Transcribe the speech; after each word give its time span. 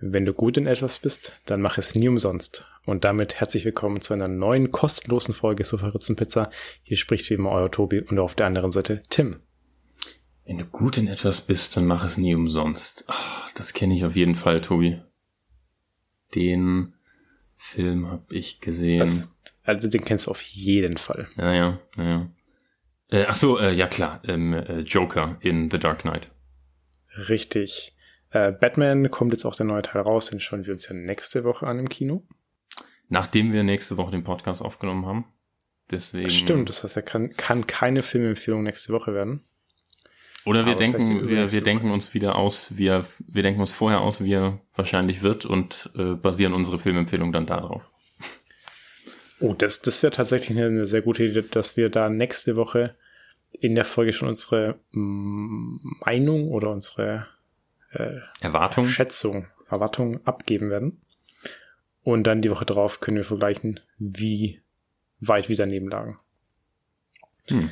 Wenn 0.00 0.24
du 0.24 0.34
gut 0.34 0.56
in 0.56 0.66
etwas 0.66 0.98
bist, 0.98 1.34
dann 1.46 1.60
mach 1.60 1.78
es 1.78 1.94
nie 1.94 2.08
umsonst. 2.08 2.66
Und 2.84 3.04
damit 3.04 3.36
herzlich 3.36 3.64
willkommen 3.64 4.00
zu 4.00 4.12
einer 4.12 4.26
neuen 4.26 4.72
kostenlosen 4.72 5.34
Folge 5.34 5.62
Pizza. 6.16 6.50
Hier 6.82 6.96
spricht 6.96 7.30
wie 7.30 7.34
immer 7.34 7.52
euer 7.52 7.70
Tobi 7.70 8.00
und 8.00 8.18
auf 8.18 8.34
der 8.34 8.46
anderen 8.46 8.72
Seite 8.72 9.02
Tim. 9.08 9.40
Wenn 10.44 10.58
du 10.58 10.64
gut 10.64 10.98
in 10.98 11.06
etwas 11.06 11.40
bist, 11.40 11.76
dann 11.76 11.86
mach 11.86 12.04
es 12.04 12.18
nie 12.18 12.34
umsonst. 12.34 13.04
Ach, 13.06 13.52
das 13.54 13.72
kenne 13.72 13.96
ich 13.96 14.04
auf 14.04 14.16
jeden 14.16 14.34
Fall, 14.34 14.60
Tobi. 14.60 15.00
Den 16.34 16.94
Film 17.56 18.08
habe 18.08 18.34
ich 18.34 18.60
gesehen. 18.60 18.98
Das, 18.98 19.32
also 19.62 19.88
den 19.88 20.04
kennst 20.04 20.26
du 20.26 20.32
auf 20.32 20.42
jeden 20.42 20.96
Fall. 20.96 21.28
Ja, 21.36 21.52
ja, 21.54 21.80
ja. 21.96 22.04
ja. 22.04 22.30
Äh, 23.10 23.26
ach 23.26 23.36
so, 23.36 23.58
äh, 23.58 23.72
ja 23.72 23.86
klar, 23.86 24.20
ähm, 24.26 24.54
äh, 24.54 24.80
Joker 24.80 25.38
in 25.40 25.70
The 25.70 25.78
Dark 25.78 26.00
Knight. 26.00 26.30
Richtig. 27.28 27.93
Äh, 28.34 28.50
Batman 28.50 29.10
kommt 29.12 29.32
jetzt 29.32 29.44
auch 29.44 29.54
der 29.54 29.64
neue 29.64 29.82
Teil 29.82 30.02
raus, 30.02 30.26
den 30.26 30.40
schauen 30.40 30.66
wir 30.66 30.72
uns 30.72 30.88
ja 30.88 30.94
nächste 30.94 31.44
Woche 31.44 31.68
an 31.68 31.78
im 31.78 31.88
Kino. 31.88 32.26
Nachdem 33.08 33.52
wir 33.52 33.62
nächste 33.62 33.96
Woche 33.96 34.10
den 34.10 34.24
Podcast 34.24 34.60
aufgenommen 34.60 35.06
haben. 35.06 35.24
Deswegen. 35.90 36.30
Stimmt, 36.30 36.68
das 36.68 36.82
heißt, 36.82 36.96
er 36.96 37.02
kann, 37.02 37.30
kann 37.36 37.66
keine 37.68 38.02
Filmempfehlung 38.02 38.64
nächste 38.64 38.92
Woche 38.92 39.14
werden. 39.14 39.44
Oder 40.44 40.66
wir 40.66 40.72
Aber 40.72 40.82
denken, 40.82 41.28
wir, 41.28 41.52
wir 41.52 41.62
denken 41.62 41.92
uns 41.92 42.12
wieder 42.12 42.34
aus, 42.34 42.76
wir, 42.76 43.06
wir 43.24 43.44
denken 43.44 43.60
uns 43.60 43.72
vorher 43.72 44.00
aus, 44.00 44.24
wie 44.24 44.34
er 44.34 44.60
wahrscheinlich 44.74 45.22
wird 45.22 45.44
und 45.44 45.90
äh, 45.96 46.14
basieren 46.14 46.54
unsere 46.54 46.80
Filmempfehlung 46.80 47.32
dann 47.32 47.46
darauf. 47.46 47.82
Oh, 49.38 49.54
das, 49.54 49.80
das 49.80 50.02
wäre 50.02 50.12
tatsächlich 50.12 50.58
eine 50.58 50.86
sehr 50.86 51.02
gute 51.02 51.24
Idee, 51.24 51.44
dass 51.48 51.76
wir 51.76 51.88
da 51.88 52.08
nächste 52.08 52.56
Woche 52.56 52.96
in 53.52 53.76
der 53.76 53.84
Folge 53.84 54.12
schon 54.12 54.28
unsere 54.28 54.80
Meinung 54.90 56.48
oder 56.48 56.70
unsere 56.70 57.28
äh, 57.94 58.20
Erwartung. 58.40 58.86
Schätzung, 58.86 59.46
Erwartung 59.68 60.24
abgeben 60.26 60.70
werden. 60.70 61.00
Und 62.02 62.24
dann 62.24 62.42
die 62.42 62.50
Woche 62.50 62.66
drauf 62.66 63.00
können 63.00 63.16
wir 63.16 63.24
vergleichen, 63.24 63.80
wie 63.98 64.60
weit 65.20 65.48
wir 65.48 65.56
daneben 65.56 65.88
lagen. 65.88 66.18
Hm. 67.48 67.70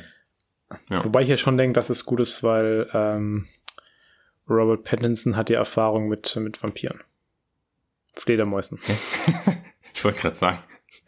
Ja. 0.89 1.05
Wobei 1.05 1.21
ich 1.21 1.29
ja 1.29 1.37
schon 1.37 1.57
denke, 1.57 1.73
dass 1.73 1.89
es 1.89 2.05
gut 2.05 2.19
ist, 2.19 2.41
weil 2.41 2.89
ähm, 2.93 3.47
Robert 4.49 4.83
Pattinson 4.83 5.35
hat 5.35 5.49
ja 5.49 5.59
Erfahrung 5.59 6.09
mit, 6.09 6.35
mit 6.35 6.61
Vampiren. 6.61 7.01
Fledermäusen. 8.15 8.79
ich 9.93 10.03
wollte 10.03 10.19
gerade 10.19 10.35
sagen, 10.35 10.59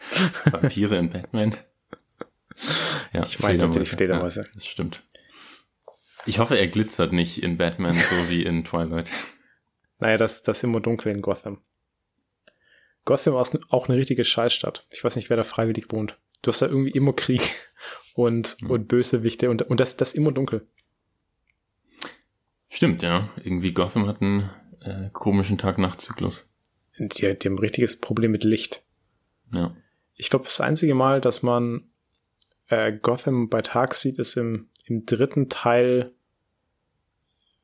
Vampire 0.51 0.97
in 0.97 1.09
Batman. 1.09 1.55
Ja, 3.11 3.23
ich 3.23 3.39
meine 3.39 3.57
natürlich 3.57 3.89
Fledermäuse. 3.89 4.43
Ja, 4.43 4.47
das 4.53 4.65
stimmt. 4.65 4.99
Ich 6.25 6.39
hoffe, 6.39 6.57
er 6.57 6.67
glitzert 6.67 7.13
nicht 7.13 7.41
in 7.43 7.57
Batman, 7.57 7.95
so 7.95 8.29
wie 8.29 8.43
in 8.43 8.63
Twilight. 8.63 9.11
Naja, 9.97 10.17
das, 10.17 10.43
das 10.43 10.57
ist 10.57 10.63
immer 10.65 10.81
dunkel 10.81 11.13
in 11.13 11.21
Gotham. 11.21 11.61
Gotham 13.05 13.39
ist 13.39 13.57
auch 13.71 13.87
eine 13.87 13.97
richtige 13.97 14.25
Scheißstadt. 14.25 14.85
Ich 14.91 15.03
weiß 15.03 15.15
nicht, 15.15 15.29
wer 15.29 15.37
da 15.37 15.45
freiwillig 15.45 15.85
wohnt. 15.89 16.19
Du 16.41 16.49
hast 16.49 16.61
da 16.61 16.65
irgendwie 16.65 16.91
immer 16.91 17.13
Krieg 17.13 17.41
und, 18.13 18.57
mhm. 18.61 18.71
und 18.71 18.87
Bösewichte 18.89 19.49
und, 19.49 19.61
und 19.61 19.79
das, 19.79 19.95
das 19.95 20.13
immer 20.13 20.33
dunkel. 20.33 20.67
Stimmt, 22.67 23.03
ja. 23.03 23.29
Irgendwie 23.37 23.71
Gotham 23.71 24.05
hat 24.05 24.21
einen 24.21 24.49
äh, 24.81 25.09
komischen 25.13 25.57
Tag-Nacht-Zyklus. 25.57 26.49
Die, 26.97 27.39
die 27.39 27.47
haben 27.47 27.55
ein 27.55 27.59
richtiges 27.59 28.01
Problem 28.01 28.31
mit 28.31 28.43
Licht. 28.43 28.83
Ja. 29.53 29.75
Ich 30.15 30.29
glaube, 30.29 30.45
das 30.45 30.59
einzige 30.59 30.95
Mal, 30.95 31.21
dass 31.21 31.41
man 31.41 31.89
äh, 32.67 32.91
Gotham 32.91 33.49
bei 33.49 33.61
Tag 33.61 33.93
sieht, 33.93 34.19
ist 34.19 34.35
im, 34.35 34.69
im 34.85 35.05
dritten 35.05 35.49
Teil 35.49 36.14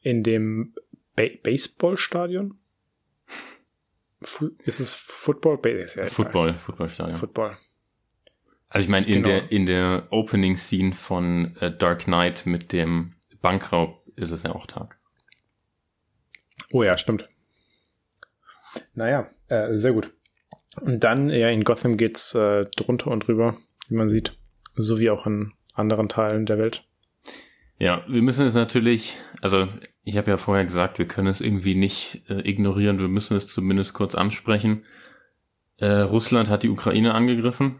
in 0.01 0.23
dem 0.23 0.73
ba 1.15 1.23
Baseballstadion? 1.43 2.57
Ist 4.65 4.79
es 4.79 4.93
Football? 4.93 5.59
Ja 5.95 6.05
Football, 6.05 6.57
Footballstadion. 6.57 7.17
Football. 7.17 7.57
Also 8.69 8.85
ich 8.85 8.89
meine, 8.89 9.05
in 9.07 9.23
genau. 9.23 9.27
der, 9.27 9.51
in 9.51 9.65
der 9.65 10.07
Opening 10.11 10.55
Scene 10.55 10.93
von 10.93 11.57
äh, 11.57 11.75
Dark 11.75 12.05
Knight 12.05 12.45
mit 12.45 12.71
dem 12.71 13.15
Bankraub 13.41 14.01
ist 14.15 14.31
es 14.31 14.43
ja 14.43 14.53
auch 14.53 14.65
Tag. 14.65 14.97
Oh 16.71 16.83
ja, 16.83 16.95
stimmt. 16.95 17.27
Naja, 18.93 19.29
äh, 19.47 19.77
sehr 19.77 19.91
gut. 19.91 20.13
Und 20.79 21.03
dann, 21.03 21.29
ja, 21.29 21.49
in 21.49 21.65
Gotham 21.65 21.97
geht's 21.97 22.33
äh, 22.33 22.65
drunter 22.77 23.11
und 23.11 23.27
drüber, 23.27 23.57
wie 23.89 23.95
man 23.95 24.07
sieht. 24.07 24.37
So 24.75 24.99
wie 24.99 25.09
auch 25.09 25.27
in 25.27 25.51
anderen 25.75 26.07
Teilen 26.07 26.45
der 26.45 26.57
Welt. 26.57 26.85
Ja, 27.77 28.05
wir 28.07 28.21
müssen 28.21 28.45
es 28.45 28.53
natürlich, 28.53 29.17
also 29.41 29.67
ich 30.03 30.17
habe 30.17 30.31
ja 30.31 30.37
vorher 30.37 30.65
gesagt, 30.65 30.97
wir 30.97 31.07
können 31.07 31.27
es 31.27 31.41
irgendwie 31.41 31.75
nicht 31.75 32.23
äh, 32.29 32.47
ignorieren, 32.47 32.99
wir 32.99 33.07
müssen 33.07 33.37
es 33.37 33.47
zumindest 33.47 33.93
kurz 33.93 34.15
ansprechen. 34.15 34.83
Äh, 35.77 36.01
Russland 36.01 36.49
hat 36.49 36.63
die 36.63 36.69
Ukraine 36.69 37.13
angegriffen. 37.13 37.79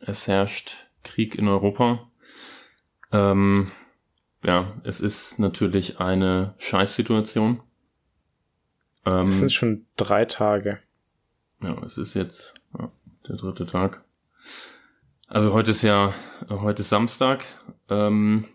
Es 0.00 0.26
herrscht 0.26 0.88
Krieg 1.02 1.34
in 1.34 1.48
Europa. 1.48 2.08
Ähm, 3.12 3.70
ja, 4.42 4.80
es 4.84 5.00
ist 5.00 5.38
natürlich 5.38 6.00
eine 6.00 6.54
Scheißsituation. 6.58 7.60
Ähm, 9.04 9.28
es 9.28 9.38
sind 9.38 9.52
schon 9.52 9.86
drei 9.96 10.24
Tage. 10.24 10.78
Ja, 11.62 11.76
es 11.84 11.98
ist 11.98 12.14
jetzt 12.14 12.54
ja, 12.78 12.90
der 13.28 13.36
dritte 13.36 13.66
Tag. 13.66 14.04
Also 15.26 15.52
heute 15.52 15.72
ist 15.72 15.82
ja, 15.82 16.14
heute 16.48 16.82
ist 16.82 16.88
Samstag. 16.88 17.44
Ähm, 17.88 18.46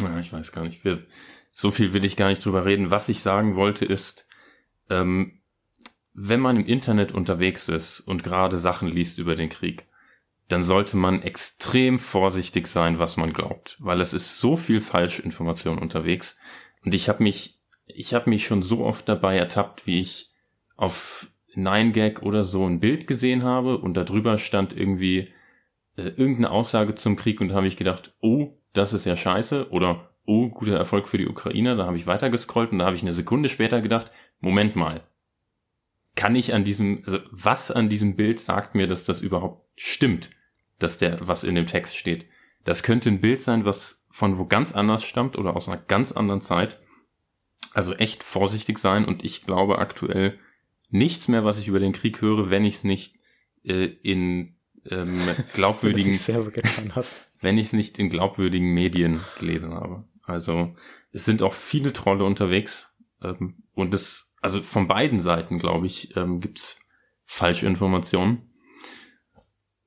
ja, 0.00 0.18
ich 0.20 0.32
weiß 0.32 0.52
gar 0.52 0.64
nicht. 0.64 0.84
Wir, 0.84 1.04
so 1.52 1.70
viel 1.70 1.92
will 1.92 2.04
ich 2.04 2.16
gar 2.16 2.28
nicht 2.28 2.44
drüber 2.44 2.64
reden. 2.64 2.90
Was 2.90 3.08
ich 3.08 3.20
sagen 3.20 3.56
wollte 3.56 3.84
ist, 3.84 4.26
ähm, 4.90 5.42
wenn 6.14 6.40
man 6.40 6.56
im 6.58 6.66
Internet 6.66 7.12
unterwegs 7.12 7.68
ist 7.68 8.00
und 8.00 8.22
gerade 8.22 8.58
Sachen 8.58 8.88
liest 8.88 9.18
über 9.18 9.34
den 9.34 9.48
Krieg, 9.48 9.86
dann 10.48 10.62
sollte 10.62 10.96
man 10.96 11.22
extrem 11.22 11.98
vorsichtig 11.98 12.66
sein, 12.66 12.98
was 12.98 13.16
man 13.16 13.32
glaubt, 13.32 13.76
weil 13.80 14.00
es 14.00 14.12
ist 14.12 14.38
so 14.38 14.56
viel 14.56 14.80
Falschinformation 14.80 15.78
unterwegs. 15.78 16.38
Und 16.84 16.94
ich 16.94 17.08
habe 17.08 17.22
mich, 17.22 17.58
ich 17.86 18.12
habe 18.12 18.28
mich 18.28 18.46
schon 18.46 18.62
so 18.62 18.84
oft 18.84 19.08
dabei 19.08 19.36
ertappt, 19.38 19.86
wie 19.86 19.98
ich 19.98 20.30
auf 20.76 21.28
9gag 21.54 22.20
oder 22.20 22.44
so 22.44 22.66
ein 22.66 22.80
Bild 22.80 23.06
gesehen 23.06 23.42
habe 23.42 23.78
und 23.78 23.94
darüber 23.94 24.36
stand 24.36 24.76
irgendwie 24.76 25.32
äh, 25.96 26.08
irgendeine 26.08 26.50
Aussage 26.50 26.94
zum 26.94 27.16
Krieg 27.16 27.40
und 27.40 27.52
habe 27.52 27.66
ich 27.66 27.76
gedacht, 27.76 28.14
oh, 28.20 28.58
das 28.72 28.92
ist 28.92 29.04
ja 29.04 29.16
scheiße 29.16 29.70
oder 29.70 30.11
oh, 30.24 30.48
guter 30.48 30.76
Erfolg 30.76 31.08
für 31.08 31.18
die 31.18 31.28
Ukrainer. 31.28 31.76
Da 31.76 31.86
habe 31.86 31.96
ich 31.96 32.06
weitergescrollt 32.06 32.72
und 32.72 32.78
da 32.78 32.86
habe 32.86 32.96
ich 32.96 33.02
eine 33.02 33.12
Sekunde 33.12 33.48
später 33.48 33.80
gedacht, 33.80 34.10
Moment 34.40 34.76
mal, 34.76 35.06
kann 36.14 36.34
ich 36.34 36.54
an 36.54 36.64
diesem, 36.64 37.02
also 37.04 37.18
was 37.30 37.70
an 37.70 37.88
diesem 37.88 38.16
Bild 38.16 38.40
sagt 38.40 38.74
mir, 38.74 38.86
dass 38.86 39.04
das 39.04 39.20
überhaupt 39.20 39.66
stimmt, 39.76 40.30
dass 40.78 40.98
der, 40.98 41.26
was 41.26 41.44
in 41.44 41.54
dem 41.54 41.66
Text 41.66 41.96
steht? 41.96 42.26
Das 42.64 42.82
könnte 42.82 43.08
ein 43.08 43.20
Bild 43.20 43.42
sein, 43.42 43.64
was 43.64 44.04
von 44.10 44.38
wo 44.38 44.46
ganz 44.46 44.72
anders 44.72 45.04
stammt 45.04 45.36
oder 45.36 45.56
aus 45.56 45.68
einer 45.68 45.78
ganz 45.78 46.12
anderen 46.12 46.40
Zeit. 46.40 46.78
Also 47.72 47.94
echt 47.94 48.22
vorsichtig 48.22 48.78
sein 48.78 49.06
und 49.06 49.24
ich 49.24 49.46
glaube 49.46 49.78
aktuell 49.78 50.38
nichts 50.90 51.28
mehr, 51.28 51.44
was 51.44 51.58
ich 51.58 51.68
über 51.68 51.80
den 51.80 51.92
Krieg 51.92 52.20
höre, 52.20 52.50
wenn 52.50 52.64
ich 52.64 52.74
es 52.74 52.84
nicht 52.84 53.16
äh, 53.64 53.86
in 53.86 54.56
ähm, 54.90 55.18
glaubwürdigen, 55.54 56.12
wenn 57.40 57.58
ich 57.58 57.66
es 57.68 57.72
nicht 57.72 57.98
in 57.98 58.10
glaubwürdigen 58.10 58.74
Medien 58.74 59.20
gelesen 59.38 59.72
habe. 59.72 60.04
Also 60.24 60.74
es 61.12 61.24
sind 61.24 61.42
auch 61.42 61.54
viele 61.54 61.92
Trolle 61.92 62.24
unterwegs 62.24 62.92
ähm, 63.22 63.62
und 63.74 63.94
es, 63.94 64.30
also 64.40 64.62
von 64.62 64.88
beiden 64.88 65.20
Seiten, 65.20 65.58
glaube 65.58 65.86
ich, 65.86 66.16
ähm, 66.16 66.40
gibt's 66.40 66.78
falsche 67.24 67.66
Informationen. 67.66 68.50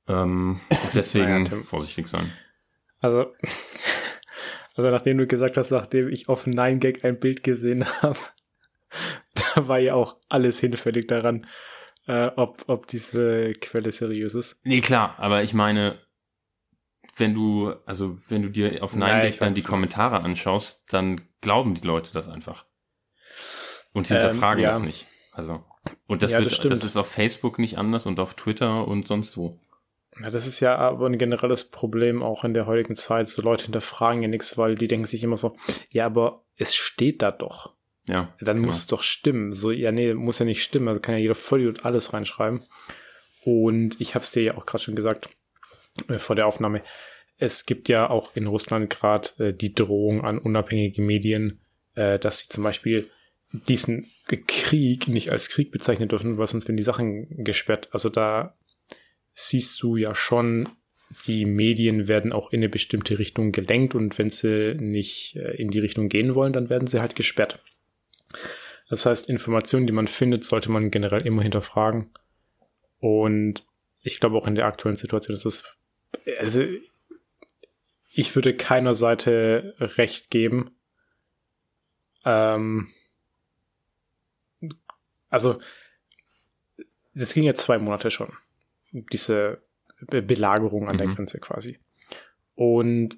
Ähm, 0.07 0.59
deswegen 0.93 1.43
naja, 1.43 1.59
vorsichtig 1.61 2.07
sein. 2.07 2.31
Also, 2.99 3.33
also 4.75 4.91
nachdem 4.91 5.17
du 5.17 5.27
gesagt 5.27 5.57
hast, 5.57 5.71
nachdem 5.71 6.09
ich 6.09 6.29
auf 6.29 6.47
9gag 6.47 7.03
ein 7.03 7.19
Bild 7.19 7.43
gesehen 7.43 7.85
habe, 8.01 8.19
da 9.33 9.67
war 9.67 9.79
ja 9.79 9.93
auch 9.93 10.17
alles 10.29 10.59
hinfällig 10.59 11.07
daran, 11.07 11.47
äh, 12.07 12.29
ob, 12.35 12.63
ob 12.67 12.87
diese 12.87 13.53
Quelle 13.53 13.91
seriös 13.91 14.35
ist. 14.35 14.65
Nee, 14.65 14.81
klar, 14.81 15.15
aber 15.17 15.43
ich 15.43 15.53
meine, 15.53 16.04
wenn 17.15 17.33
du, 17.33 17.73
also 17.85 18.17
wenn 18.27 18.41
du 18.41 18.49
dir 18.49 18.83
auf 18.83 18.95
Nein 18.95 19.33
dann 19.39 19.53
die 19.53 19.63
Kommentare 19.63 20.21
anschaust, 20.21 20.83
dann 20.89 21.21
glauben 21.41 21.75
die 21.75 21.85
Leute 21.85 22.11
das 22.11 22.27
einfach. 22.27 22.65
Und 23.93 24.07
hinterfragen 24.07 24.59
ähm, 24.59 24.63
ja. 24.63 24.71
das 24.71 24.81
nicht. 24.81 25.05
Also. 25.31 25.63
Und 26.07 26.21
das 26.21 26.33
ja, 26.33 26.39
wird, 26.39 26.51
das, 26.51 26.59
das, 26.59 26.83
ist 26.83 26.97
auf 26.97 27.07
Facebook 27.07 27.59
nicht 27.59 27.77
anders 27.77 28.05
und 28.05 28.19
auf 28.19 28.33
Twitter 28.33 28.87
und 28.87 29.07
sonst 29.07 29.37
wo. 29.37 29.59
Ja, 30.21 30.29
das 30.29 30.47
ist 30.47 30.59
ja 30.59 30.77
aber 30.77 31.07
ein 31.07 31.17
generelles 31.17 31.65
Problem 31.65 32.23
auch 32.23 32.43
in 32.43 32.53
der 32.53 32.65
heutigen 32.65 32.95
Zeit. 32.95 33.27
So 33.29 33.41
Leute 33.41 33.65
hinterfragen 33.65 34.21
ja 34.21 34.27
nichts, 34.27 34.57
weil 34.57 34.75
die 34.75 34.87
denken 34.87 35.05
sich 35.05 35.23
immer 35.23 35.37
so, 35.37 35.55
ja, 35.91 36.05
aber 36.05 36.43
es 36.57 36.75
steht 36.75 37.21
da 37.21 37.31
doch. 37.31 37.75
Ja. 38.07 38.33
Dann 38.39 38.57
genau. 38.57 38.67
muss 38.67 38.79
es 38.79 38.87
doch 38.87 39.01
stimmen. 39.01 39.53
So, 39.53 39.71
ja, 39.71 39.91
nee, 39.91 40.13
muss 40.13 40.39
ja 40.39 40.45
nicht 40.45 40.63
stimmen. 40.63 40.87
Also 40.87 41.01
kann 41.01 41.15
ja 41.15 41.21
jeder 41.21 41.35
Vollidiot 41.35 41.85
alles 41.85 42.13
reinschreiben. 42.13 42.63
Und 43.43 43.99
ich 43.99 44.15
habe 44.15 44.23
es 44.23 44.31
dir 44.31 44.43
ja 44.43 44.57
auch 44.57 44.65
gerade 44.65 44.83
schon 44.83 44.95
gesagt 44.95 45.29
äh, 46.07 46.19
vor 46.19 46.35
der 46.35 46.47
Aufnahme. 46.47 46.81
Es 47.37 47.65
gibt 47.65 47.89
ja 47.89 48.09
auch 48.09 48.35
in 48.35 48.47
Russland 48.47 48.89
gerade 48.89 49.29
äh, 49.39 49.53
die 49.53 49.73
Drohung 49.73 50.23
an 50.23 50.37
unabhängige 50.37 51.01
Medien, 51.01 51.59
äh, 51.95 52.19
dass 52.19 52.39
sie 52.39 52.49
zum 52.49 52.63
Beispiel 52.63 53.09
diesen 53.51 54.11
Krieg 54.47 55.07
nicht 55.07 55.31
als 55.31 55.49
Krieg 55.49 55.71
bezeichnen 55.71 56.09
dürfen, 56.09 56.37
weil 56.37 56.47
sonst 56.47 56.67
werden 56.67 56.77
die 56.77 56.83
Sachen 56.83 57.43
gesperrt. 57.43 57.89
Also 57.91 58.09
da 58.09 58.57
siehst 59.33 59.81
du 59.83 59.95
ja 59.97 60.15
schon, 60.15 60.69
die 61.27 61.45
Medien 61.45 62.07
werden 62.07 62.33
auch 62.33 62.51
in 62.51 62.59
eine 62.59 62.69
bestimmte 62.69 63.19
Richtung 63.19 63.51
gelenkt 63.51 63.95
und 63.95 64.17
wenn 64.17 64.29
sie 64.29 64.75
nicht 64.75 65.35
äh, 65.35 65.55
in 65.55 65.69
die 65.69 65.79
Richtung 65.79 66.09
gehen 66.09 66.35
wollen, 66.35 66.53
dann 66.53 66.69
werden 66.69 66.87
sie 66.87 66.99
halt 66.99 67.15
gesperrt. 67.15 67.61
Das 68.89 69.05
heißt, 69.05 69.29
Informationen, 69.29 69.87
die 69.87 69.93
man 69.93 70.07
findet, 70.07 70.43
sollte 70.43 70.71
man 70.71 70.91
generell 70.91 71.25
immer 71.25 71.41
hinterfragen. 71.41 72.11
Und 72.99 73.65
ich 74.01 74.19
glaube 74.19 74.37
auch 74.37 74.47
in 74.47 74.55
der 74.55 74.65
aktuellen 74.65 74.97
Situation 74.97 75.35
ist 75.35 75.45
es, 75.45 75.63
also 76.39 76.63
ich 78.11 78.35
würde 78.35 78.55
keiner 78.55 78.95
Seite 78.95 79.75
recht 79.79 80.31
geben. 80.31 80.71
Ähm, 82.23 82.89
also, 85.29 85.59
das 87.13 87.33
ging 87.33 87.43
ja 87.43 87.55
zwei 87.55 87.77
Monate 87.77 88.09
schon. 88.11 88.33
Diese 88.91 89.61
Belagerung 89.99 90.87
an 90.87 90.95
mhm. 90.95 90.99
der 90.99 91.07
Grenze 91.07 91.39
quasi. 91.39 91.79
Und 92.55 93.17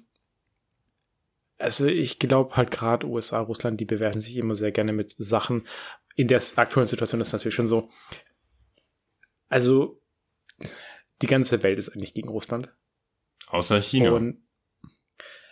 also 1.58 1.86
ich 1.86 2.18
glaube 2.18 2.56
halt 2.56 2.70
gerade 2.70 3.06
USA, 3.06 3.40
Russland, 3.40 3.80
die 3.80 3.84
bewerten 3.84 4.20
sich 4.20 4.36
immer 4.36 4.54
sehr 4.54 4.72
gerne 4.72 4.92
mit 4.92 5.14
Sachen. 5.18 5.66
In 6.14 6.28
der 6.28 6.42
aktuellen 6.56 6.86
Situation 6.86 7.20
ist 7.20 7.32
natürlich 7.32 7.54
schon 7.54 7.68
so. 7.68 7.90
Also 9.48 10.00
die 11.22 11.26
ganze 11.26 11.62
Welt 11.62 11.78
ist 11.78 11.88
eigentlich 11.88 12.14
gegen 12.14 12.28
Russland. 12.28 12.72
Außer 13.50 13.80
China. 13.80 14.12
Und 14.12 14.42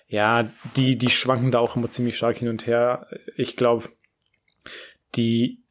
ja, 0.09 0.51
die, 0.77 0.97
die 0.97 1.11
schwanken 1.11 1.51
da 1.51 1.59
auch 1.59 1.77
immer 1.77 1.91
ziemlich 1.91 2.17
stark 2.17 2.39
hin 2.39 2.49
und 2.49 2.67
her. 2.67 3.07
Ich 3.37 3.57
glaube, 3.57 3.89
die, 5.15 5.65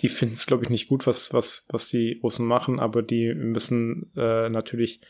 die 0.00 0.08
finden 0.08 0.34
es, 0.34 0.46
glaube 0.46 0.64
ich, 0.64 0.70
nicht 0.70 0.88
gut, 0.88 1.06
was, 1.06 1.32
was, 1.32 1.66
was 1.70 1.88
die 1.88 2.20
Russen 2.22 2.46
machen, 2.46 2.78
aber 2.78 3.02
die 3.02 3.32
müssen 3.34 4.10
äh, 4.16 4.48
natürlich 4.50 5.00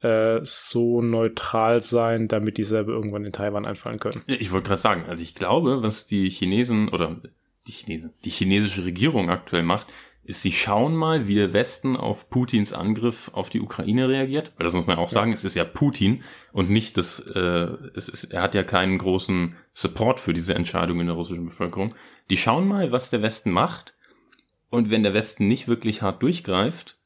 äh, 0.00 0.40
so 0.42 1.02
neutral 1.02 1.82
sein, 1.82 2.28
damit 2.28 2.56
die 2.56 2.62
selber 2.62 2.92
irgendwann 2.92 3.24
in 3.24 3.32
Taiwan 3.32 3.66
einfallen 3.66 3.98
können. 3.98 4.22
Ich 4.26 4.50
wollte 4.50 4.68
gerade 4.68 4.80
sagen, 4.80 5.04
also 5.06 5.22
ich 5.22 5.34
glaube, 5.34 5.82
was 5.82 6.06
die 6.06 6.30
Chinesen 6.30 6.88
oder 6.88 7.20
die 7.66 7.72
Chinesen, 7.72 8.14
die 8.24 8.30
chinesische 8.30 8.84
Regierung 8.84 9.28
aktuell 9.28 9.62
macht, 9.62 9.88
ist, 10.22 10.42
sie 10.42 10.52
schauen 10.52 10.94
mal, 10.94 11.26
wie 11.26 11.34
der 11.34 11.52
Westen 11.52 11.96
auf 11.96 12.30
Putins 12.30 12.72
Angriff 12.72 13.30
auf 13.32 13.50
die 13.50 13.60
Ukraine 13.60 14.08
reagiert. 14.08 14.52
Weil 14.56 14.64
das 14.64 14.74
muss 14.74 14.86
man 14.86 14.98
auch 14.98 15.08
sagen, 15.08 15.30
ja. 15.30 15.34
es 15.34 15.44
ist 15.44 15.56
ja 15.56 15.64
Putin 15.64 16.22
und 16.52 16.70
nicht 16.70 16.98
das, 16.98 17.20
äh, 17.20 17.68
es 17.94 18.08
ist, 18.08 18.24
er 18.24 18.42
hat 18.42 18.54
ja 18.54 18.62
keinen 18.62 18.98
großen 18.98 19.56
Support 19.72 20.20
für 20.20 20.32
diese 20.32 20.54
Entscheidung 20.54 21.00
in 21.00 21.06
der 21.06 21.16
russischen 21.16 21.46
Bevölkerung. 21.46 21.94
Die 22.28 22.36
schauen 22.36 22.68
mal, 22.68 22.92
was 22.92 23.10
der 23.10 23.22
Westen 23.22 23.50
macht. 23.50 23.94
Und 24.68 24.90
wenn 24.90 25.02
der 25.02 25.14
Westen 25.14 25.48
nicht 25.48 25.66
wirklich 25.66 26.02
hart 26.02 26.22
durchgreift 26.22 26.96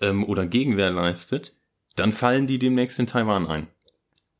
ähm, 0.00 0.24
oder 0.24 0.46
Gegenwehr 0.46 0.90
leistet, 0.90 1.54
dann 1.96 2.12
fallen 2.12 2.46
die 2.46 2.60
demnächst 2.60 2.98
in 3.00 3.08
Taiwan 3.08 3.46
ein. 3.46 3.66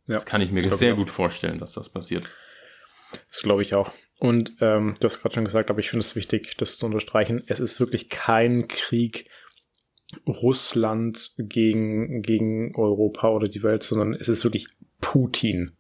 Ja, 0.07 0.15
das 0.15 0.27
kann 0.27 0.41
ich 0.41 0.53
mir 0.53 0.63
sehr 0.75 0.95
gut 0.95 1.11
vorstellen, 1.11 1.59
dass 1.59 1.73
das 1.73 1.89
passiert. 1.89 2.31
Das 3.31 3.43
glaube 3.43 3.63
ich 3.63 3.75
auch. 3.75 3.91
Und 4.20 4.55
ähm, 4.61 4.94
du 4.99 5.05
hast 5.05 5.20
gerade 5.20 5.35
schon 5.37 5.44
gesagt, 5.44 5.70
aber 5.70 5.79
ich 5.79 5.91
finde 5.91 6.05
es 6.05 6.17
wichtig, 6.17 6.56
das 6.56 6.79
zu 6.79 6.87
unterstreichen. 6.87 7.43
Es 7.47 7.61
ist 7.61 7.79
wirklich 7.79 8.09
kein 8.09 8.67
Krieg 8.67 9.31
Russland 10.26 11.35
gegen, 11.38 12.23
gegen 12.23 12.75
Europa 12.75 13.31
oder 13.31 13.49
die 13.49 13.62
Welt, 13.62 13.82
sondern 13.82 14.15
es 14.15 14.29
ist 14.29 14.43
wirklich 14.43 14.67
Putin 15.00 15.73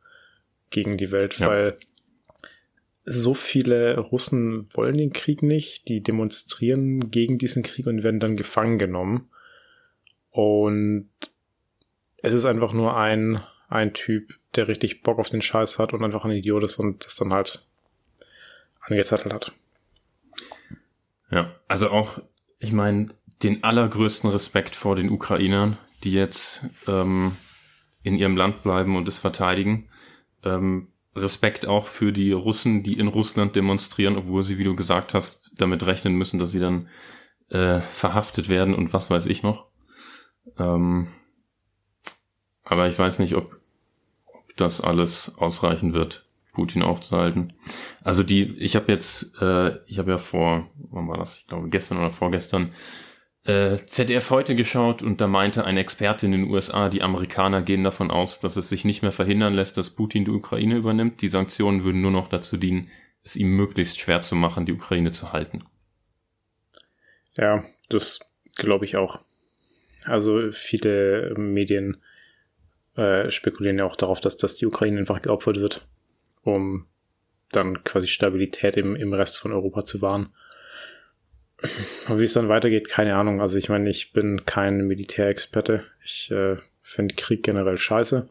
gegen 0.70 0.96
die 0.96 1.10
Welt, 1.10 1.38
ja. 1.38 1.48
weil 1.48 1.78
so 3.04 3.32
viele 3.32 3.98
Russen 3.98 4.68
wollen 4.74 4.98
den 4.98 5.12
Krieg 5.12 5.42
nicht, 5.42 5.88
die 5.88 6.02
demonstrieren 6.02 7.10
gegen 7.10 7.38
diesen 7.38 7.62
Krieg 7.62 7.86
und 7.86 8.02
werden 8.02 8.20
dann 8.20 8.36
gefangen 8.36 8.78
genommen. 8.78 9.30
Und 10.30 11.08
es 12.18 12.34
ist 12.34 12.44
einfach 12.44 12.74
nur 12.74 12.96
ein, 12.96 13.42
ein 13.68 13.94
Typ, 13.94 14.34
der 14.54 14.68
richtig 14.68 15.02
Bock 15.02 15.18
auf 15.18 15.30
den 15.30 15.40
Scheiß 15.40 15.78
hat 15.78 15.94
und 15.94 16.04
einfach 16.04 16.24
ein 16.24 16.32
Idiot 16.32 16.64
ist 16.64 16.78
und 16.78 17.06
das 17.06 17.16
dann 17.16 17.32
halt 17.32 17.66
angezettelt 18.90 19.32
hat. 19.32 19.52
Ja, 21.30 21.54
also 21.68 21.90
auch, 21.90 22.20
ich 22.58 22.72
meine, 22.72 23.14
den 23.42 23.62
allergrößten 23.62 24.30
Respekt 24.30 24.76
vor 24.76 24.96
den 24.96 25.10
Ukrainern, 25.10 25.78
die 26.04 26.12
jetzt 26.12 26.64
ähm, 26.86 27.36
in 28.02 28.16
ihrem 28.16 28.36
Land 28.36 28.62
bleiben 28.62 28.96
und 28.96 29.08
es 29.08 29.18
verteidigen. 29.18 29.88
Ähm, 30.44 30.88
Respekt 31.14 31.66
auch 31.66 31.86
für 31.86 32.12
die 32.12 32.32
Russen, 32.32 32.82
die 32.82 32.98
in 32.98 33.08
Russland 33.08 33.56
demonstrieren, 33.56 34.16
obwohl 34.16 34.42
sie, 34.42 34.58
wie 34.58 34.64
du 34.64 34.76
gesagt 34.76 35.14
hast, 35.14 35.52
damit 35.58 35.84
rechnen 35.84 36.14
müssen, 36.14 36.38
dass 36.38 36.52
sie 36.52 36.60
dann 36.60 36.88
äh, 37.50 37.80
verhaftet 37.80 38.48
werden 38.48 38.74
und 38.74 38.92
was 38.92 39.10
weiß 39.10 39.26
ich 39.26 39.42
noch. 39.42 39.66
Ähm, 40.58 41.08
aber 42.62 42.88
ich 42.88 42.98
weiß 42.98 43.18
nicht, 43.18 43.34
ob, 43.34 43.56
ob 44.26 44.56
das 44.56 44.80
alles 44.80 45.32
ausreichen 45.36 45.92
wird. 45.92 46.27
Putin 46.58 46.82
aufzuhalten. 46.82 47.52
Also 48.02 48.24
die, 48.24 48.56
ich 48.58 48.74
habe 48.74 48.90
jetzt, 48.90 49.32
äh, 49.40 49.76
ich 49.86 50.00
habe 50.00 50.10
ja 50.10 50.18
vor, 50.18 50.68
wann 50.90 51.06
war 51.06 51.16
das? 51.16 51.38
Ich 51.38 51.46
glaube 51.46 51.68
gestern 51.68 51.98
oder 51.98 52.10
vorgestern 52.10 52.72
äh, 53.44 53.76
ZDF 53.86 54.30
heute 54.30 54.56
geschaut 54.56 55.00
und 55.04 55.20
da 55.20 55.28
meinte 55.28 55.64
ein 55.64 55.76
Experte 55.76 56.26
in 56.26 56.32
den 56.32 56.50
USA, 56.50 56.88
die 56.88 57.02
Amerikaner 57.02 57.62
gehen 57.62 57.84
davon 57.84 58.10
aus, 58.10 58.40
dass 58.40 58.56
es 58.56 58.68
sich 58.68 58.84
nicht 58.84 59.02
mehr 59.02 59.12
verhindern 59.12 59.54
lässt, 59.54 59.76
dass 59.76 59.90
Putin 59.90 60.24
die 60.24 60.32
Ukraine 60.32 60.76
übernimmt. 60.76 61.22
Die 61.22 61.28
Sanktionen 61.28 61.84
würden 61.84 62.02
nur 62.02 62.10
noch 62.10 62.26
dazu 62.26 62.56
dienen, 62.56 62.90
es 63.22 63.36
ihm 63.36 63.54
möglichst 63.54 64.00
schwer 64.00 64.20
zu 64.20 64.34
machen, 64.34 64.66
die 64.66 64.72
Ukraine 64.72 65.12
zu 65.12 65.32
halten. 65.32 65.62
Ja, 67.36 67.62
das 67.88 68.18
glaube 68.56 68.84
ich 68.84 68.96
auch. 68.96 69.20
Also 70.06 70.50
viele 70.50 71.34
Medien 71.38 72.02
äh, 72.96 73.30
spekulieren 73.30 73.78
ja 73.78 73.84
auch 73.84 73.94
darauf, 73.94 74.20
dass, 74.20 74.36
dass 74.36 74.56
die 74.56 74.66
Ukraine 74.66 74.98
einfach 74.98 75.22
geopfert 75.22 75.60
wird 75.60 75.86
um 76.54 76.86
dann 77.50 77.84
quasi 77.84 78.06
Stabilität 78.06 78.76
im, 78.76 78.96
im 78.96 79.12
Rest 79.12 79.36
von 79.36 79.52
Europa 79.52 79.84
zu 79.84 80.02
wahren. 80.02 80.34
Und 82.08 82.18
wie 82.18 82.24
es 82.24 82.34
dann 82.34 82.48
weitergeht, 82.48 82.88
keine 82.88 83.16
Ahnung. 83.16 83.40
Also 83.40 83.58
ich 83.58 83.68
meine, 83.68 83.90
ich 83.90 84.12
bin 84.12 84.44
kein 84.44 84.86
Militärexperte. 84.86 85.84
Ich 86.04 86.30
äh, 86.30 86.56
finde 86.82 87.14
Krieg 87.14 87.42
generell 87.42 87.78
scheiße. 87.78 88.28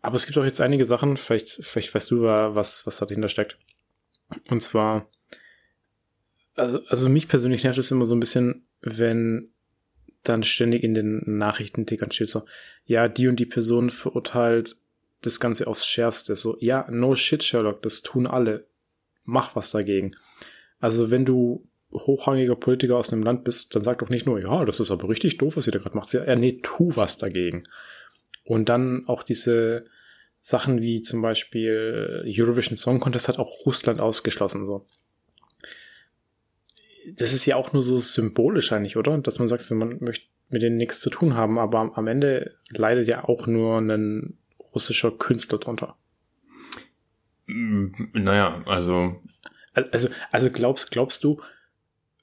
Aber 0.00 0.16
es 0.16 0.26
gibt 0.26 0.38
auch 0.38 0.44
jetzt 0.44 0.60
einige 0.60 0.84
Sachen, 0.84 1.16
vielleicht, 1.16 1.64
vielleicht 1.64 1.94
weißt 1.94 2.10
du, 2.10 2.22
was, 2.22 2.86
was 2.86 2.98
dahinter 2.98 3.28
steckt. 3.28 3.58
Und 4.48 4.62
zwar, 4.62 5.08
also, 6.54 6.80
also 6.88 7.08
mich 7.08 7.26
persönlich 7.28 7.64
nervt 7.64 7.78
es 7.78 7.90
immer 7.90 8.06
so 8.06 8.14
ein 8.14 8.20
bisschen, 8.20 8.66
wenn 8.80 9.50
dann 10.22 10.42
ständig 10.42 10.82
in 10.82 10.94
den 10.94 11.22
Nachrichtentickern 11.38 12.10
steht 12.10 12.28
so, 12.30 12.44
ja, 12.84 13.08
die 13.08 13.28
und 13.28 13.36
die 13.36 13.46
Person 13.46 13.90
verurteilt 13.90 14.76
das 15.26 15.40
Ganze 15.40 15.66
aufs 15.66 15.86
Schärfste. 15.86 16.36
So, 16.36 16.56
ja, 16.60 16.86
no 16.90 17.14
shit, 17.14 17.42
Sherlock, 17.42 17.82
das 17.82 18.02
tun 18.02 18.26
alle. 18.26 18.66
Mach 19.24 19.56
was 19.56 19.70
dagegen. 19.70 20.16
Also, 20.80 21.10
wenn 21.10 21.24
du 21.24 21.66
hochrangiger 21.92 22.56
Politiker 22.56 22.96
aus 22.96 23.12
einem 23.12 23.22
Land 23.22 23.44
bist, 23.44 23.74
dann 23.74 23.84
sag 23.84 23.98
doch 23.98 24.08
nicht 24.08 24.26
nur, 24.26 24.40
ja, 24.40 24.64
das 24.64 24.80
ist 24.80 24.90
aber 24.90 25.08
richtig 25.08 25.38
doof, 25.38 25.56
was 25.56 25.66
ihr 25.66 25.72
da 25.72 25.78
gerade 25.78 25.96
macht. 25.96 26.12
Ja, 26.12 26.36
nee, 26.36 26.58
tu 26.62 26.96
was 26.96 27.18
dagegen. 27.18 27.64
Und 28.44 28.68
dann 28.68 29.06
auch 29.06 29.22
diese 29.22 29.86
Sachen 30.40 30.82
wie 30.82 31.00
zum 31.00 31.22
Beispiel 31.22 32.24
Eurovision 32.26 32.76
Song 32.76 33.00
Contest 33.00 33.28
hat 33.28 33.38
auch 33.38 33.64
Russland 33.64 34.00
ausgeschlossen, 34.00 34.66
so. 34.66 34.86
Das 37.16 37.32
ist 37.32 37.46
ja 37.46 37.56
auch 37.56 37.72
nur 37.72 37.82
so 37.82 37.98
symbolisch 37.98 38.72
eigentlich, 38.72 38.96
oder? 38.96 39.16
Dass 39.18 39.38
man 39.38 39.48
sagt, 39.48 39.70
man 39.70 39.98
möchte 40.00 40.26
mit 40.48 40.62
denen 40.62 40.76
nichts 40.76 41.00
zu 41.00 41.10
tun 41.10 41.34
haben, 41.34 41.58
aber 41.58 41.92
am 41.96 42.06
Ende 42.06 42.54
leidet 42.70 43.08
ja 43.08 43.24
auch 43.24 43.46
nur 43.46 43.78
ein 43.78 44.38
russischer 44.74 45.10
Künstler 45.10 45.58
drunter. 45.58 45.96
Mm, 47.46 47.88
naja, 48.12 48.62
also. 48.66 49.14
Also, 49.74 50.08
also 50.30 50.50
glaubst, 50.50 50.90
glaubst 50.90 51.24
du, 51.24 51.40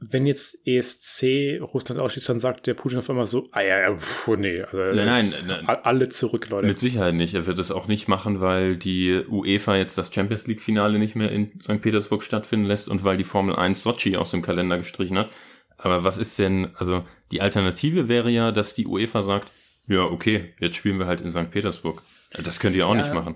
wenn 0.01 0.25
jetzt 0.25 0.65
ESC 0.65 1.61
Russland 1.61 2.01
ausschließt, 2.01 2.27
dann 2.29 2.39
sagt 2.39 2.65
der 2.65 2.73
Putin 2.73 2.97
auf 2.97 3.09
einmal 3.09 3.27
so, 3.27 3.49
ah 3.51 3.61
ja, 3.61 3.79
ja 3.81 3.95
pf, 3.95 4.29
nee, 4.29 4.61
also 4.61 4.77
nein, 4.77 5.05
nein, 5.05 5.25
nein, 5.47 5.65
alle 5.67 6.09
zurück, 6.09 6.49
Leute. 6.49 6.65
Mit 6.65 6.79
Sicherheit 6.79 7.13
nicht. 7.13 7.35
Er 7.35 7.45
wird 7.45 7.59
es 7.59 7.71
auch 7.71 7.87
nicht 7.87 8.07
machen, 8.07 8.41
weil 8.41 8.77
die 8.77 9.23
UEFA 9.27 9.75
jetzt 9.75 9.97
das 9.97 10.13
Champions 10.13 10.47
League 10.47 10.61
Finale 10.61 10.97
nicht 10.97 11.15
mehr 11.15 11.31
in 11.31 11.51
St. 11.61 11.81
Petersburg 11.81 12.23
stattfinden 12.23 12.65
lässt 12.65 12.89
und 12.89 13.03
weil 13.03 13.17
die 13.17 13.23
Formel 13.23 13.55
1 13.55 13.83
Sochi 13.83 14.17
aus 14.17 14.31
dem 14.31 14.41
Kalender 14.41 14.77
gestrichen 14.77 15.19
hat. 15.19 15.29
Aber 15.77 16.03
was 16.03 16.17
ist 16.17 16.39
denn, 16.39 16.71
also 16.75 17.05
die 17.31 17.41
Alternative 17.41 18.07
wäre 18.07 18.31
ja, 18.31 18.51
dass 18.51 18.73
die 18.73 18.87
UEFA 18.87 19.21
sagt, 19.21 19.51
ja, 19.87 20.01
okay, 20.01 20.53
jetzt 20.59 20.77
spielen 20.77 20.97
wir 20.97 21.05
halt 21.05 21.21
in 21.21 21.29
St. 21.29 21.51
Petersburg. 21.51 22.01
Das 22.31 22.59
könnt 22.59 22.75
ihr 22.75 22.87
auch 22.87 22.95
ja, 22.95 23.01
nicht 23.01 23.13
machen. 23.13 23.35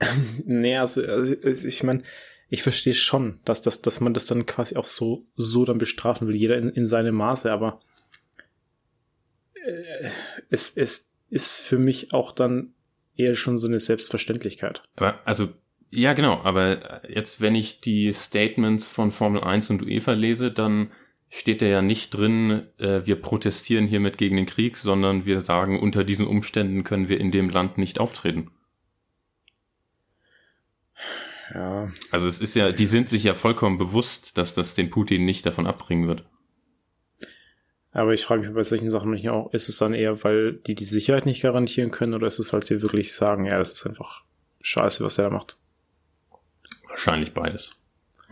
nee, 0.44 0.76
also, 0.76 1.02
also 1.02 1.34
ich 1.66 1.82
meine, 1.82 2.02
ich 2.48 2.62
verstehe 2.62 2.94
schon, 2.94 3.40
dass, 3.44 3.62
dass, 3.62 3.82
dass 3.82 4.00
man 4.00 4.14
das 4.14 4.26
dann 4.26 4.46
quasi 4.46 4.76
auch 4.76 4.86
so, 4.86 5.26
so 5.36 5.64
dann 5.64 5.78
bestrafen 5.78 6.28
will, 6.28 6.36
jeder 6.36 6.58
in, 6.58 6.68
in 6.70 6.84
seinem 6.84 7.14
Maße, 7.14 7.50
aber 7.50 7.80
äh, 9.54 10.10
es, 10.50 10.76
es 10.76 11.14
ist 11.28 11.60
für 11.60 11.78
mich 11.78 12.12
auch 12.12 12.32
dann 12.32 12.74
eher 13.16 13.34
schon 13.34 13.56
so 13.56 13.66
eine 13.66 13.80
Selbstverständlichkeit. 13.80 14.82
Aber 14.96 15.20
also 15.24 15.48
Ja, 15.90 16.12
genau, 16.12 16.40
aber 16.42 17.08
jetzt, 17.08 17.40
wenn 17.40 17.54
ich 17.54 17.80
die 17.80 18.12
Statements 18.12 18.88
von 18.88 19.10
Formel 19.10 19.42
1 19.42 19.70
und 19.70 19.82
UEFA 19.82 20.12
lese, 20.12 20.52
dann 20.52 20.92
steht 21.36 21.60
da 21.60 21.66
ja 21.66 21.82
nicht 21.82 22.14
drin, 22.14 22.66
äh, 22.78 23.02
wir 23.04 23.20
protestieren 23.20 23.86
hiermit 23.86 24.16
gegen 24.16 24.36
den 24.36 24.46
Krieg, 24.46 24.78
sondern 24.78 25.26
wir 25.26 25.42
sagen, 25.42 25.78
unter 25.78 26.02
diesen 26.02 26.26
Umständen 26.26 26.82
können 26.82 27.08
wir 27.08 27.20
in 27.20 27.30
dem 27.30 27.50
Land 27.50 27.76
nicht 27.76 28.00
auftreten. 28.00 28.50
Ja. 31.52 31.92
Also 32.10 32.26
es 32.26 32.40
ist 32.40 32.56
ja, 32.56 32.72
die 32.72 32.86
sind 32.86 33.10
sich 33.10 33.22
ja 33.22 33.34
vollkommen 33.34 33.76
bewusst, 33.76 34.38
dass 34.38 34.54
das 34.54 34.74
den 34.74 34.88
Putin 34.88 35.26
nicht 35.26 35.44
davon 35.44 35.66
abbringen 35.66 36.08
wird. 36.08 36.24
Aber 37.92 38.14
ich 38.14 38.24
frage 38.24 38.42
mich 38.42 38.54
bei 38.54 38.62
solchen 38.62 38.90
Sachen 38.90 39.10
nicht 39.10 39.28
auch, 39.28 39.52
ist 39.52 39.68
es 39.68 39.76
dann 39.76 39.94
eher, 39.94 40.24
weil 40.24 40.54
die 40.54 40.74
die 40.74 40.84
Sicherheit 40.84 41.26
nicht 41.26 41.42
garantieren 41.42 41.90
können 41.90 42.14
oder 42.14 42.26
ist 42.26 42.38
es, 42.38 42.52
weil 42.52 42.62
sie 42.62 42.82
wirklich 42.82 43.14
sagen, 43.14 43.44
ja, 43.44 43.58
das 43.58 43.72
ist 43.72 43.86
einfach 43.86 44.22
scheiße, 44.62 45.04
was 45.04 45.18
er 45.18 45.28
da 45.28 45.36
macht? 45.36 45.58
Wahrscheinlich 46.88 47.34
beides. 47.34 47.76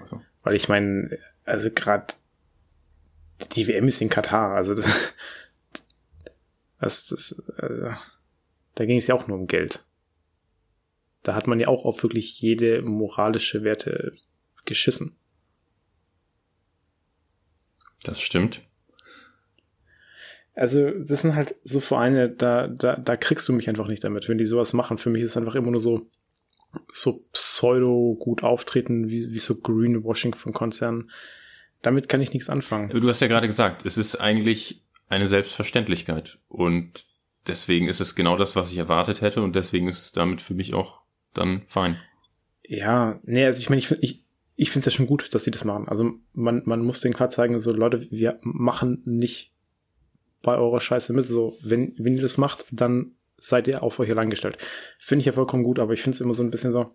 Also. 0.00 0.22
Weil 0.42 0.56
ich 0.56 0.68
meine, 0.68 1.18
also 1.44 1.70
gerade 1.70 2.14
die 3.52 3.66
WM 3.66 3.88
ist 3.88 4.00
in 4.00 4.08
Katar, 4.08 4.54
also 4.54 4.74
das, 4.74 4.86
das, 6.80 7.06
das 7.06 7.42
also, 7.56 7.94
da 8.74 8.84
ging 8.84 8.98
es 8.98 9.06
ja 9.06 9.14
auch 9.14 9.26
nur 9.26 9.38
um 9.38 9.46
Geld. 9.46 9.84
Da 11.22 11.34
hat 11.34 11.46
man 11.46 11.58
ja 11.58 11.68
auch 11.68 11.84
auf 11.84 12.02
wirklich 12.02 12.40
jede 12.40 12.82
moralische 12.82 13.64
Werte 13.64 14.12
geschissen. 14.64 15.16
Das 18.02 18.20
stimmt. 18.20 18.62
Also, 20.54 20.90
das 20.90 21.22
sind 21.22 21.34
halt 21.34 21.56
so 21.64 21.80
Vereine, 21.80 22.30
da, 22.30 22.68
da, 22.68 22.96
da 22.96 23.16
kriegst 23.16 23.48
du 23.48 23.52
mich 23.52 23.68
einfach 23.68 23.88
nicht 23.88 24.04
damit, 24.04 24.28
wenn 24.28 24.38
die 24.38 24.46
sowas 24.46 24.72
machen. 24.72 24.98
Für 24.98 25.10
mich 25.10 25.22
ist 25.22 25.30
es 25.30 25.36
einfach 25.36 25.56
immer 25.56 25.72
nur 25.72 25.80
so, 25.80 26.08
so 26.92 27.24
pseudo 27.32 28.16
gut 28.20 28.44
auftreten, 28.44 29.08
wie, 29.08 29.32
wie 29.32 29.38
so 29.40 29.56
Greenwashing 29.56 30.34
von 30.34 30.52
Konzernen. 30.52 31.10
Damit 31.84 32.08
kann 32.08 32.22
ich 32.22 32.32
nichts 32.32 32.48
anfangen. 32.48 32.88
Du 32.88 33.06
hast 33.06 33.20
ja 33.20 33.28
gerade 33.28 33.46
gesagt, 33.46 33.84
es 33.84 33.98
ist 33.98 34.16
eigentlich 34.16 34.82
eine 35.08 35.26
Selbstverständlichkeit. 35.26 36.38
Und 36.48 37.04
deswegen 37.46 37.88
ist 37.88 38.00
es 38.00 38.14
genau 38.14 38.38
das, 38.38 38.56
was 38.56 38.72
ich 38.72 38.78
erwartet 38.78 39.20
hätte. 39.20 39.42
Und 39.42 39.54
deswegen 39.54 39.86
ist 39.86 39.98
es 39.98 40.12
damit 40.12 40.40
für 40.40 40.54
mich 40.54 40.72
auch 40.72 41.02
dann 41.34 41.62
fein. 41.66 42.00
Ja, 42.66 43.20
nee, 43.24 43.44
also 43.44 43.60
ich 43.60 43.68
meine, 43.68 43.80
ich 43.80 43.88
finde 43.88 44.02
ich, 44.02 44.24
ich 44.56 44.70
finde 44.70 44.88
es 44.88 44.94
ja 44.94 44.96
schon 44.96 45.06
gut, 45.06 45.34
dass 45.34 45.44
sie 45.44 45.50
das 45.50 45.64
machen. 45.64 45.86
Also 45.86 46.12
man, 46.32 46.62
man 46.64 46.82
muss 46.82 47.02
denen 47.02 47.12
klar 47.12 47.28
zeigen, 47.28 47.60
so 47.60 47.70
Leute, 47.70 48.10
wir 48.10 48.38
machen 48.40 49.02
nicht 49.04 49.52
bei 50.40 50.56
eurer 50.56 50.80
Scheiße 50.80 51.12
mit. 51.12 51.28
So, 51.28 51.58
wenn, 51.62 51.94
wenn 51.98 52.14
ihr 52.14 52.22
das 52.22 52.38
macht, 52.38 52.64
dann 52.70 53.12
seid 53.36 53.68
ihr 53.68 53.82
auf 53.82 54.00
euch 54.00 54.10
allein 54.10 54.30
gestellt. 54.30 54.56
Finde 54.98 55.20
ich 55.20 55.26
ja 55.26 55.32
vollkommen 55.32 55.64
gut, 55.64 55.78
aber 55.78 55.92
ich 55.92 56.00
finde 56.00 56.14
es 56.14 56.22
immer 56.22 56.32
so 56.32 56.42
ein 56.42 56.50
bisschen 56.50 56.72
so. 56.72 56.94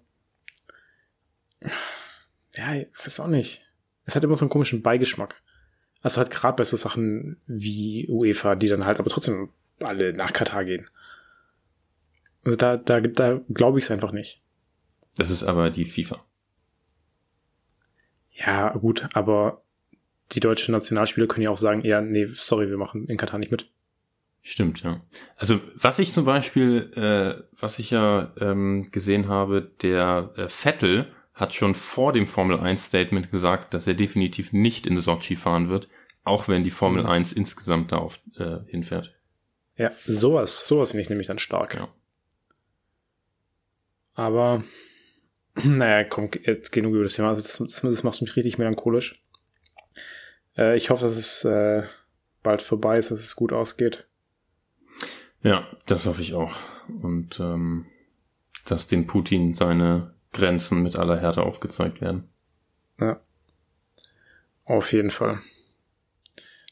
Ja, 2.56 2.74
ich 2.74 2.88
weiß 3.06 3.20
auch 3.20 3.28
nicht. 3.28 3.69
Es 4.10 4.16
hat 4.16 4.24
immer 4.24 4.36
so 4.36 4.46
einen 4.46 4.50
komischen 4.50 4.82
Beigeschmack. 4.82 5.36
Also 6.02 6.18
halt 6.18 6.32
gerade 6.32 6.56
bei 6.56 6.64
so 6.64 6.78
Sachen 6.78 7.38
wie 7.46 8.08
UEFA, 8.10 8.56
die 8.56 8.68
dann 8.68 8.86
halt 8.86 9.00
aber 9.00 9.12
trotzdem 9.12 9.50
alle 9.82 10.14
nach 10.14 10.34
Katar 10.34 10.66
gehen. 10.66 10.90
Also 12.44 12.58
da, 12.58 12.78
da, 12.78 13.02
da 13.02 13.40
glaube 13.54 13.78
ich 13.78 13.86
es 13.86 13.92
einfach 13.92 14.12
nicht. 14.12 14.42
Das 15.16 15.30
ist 15.30 15.44
aber 15.44 15.70
die 15.70 15.86
FIFA. 15.86 16.26
Ja, 18.32 18.72
gut, 18.72 19.08
aber 19.14 19.62
die 20.32 20.40
deutschen 20.40 20.72
Nationalspieler 20.72 21.28
können 21.28 21.44
ja 21.44 21.52
auch 21.52 21.58
sagen, 21.58 21.84
ja, 21.84 22.02
nee, 22.02 22.26
sorry, 22.26 22.68
wir 22.68 22.78
machen 22.78 23.06
in 23.08 23.18
Katar 23.18 23.38
nicht 23.38 23.52
mit. 23.52 23.70
Stimmt, 24.42 24.82
ja. 24.82 25.02
Also 25.36 25.60
was 25.76 26.00
ich 26.00 26.14
zum 26.14 26.26
Beispiel, 26.26 26.92
äh, 26.96 27.44
was 27.60 27.78
ich 27.78 27.92
ja 27.92 28.34
ähm, 28.40 28.88
gesehen 28.92 29.28
habe, 29.28 29.70
der 29.84 30.32
äh, 30.36 30.50
Vettel 30.50 31.14
hat 31.40 31.56
schon 31.56 31.74
vor 31.74 32.12
dem 32.12 32.28
Formel 32.28 32.60
1 32.60 32.86
Statement 32.86 33.32
gesagt, 33.32 33.74
dass 33.74 33.88
er 33.88 33.94
definitiv 33.94 34.52
nicht 34.52 34.86
in 34.86 34.98
Sochi 34.98 35.38
fahren 35.38 35.70
wird, 35.70 35.88
auch 36.26 36.50
wenn 36.50 36.66
die 36.66 36.70
Formel 36.70 37.06
1 37.06 37.32
mhm. 37.32 37.38
insgesamt 37.40 37.94
darauf 37.94 38.20
äh, 38.38 38.58
hinfährt. 38.68 39.16
Ja, 39.78 39.92
sowas, 40.06 40.68
sowas 40.68 40.92
finde 40.92 41.04
ich 41.04 41.10
nämlich 41.10 41.28
dann 41.28 41.40
stark. 41.40 41.76
Ja. 41.76 41.88
Aber, 44.16 44.66
naja, 45.64 46.04
komm, 46.04 46.30
jetzt 46.44 46.72
genug 46.72 46.94
über 46.94 47.04
das 47.04 47.14
Thema. 47.14 47.34
Das, 47.34 47.58
das, 47.58 47.82
das 47.82 48.04
macht 48.04 48.22
mich 48.22 48.36
richtig 48.36 48.58
melancholisch. 48.58 49.24
Äh, 50.58 50.76
ich 50.76 50.90
hoffe, 50.90 51.06
dass 51.06 51.16
es 51.16 51.46
äh, 51.46 51.84
bald 52.44 52.62
vorbei 52.62 53.00
ist, 53.00 53.12
dass 53.12 53.20
es 53.22 53.38
gut 53.38 53.54
ausgeht. 53.54 54.06
Ja, 55.42 55.70
das 55.86 56.06
hoffe 56.06 56.22
ich 56.22 56.34
auch. 56.34 56.54
Und 57.02 57.40
ähm, 57.40 57.86
dass 58.66 58.90
dem 58.90 59.08
Putin 59.08 59.54
seine 59.54 60.14
Grenzen 60.34 60.84
mit 60.84 60.98
aller 60.98 61.20
Härte 61.20 61.42
aufgezeigt 61.44 62.02
werden. 62.02 62.30
Ja. 63.00 63.20
Auf 64.66 64.94
jeden 64.94 65.12
Fall. 65.12 65.40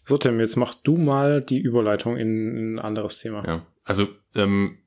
So, 0.03 0.17
Tim, 0.17 0.39
jetzt 0.39 0.55
mach 0.55 0.73
du 0.73 0.97
mal 0.97 1.41
die 1.41 1.59
Überleitung 1.59 2.15
in 2.15 2.75
ein 2.75 2.79
anderes 2.79 3.19
Thema. 3.19 3.45
Ja, 3.45 3.65
also 3.83 4.07
ähm, 4.35 4.77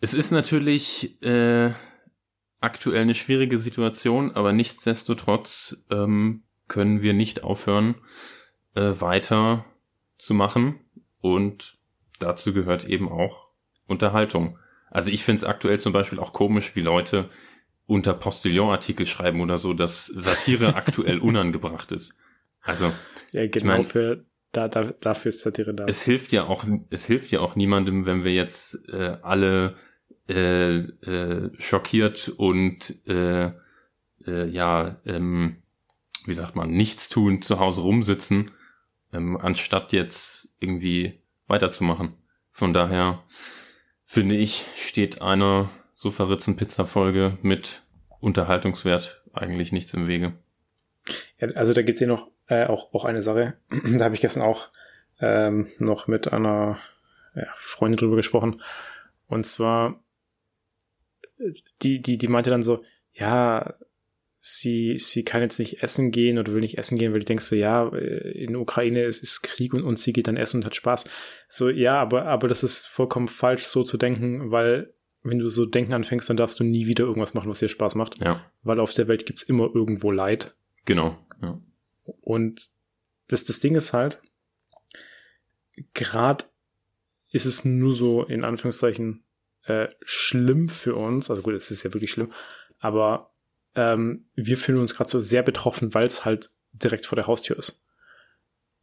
es 0.00 0.14
ist 0.14 0.30
natürlich 0.30 1.20
äh, 1.22 1.72
aktuell 2.60 3.02
eine 3.02 3.14
schwierige 3.14 3.58
Situation, 3.58 4.34
aber 4.34 4.52
nichtsdestotrotz 4.52 5.84
ähm, 5.90 6.44
können 6.68 7.02
wir 7.02 7.12
nicht 7.12 7.42
aufhören, 7.42 7.96
äh, 8.74 8.92
weiter 9.00 9.66
zu 10.16 10.32
machen. 10.32 10.80
Und 11.20 11.78
dazu 12.18 12.54
gehört 12.54 12.84
eben 12.84 13.10
auch 13.10 13.50
Unterhaltung. 13.86 14.58
Also 14.90 15.10
ich 15.10 15.24
finde 15.24 15.40
es 15.40 15.44
aktuell 15.44 15.80
zum 15.80 15.92
Beispiel 15.92 16.18
auch 16.18 16.32
komisch, 16.32 16.76
wie 16.76 16.80
Leute 16.80 17.28
unter 17.90 18.14
Postillon-Artikel 18.14 19.04
schreiben 19.04 19.40
oder 19.40 19.58
so, 19.58 19.74
dass 19.74 20.06
Satire 20.06 20.74
aktuell 20.76 21.18
unangebracht 21.18 21.90
ist. 21.92 22.14
Also 22.62 22.92
ja, 23.32 23.46
genau 23.46 23.56
ich 23.56 23.64
mein, 23.64 23.84
für 23.84 24.24
da, 24.52 24.68
da, 24.68 24.92
dafür 25.00 25.30
ist 25.30 25.42
Satire 25.42 25.74
da. 25.74 25.86
Es 25.86 26.02
hilft 26.02 26.32
ja 26.32 26.44
auch, 26.44 26.64
es 26.90 27.06
hilft 27.06 27.32
ja 27.32 27.40
auch 27.40 27.56
niemandem, 27.56 28.06
wenn 28.06 28.24
wir 28.24 28.32
jetzt 28.32 28.88
äh, 28.88 29.16
alle 29.22 29.76
äh, 30.28 30.76
äh, 30.76 31.50
schockiert 31.58 32.28
und 32.36 32.96
äh, 33.08 33.52
äh, 34.26 34.48
ja 34.48 35.00
ähm, 35.04 35.62
wie 36.26 36.34
sagt 36.34 36.54
man, 36.54 36.70
nichts 36.70 37.08
tun, 37.08 37.42
zu 37.42 37.58
Hause 37.58 37.82
rumsitzen, 37.82 38.52
ähm, 39.12 39.36
anstatt 39.36 39.92
jetzt 39.92 40.48
irgendwie 40.60 41.22
weiterzumachen. 41.46 42.14
Von 42.50 42.72
daher 42.72 43.24
finde 44.04 44.36
ich, 44.36 44.66
steht 44.76 45.22
einer 45.22 45.70
so 46.00 46.10
verritzen 46.10 46.56
Pizza-Folge 46.56 47.36
mit 47.42 47.82
Unterhaltungswert 48.20 49.22
eigentlich 49.34 49.70
nichts 49.70 49.92
im 49.92 50.08
Wege. 50.08 50.32
Ja, 51.38 51.48
also 51.56 51.74
da 51.74 51.82
gibt's 51.82 51.98
hier 51.98 52.08
noch 52.08 52.30
äh, 52.46 52.64
auch, 52.64 52.94
auch 52.94 53.04
eine 53.04 53.22
Sache. 53.22 53.58
da 53.98 54.06
habe 54.06 54.14
ich 54.14 54.22
gestern 54.22 54.42
auch 54.42 54.70
ähm, 55.20 55.66
noch 55.78 56.06
mit 56.06 56.32
einer 56.32 56.78
ja, 57.36 57.46
Freundin 57.56 57.98
drüber 57.98 58.16
gesprochen. 58.16 58.62
Und 59.26 59.44
zwar, 59.44 60.02
die, 61.82 62.00
die, 62.00 62.16
die 62.16 62.28
meinte 62.28 62.48
dann 62.48 62.62
so, 62.62 62.82
ja, 63.12 63.74
sie, 64.40 64.96
sie 64.96 65.22
kann 65.22 65.42
jetzt 65.42 65.58
nicht 65.58 65.82
essen 65.82 66.12
gehen 66.12 66.38
oder 66.38 66.54
will 66.54 66.62
nicht 66.62 66.78
essen 66.78 66.96
gehen, 66.96 67.12
weil 67.12 67.18
du 67.18 67.26
denkst 67.26 67.44
so, 67.44 67.54
ja, 67.54 67.90
äh, 67.90 68.42
in 68.42 68.52
der 68.52 68.62
Ukraine 68.62 69.02
ist, 69.02 69.22
ist 69.22 69.42
Krieg 69.42 69.74
und, 69.74 69.82
und 69.82 69.98
sie 69.98 70.14
geht 70.14 70.28
dann 70.28 70.38
essen 70.38 70.60
und 70.60 70.64
hat 70.64 70.76
Spaß. 70.76 71.10
So, 71.50 71.68
ja, 71.68 72.00
aber, 72.00 72.24
aber 72.24 72.48
das 72.48 72.62
ist 72.62 72.86
vollkommen 72.86 73.28
falsch, 73.28 73.64
so 73.64 73.82
zu 73.82 73.98
denken, 73.98 74.50
weil 74.50 74.94
wenn 75.22 75.38
du 75.38 75.48
so 75.48 75.66
denken 75.66 75.92
anfängst, 75.92 76.30
dann 76.30 76.36
darfst 76.36 76.58
du 76.60 76.64
nie 76.64 76.86
wieder 76.86 77.04
irgendwas 77.04 77.34
machen, 77.34 77.50
was 77.50 77.58
dir 77.58 77.68
Spaß 77.68 77.94
macht. 77.94 78.22
Ja. 78.22 78.44
Weil 78.62 78.80
auf 78.80 78.92
der 78.92 79.08
Welt 79.08 79.26
gibt's 79.26 79.42
immer 79.42 79.70
irgendwo 79.74 80.10
Leid. 80.10 80.54
Genau. 80.84 81.14
Ja. 81.42 81.60
Und 82.22 82.70
das, 83.28 83.44
das 83.44 83.60
Ding 83.60 83.74
ist 83.74 83.92
halt, 83.92 84.20
gerade 85.94 86.44
ist 87.30 87.46
es 87.46 87.64
nur 87.64 87.94
so 87.94 88.24
in 88.24 88.44
Anführungszeichen 88.44 89.24
äh, 89.64 89.88
schlimm 90.04 90.68
für 90.68 90.96
uns, 90.96 91.30
also 91.30 91.42
gut, 91.42 91.54
es 91.54 91.70
ist 91.70 91.82
ja 91.82 91.92
wirklich 91.92 92.10
schlimm, 92.10 92.32
aber 92.78 93.30
ähm, 93.74 94.26
wir 94.34 94.58
fühlen 94.58 94.78
uns 94.78 94.94
gerade 94.94 95.10
so 95.10 95.20
sehr 95.20 95.42
betroffen, 95.42 95.94
weil 95.94 96.06
es 96.06 96.24
halt 96.24 96.50
direkt 96.72 97.06
vor 97.06 97.16
der 97.16 97.26
Haustür 97.26 97.58
ist. 97.58 97.84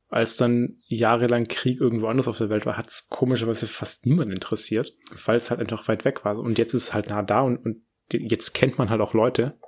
Als 0.09 0.37
dann 0.37 0.77
jahrelang 0.85 1.47
Krieg 1.47 1.81
irgendwo 1.81 2.07
anders 2.07 2.29
auf 2.29 2.37
der 2.37 2.49
Welt 2.49 2.65
war, 2.65 2.77
hat 2.77 2.87
es 2.87 3.09
komischerweise 3.09 3.67
fast 3.67 4.05
niemand 4.05 4.31
interessiert, 4.31 4.93
weil 5.25 5.35
es 5.35 5.49
halt 5.49 5.59
einfach 5.59 5.87
weit 5.87 6.05
weg 6.05 6.23
war. 6.23 6.39
Und 6.39 6.57
jetzt 6.57 6.73
ist 6.73 6.83
es 6.83 6.93
halt 6.93 7.09
nah 7.09 7.23
da 7.23 7.41
und, 7.41 7.57
und 7.57 7.83
jetzt 8.11 8.53
kennt 8.53 8.77
man 8.77 8.89
halt 8.89 9.01
auch 9.01 9.13
Leute. 9.13 9.59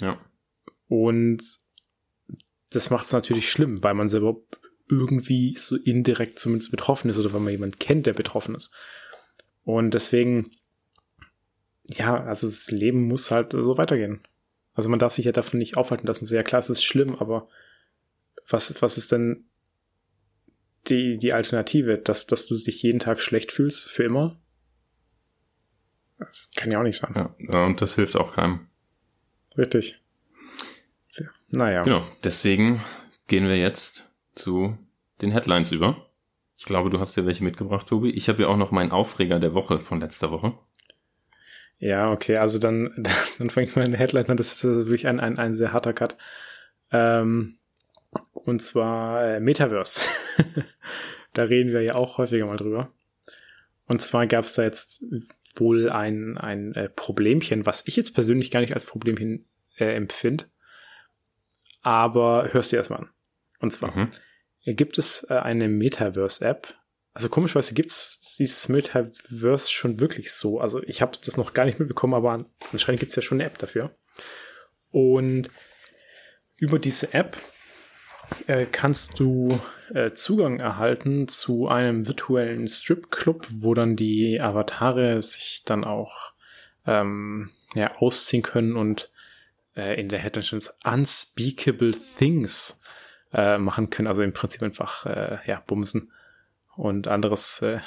Ja. 0.00 0.20
Und 0.88 1.42
das 2.70 2.90
macht 2.90 3.04
es 3.04 3.12
natürlich 3.12 3.50
schlimm, 3.50 3.82
weil 3.82 3.94
man 3.94 4.08
selber 4.08 4.36
irgendwie 4.88 5.56
so 5.56 5.76
indirekt 5.76 6.38
zumindest 6.38 6.70
betroffen 6.70 7.10
ist 7.10 7.18
oder 7.18 7.32
weil 7.32 7.40
man 7.40 7.52
jemanden 7.52 7.78
kennt, 7.78 8.06
der 8.06 8.14
betroffen 8.14 8.54
ist. 8.54 8.74
Und 9.62 9.92
deswegen, 9.92 10.52
ja, 11.84 12.24
also 12.24 12.46
das 12.46 12.70
Leben 12.70 13.06
muss 13.06 13.30
halt 13.30 13.52
so 13.52 13.76
weitergehen. 13.76 14.22
Also 14.74 14.88
man 14.88 14.98
darf 14.98 15.12
sich 15.12 15.24
ja 15.24 15.32
davon 15.32 15.58
nicht 15.58 15.76
aufhalten 15.76 16.06
lassen. 16.06 16.26
So, 16.26 16.34
ja 16.34 16.42
klar, 16.42 16.60
es 16.60 16.70
ist 16.70 16.84
schlimm, 16.84 17.16
aber 17.16 17.48
was, 18.48 18.80
was 18.80 18.96
ist 18.96 19.12
denn 19.12 19.47
die, 20.88 21.18
die 21.18 21.32
Alternative? 21.32 21.98
Dass, 21.98 22.26
dass 22.26 22.46
du 22.46 22.54
dich 22.54 22.82
jeden 22.82 22.98
Tag 22.98 23.20
schlecht 23.20 23.52
fühlst, 23.52 23.88
für 23.88 24.04
immer? 24.04 24.40
Das 26.18 26.50
kann 26.56 26.70
ja 26.70 26.80
auch 26.80 26.84
nicht 26.84 26.98
sein. 26.98 27.30
Ja, 27.38 27.64
und 27.64 27.80
das 27.80 27.94
hilft 27.94 28.16
auch 28.16 28.34
keinem. 28.34 28.66
richtig. 29.56 30.02
Ja. 31.16 31.26
Naja. 31.48 31.82
Genau, 31.82 32.06
deswegen 32.24 32.82
gehen 33.28 33.46
wir 33.46 33.56
jetzt 33.56 34.10
zu 34.34 34.76
den 35.20 35.30
Headlines 35.30 35.72
über. 35.72 36.08
Ich 36.56 36.64
glaube, 36.64 36.90
du 36.90 36.98
hast 36.98 37.16
dir 37.16 37.24
welche 37.24 37.44
mitgebracht, 37.44 37.86
Tobi. 37.86 38.10
Ich 38.10 38.28
habe 38.28 38.42
ja 38.42 38.48
auch 38.48 38.56
noch 38.56 38.72
meinen 38.72 38.90
Aufreger 38.90 39.38
der 39.38 39.54
Woche 39.54 39.78
von 39.78 40.00
letzter 40.00 40.32
Woche. 40.32 40.54
Ja, 41.78 42.10
okay, 42.10 42.36
also 42.38 42.58
dann, 42.58 42.92
dann 43.38 43.50
fange 43.50 43.68
ich 43.68 43.76
mal 43.76 43.84
in 43.84 43.92
der 43.92 44.00
Headlines 44.00 44.30
an. 44.30 44.36
Das 44.36 44.52
ist 44.52 44.64
also 44.64 44.86
wirklich 44.86 45.06
ein, 45.06 45.20
ein, 45.20 45.38
ein 45.38 45.54
sehr 45.54 45.72
harter 45.72 45.92
Cut. 45.92 46.16
Ähm, 46.90 47.57
und 48.32 48.60
zwar 48.60 49.24
äh, 49.24 49.40
Metaverse. 49.40 50.00
da 51.34 51.44
reden 51.44 51.72
wir 51.72 51.82
ja 51.82 51.94
auch 51.94 52.18
häufiger 52.18 52.46
mal 52.46 52.56
drüber. 52.56 52.92
Und 53.86 54.02
zwar 54.02 54.26
gab 54.26 54.44
es 54.44 54.54
da 54.54 54.62
jetzt 54.62 55.04
wohl 55.56 55.90
ein, 55.90 56.38
ein 56.38 56.74
äh, 56.74 56.88
Problemchen, 56.88 57.66
was 57.66 57.86
ich 57.86 57.96
jetzt 57.96 58.14
persönlich 58.14 58.50
gar 58.50 58.60
nicht 58.60 58.74
als 58.74 58.86
Problemchen 58.86 59.46
äh, 59.76 59.94
empfinde. 59.94 60.44
Aber 61.82 62.48
hörst 62.52 62.72
du 62.72 62.76
erstmal 62.76 63.00
an. 63.00 63.10
Und 63.60 63.72
zwar 63.72 63.96
mhm. 63.96 64.10
gibt 64.64 64.98
es 64.98 65.26
äh, 65.30 65.34
eine 65.34 65.68
Metaverse-App. 65.68 66.74
Also 67.14 67.28
komischweise 67.28 67.74
gibt 67.74 67.90
es 67.90 68.36
dieses 68.38 68.68
Metaverse 68.68 69.70
schon 69.70 70.00
wirklich 70.00 70.32
so. 70.32 70.60
Also 70.60 70.82
ich 70.84 71.02
habe 71.02 71.18
das 71.24 71.36
noch 71.36 71.54
gar 71.54 71.64
nicht 71.64 71.78
mitbekommen, 71.78 72.14
aber 72.14 72.46
anscheinend 72.72 73.00
gibt 73.00 73.10
es 73.10 73.16
ja 73.16 73.22
schon 73.22 73.40
eine 73.40 73.46
App 73.46 73.58
dafür. 73.58 73.96
Und 74.90 75.50
über 76.56 76.78
diese 76.78 77.14
App 77.14 77.36
äh, 78.46 78.66
kannst 78.66 79.20
du 79.20 79.60
äh, 79.94 80.12
Zugang 80.12 80.60
erhalten 80.60 81.28
zu 81.28 81.68
einem 81.68 82.06
virtuellen 82.06 82.68
Stripclub, 82.68 83.46
wo 83.50 83.74
dann 83.74 83.96
die 83.96 84.40
Avatare 84.40 85.22
sich 85.22 85.62
dann 85.64 85.84
auch 85.84 86.32
ähm, 86.86 87.50
ja, 87.74 87.96
ausziehen 87.96 88.42
können 88.42 88.76
und 88.76 89.10
äh, 89.76 90.00
in 90.00 90.08
der 90.08 90.18
Headline 90.18 90.62
Unspeakable 90.84 91.92
Things 91.92 92.82
äh, 93.32 93.58
machen 93.58 93.90
können. 93.90 94.08
Also 94.08 94.22
im 94.22 94.32
Prinzip 94.32 94.62
einfach 94.62 95.06
äh, 95.06 95.38
ja, 95.46 95.62
bumsen 95.66 96.12
und 96.76 97.08
anderes 97.08 97.62
äh, 97.62 97.80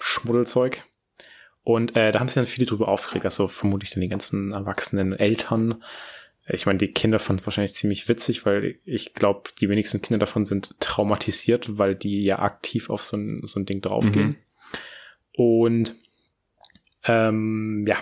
Schmuddelzeug. 0.00 0.84
Und 1.62 1.96
äh, 1.96 2.12
da 2.12 2.20
haben 2.20 2.28
sich 2.28 2.36
dann 2.36 2.46
viele 2.46 2.66
drüber 2.66 2.88
aufgeregt, 2.88 3.24
also 3.24 3.48
vermutlich 3.48 3.90
dann 3.90 4.00
die 4.00 4.08
ganzen 4.08 4.52
erwachsenen 4.52 5.12
Eltern, 5.12 5.82
ich 6.48 6.66
meine, 6.66 6.78
die 6.78 6.92
Kinder 6.92 7.18
fanden 7.18 7.40
es 7.40 7.46
wahrscheinlich 7.46 7.74
ziemlich 7.74 8.08
witzig, 8.08 8.46
weil 8.46 8.76
ich 8.84 9.14
glaube, 9.14 9.50
die 9.58 9.68
wenigsten 9.68 10.00
Kinder 10.00 10.18
davon 10.18 10.44
sind 10.46 10.78
traumatisiert, 10.78 11.76
weil 11.76 11.96
die 11.96 12.24
ja 12.24 12.38
aktiv 12.38 12.88
auf 12.88 13.02
so 13.02 13.16
ein, 13.16 13.40
so 13.44 13.58
ein 13.58 13.66
Ding 13.66 13.80
draufgehen. 13.80 14.28
Mhm. 14.28 14.36
Und 15.32 15.94
ähm, 17.04 17.84
ja. 17.88 17.96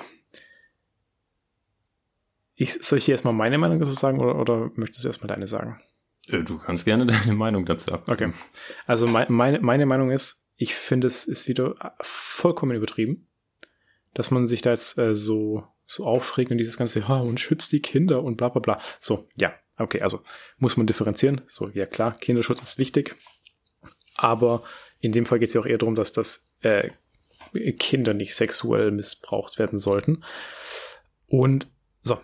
Ich, 2.55 2.75
soll 2.75 2.99
ich 2.99 3.07
dir 3.07 3.13
erstmal 3.13 3.33
meine 3.35 3.59
Meinung 3.59 3.81
dazu 3.81 3.93
sagen 3.93 4.21
oder, 4.21 4.39
oder 4.39 4.71
möchtest 4.75 5.05
du 5.05 5.09
erstmal 5.09 5.29
deine 5.29 5.47
sagen? 5.47 5.81
Äh, 6.29 6.43
du 6.43 6.59
kannst 6.59 6.85
gerne 6.85 7.07
deine 7.07 7.35
Meinung 7.35 7.65
dazu 7.65 7.93
ab. 7.93 8.05
Okay. 8.09 8.33
Also 8.87 9.07
mein, 9.07 9.27
meine, 9.33 9.61
meine 9.61 9.87
Meinung 9.87 10.11
ist, 10.11 10.47
ich 10.57 10.75
finde, 10.75 11.07
es 11.07 11.25
ist 11.25 11.49
wieder 11.49 11.95
vollkommen 12.01 12.77
übertrieben, 12.77 13.27
dass 14.13 14.31
man 14.31 14.47
sich 14.47 14.61
da 14.61 14.71
jetzt 14.71 14.99
äh, 14.99 15.15
so 15.15 15.67
so 15.87 16.05
aufregen 16.05 16.53
und 16.53 16.59
dieses 16.59 16.77
ganze, 16.77 17.01
ja, 17.01 17.19
und 17.19 17.41
schützt 17.41 17.73
die 17.73 17.83
Kinder 17.83 18.23
und 18.23 18.37
bla 18.37 18.49
bla 18.49 18.61
bla. 18.61 18.81
So, 18.99 19.29
ja, 19.37 19.55
okay, 19.79 20.01
also 20.01 20.23
muss 20.59 20.77
man 20.77 20.87
differenzieren. 20.87 21.43
So, 21.47 21.69
ja 21.71 21.87
klar, 21.87 22.17
Kinderschutz 22.19 22.63
ist 22.63 22.79
wichtig. 22.79 23.17
Aber 24.17 24.63
in 25.01 25.13
dem 25.13 25.27
Fall 25.27 25.39
geht 25.39 25.49
es 25.49 25.55
ja 25.55 25.61
auch 25.61 25.67
eher 25.67 25.79
darum, 25.79 25.95
dass 25.95 26.13
das 26.13 26.57
äh, 26.61 26.91
Kinder 27.79 28.15
nicht 28.15 28.35
sexuell 28.35 28.91
missbraucht 28.91 29.59
werden 29.59 29.79
sollten. 29.79 30.25
Und 31.27 31.67
so, 32.03 32.19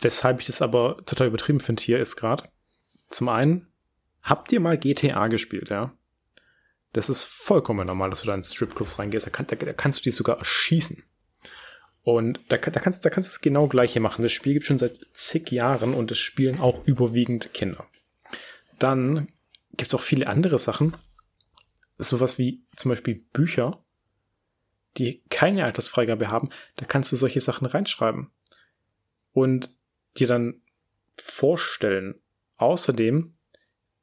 weshalb 0.00 0.40
ich 0.40 0.46
das 0.46 0.62
aber 0.62 1.04
total 1.06 1.28
übertrieben 1.28 1.60
finde 1.60 1.82
hier 1.82 1.98
ist 1.98 2.16
gerade, 2.16 2.48
zum 3.10 3.28
einen, 3.28 3.68
habt 4.22 4.50
ihr 4.52 4.60
mal 4.60 4.78
GTA 4.78 5.28
gespielt, 5.28 5.70
ja? 5.70 5.96
Das 6.92 7.08
ist 7.08 7.24
vollkommen 7.24 7.86
normal, 7.86 8.10
dass 8.10 8.20
du 8.20 8.26
da 8.26 8.34
in 8.34 8.42
Stripclubs 8.44 8.98
reingehst. 8.98 9.26
Da, 9.26 9.30
kann, 9.30 9.46
da, 9.48 9.56
da 9.56 9.72
kannst 9.72 9.98
du 9.98 10.02
die 10.04 10.12
sogar 10.12 10.38
erschießen. 10.38 11.02
Und 12.04 12.38
da, 12.50 12.58
da, 12.58 12.80
kannst, 12.80 13.04
da 13.04 13.10
kannst 13.10 13.30
du 13.30 13.32
das 13.32 13.40
genau 13.40 13.66
gleiche 13.66 13.98
machen. 13.98 14.22
Das 14.22 14.32
Spiel 14.32 14.52
gibt 14.52 14.66
schon 14.66 14.78
seit 14.78 15.00
zig 15.14 15.50
Jahren 15.50 15.94
und 15.94 16.10
es 16.10 16.18
spielen 16.18 16.60
auch 16.60 16.84
überwiegend 16.84 17.54
Kinder. 17.54 17.86
Dann 18.78 19.28
gibt 19.72 19.88
es 19.88 19.94
auch 19.94 20.02
viele 20.02 20.26
andere 20.26 20.58
Sachen. 20.58 20.96
Sowas 21.96 22.38
wie 22.38 22.62
zum 22.76 22.90
Beispiel 22.90 23.24
Bücher, 23.32 23.82
die 24.98 25.22
keine 25.30 25.64
Altersfreigabe 25.64 26.28
haben. 26.28 26.50
Da 26.76 26.84
kannst 26.84 27.10
du 27.10 27.16
solche 27.16 27.40
Sachen 27.40 27.66
reinschreiben. 27.66 28.30
Und 29.32 29.74
dir 30.18 30.26
dann 30.26 30.60
vorstellen. 31.16 32.20
Außerdem 32.56 33.32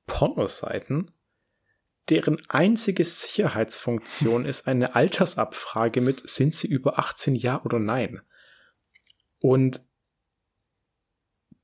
Pornoseiten 0.08 1.12
deren 2.10 2.38
einzige 2.50 3.04
Sicherheitsfunktion 3.04 4.46
ist 4.46 4.68
eine 4.68 4.96
Altersabfrage 4.96 6.02
mit, 6.02 6.28
sind 6.28 6.54
sie 6.54 6.68
über 6.68 7.00
18 7.00 7.36
ja 7.36 7.62
oder 7.64 7.80
nein? 7.80 8.22
Und 9.40 9.82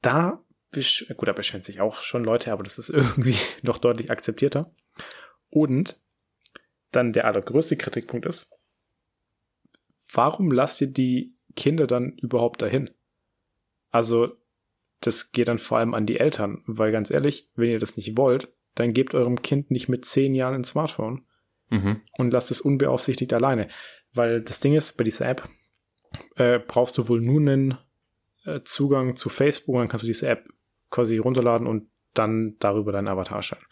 da, 0.01 0.41
gut, 0.71 1.27
da 1.27 1.33
beschweren 1.33 1.63
sich 1.63 1.81
auch 1.81 1.99
schon 1.99 2.23
Leute, 2.23 2.51
aber 2.51 2.63
das 2.63 2.77
ist 2.77 2.89
irgendwie 2.89 3.37
noch 3.61 3.77
deutlich 3.77 4.11
akzeptierter. 4.11 4.73
Und 5.49 5.99
dann 6.91 7.13
der 7.13 7.25
allergrößte 7.25 7.77
Kritikpunkt 7.77 8.25
ist, 8.25 8.51
warum 10.11 10.51
lasst 10.51 10.81
ihr 10.81 10.87
die 10.87 11.35
Kinder 11.55 11.87
dann 11.87 12.13
überhaupt 12.13 12.61
dahin? 12.61 12.89
Also, 13.89 14.37
das 15.01 15.31
geht 15.31 15.47
dann 15.47 15.57
vor 15.57 15.77
allem 15.77 15.93
an 15.93 16.05
die 16.05 16.19
Eltern, 16.19 16.63
weil 16.65 16.91
ganz 16.91 17.11
ehrlich, 17.11 17.49
wenn 17.55 17.69
ihr 17.69 17.79
das 17.79 17.97
nicht 17.97 18.17
wollt, 18.17 18.51
dann 18.79 18.93
gebt 18.93 19.13
eurem 19.13 19.41
Kind 19.41 19.71
nicht 19.71 19.89
mit 19.89 20.05
zehn 20.05 20.35
Jahren 20.35 20.55
ein 20.55 20.63
Smartphone 20.63 21.23
mhm. 21.69 22.01
und 22.17 22.31
lasst 22.31 22.51
es 22.51 22.61
unbeaufsichtigt 22.61 23.33
alleine. 23.33 23.67
Weil 24.13 24.41
das 24.41 24.59
Ding 24.59 24.73
ist, 24.73 24.93
bei 24.97 25.03
dieser 25.03 25.27
App 25.27 25.47
äh, 26.35 26.59
brauchst 26.59 26.97
du 26.97 27.09
wohl 27.09 27.21
nur 27.21 27.39
einen 27.39 27.77
äh, 28.45 28.61
Zugang 28.63 29.15
zu 29.15 29.29
Facebook, 29.29 29.75
dann 29.75 29.87
kannst 29.87 30.03
du 30.03 30.07
diese 30.07 30.27
App 30.27 30.47
quasi 30.89 31.17
runterladen 31.17 31.67
und 31.67 31.89
dann 32.13 32.55
darüber 32.59 32.91
deinen 32.91 33.07
Avatar 33.07 33.41
stellen. 33.41 33.65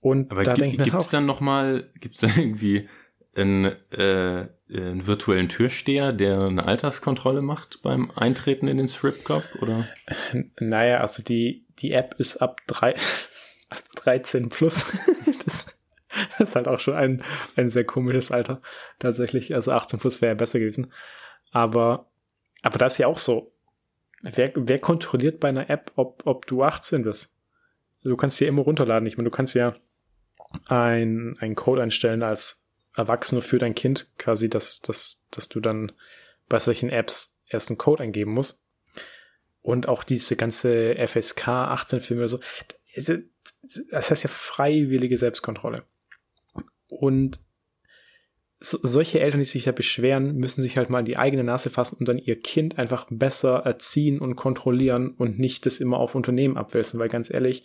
Und 0.00 0.30
Aber 0.30 0.44
da 0.44 0.52
gibt, 0.54 0.62
denke 0.62 0.82
ich 0.82 0.90
gibt's 0.90 1.08
dann 1.08 1.26
noch 1.26 1.40
mal, 1.40 1.90
gibt's 2.00 2.20
dann 2.20 2.32
irgendwie 2.36 2.88
einen, 3.34 3.76
äh, 3.92 4.48
einen 4.68 5.06
virtuellen 5.06 5.48
Türsteher, 5.48 6.12
der 6.12 6.40
eine 6.40 6.64
Alterskontrolle 6.64 7.42
macht 7.42 7.80
beim 7.82 8.10
Eintreten 8.10 8.66
in 8.66 8.76
den 8.76 8.88
Strip 8.88 9.24
Club, 9.24 9.44
oder? 9.60 9.86
Naja, 10.58 10.98
also 10.98 11.22
die, 11.22 11.66
die 11.78 11.92
App 11.92 12.14
ist 12.18 12.38
ab 12.38 12.60
drei, 12.66 12.94
13 13.96 14.48
plus. 14.48 14.86
das, 15.44 15.66
ist 16.38 16.56
halt 16.56 16.68
auch 16.68 16.80
schon 16.80 16.94
ein, 16.94 17.22
ein 17.56 17.68
sehr 17.68 17.84
komisches 17.84 18.30
Alter. 18.30 18.60
Tatsächlich. 18.98 19.54
Also 19.54 19.72
18 19.72 19.98
plus 19.98 20.20
wäre 20.22 20.34
besser 20.34 20.58
gewesen. 20.58 20.92
Aber, 21.52 22.10
aber 22.62 22.78
das 22.78 22.94
ist 22.94 22.98
ja 22.98 23.06
auch 23.06 23.18
so. 23.18 23.52
Wer, 24.22 24.52
wer 24.54 24.78
kontrolliert 24.78 25.40
bei 25.40 25.48
einer 25.48 25.70
App, 25.70 25.92
ob, 25.96 26.26
ob 26.26 26.46
du 26.46 26.62
18 26.62 27.04
bist? 27.04 27.36
Du 28.02 28.16
kannst 28.16 28.36
sie 28.36 28.46
immer 28.46 28.62
runterladen. 28.62 29.06
Ich 29.06 29.16
meine, 29.16 29.30
du 29.30 29.34
kannst 29.34 29.54
ja 29.54 29.74
ein, 30.66 31.36
ein 31.40 31.54
Code 31.54 31.82
einstellen 31.82 32.22
als 32.22 32.66
Erwachsener 32.94 33.42
für 33.42 33.58
dein 33.58 33.74
Kind, 33.74 34.08
quasi, 34.18 34.50
dass, 34.50 34.80
dass, 34.80 35.26
dass 35.30 35.48
du 35.48 35.60
dann 35.60 35.92
bei 36.48 36.58
solchen 36.58 36.90
Apps 36.90 37.40
erst 37.46 37.70
einen 37.70 37.78
Code 37.78 38.02
eingeben 38.02 38.32
musst. 38.32 38.66
Und 39.62 39.88
auch 39.88 40.04
diese 40.04 40.36
ganze 40.36 40.96
FSK 40.96 41.48
18 41.48 42.00
Filme 42.00 42.22
oder 42.22 42.28
so. 42.28 42.40
Das 43.02 44.10
heißt 44.10 44.24
ja 44.24 44.30
freiwillige 44.30 45.18
Selbstkontrolle. 45.18 45.84
Und 46.88 47.40
so, 48.58 48.78
solche 48.82 49.20
Eltern, 49.20 49.40
die 49.40 49.46
sich 49.46 49.64
da 49.64 49.72
beschweren, 49.72 50.36
müssen 50.36 50.62
sich 50.62 50.76
halt 50.76 50.90
mal 50.90 51.00
in 51.00 51.06
die 51.06 51.16
eigene 51.16 51.44
Nase 51.44 51.70
fassen 51.70 51.96
und 51.98 52.08
dann 52.08 52.18
ihr 52.18 52.40
Kind 52.40 52.78
einfach 52.78 53.06
besser 53.10 53.60
erziehen 53.60 54.18
und 54.18 54.36
kontrollieren 54.36 55.10
und 55.12 55.38
nicht 55.38 55.64
das 55.64 55.80
immer 55.80 55.98
auf 55.98 56.14
Unternehmen 56.14 56.58
abwälzen, 56.58 57.00
weil 57.00 57.08
ganz 57.08 57.30
ehrlich, 57.30 57.64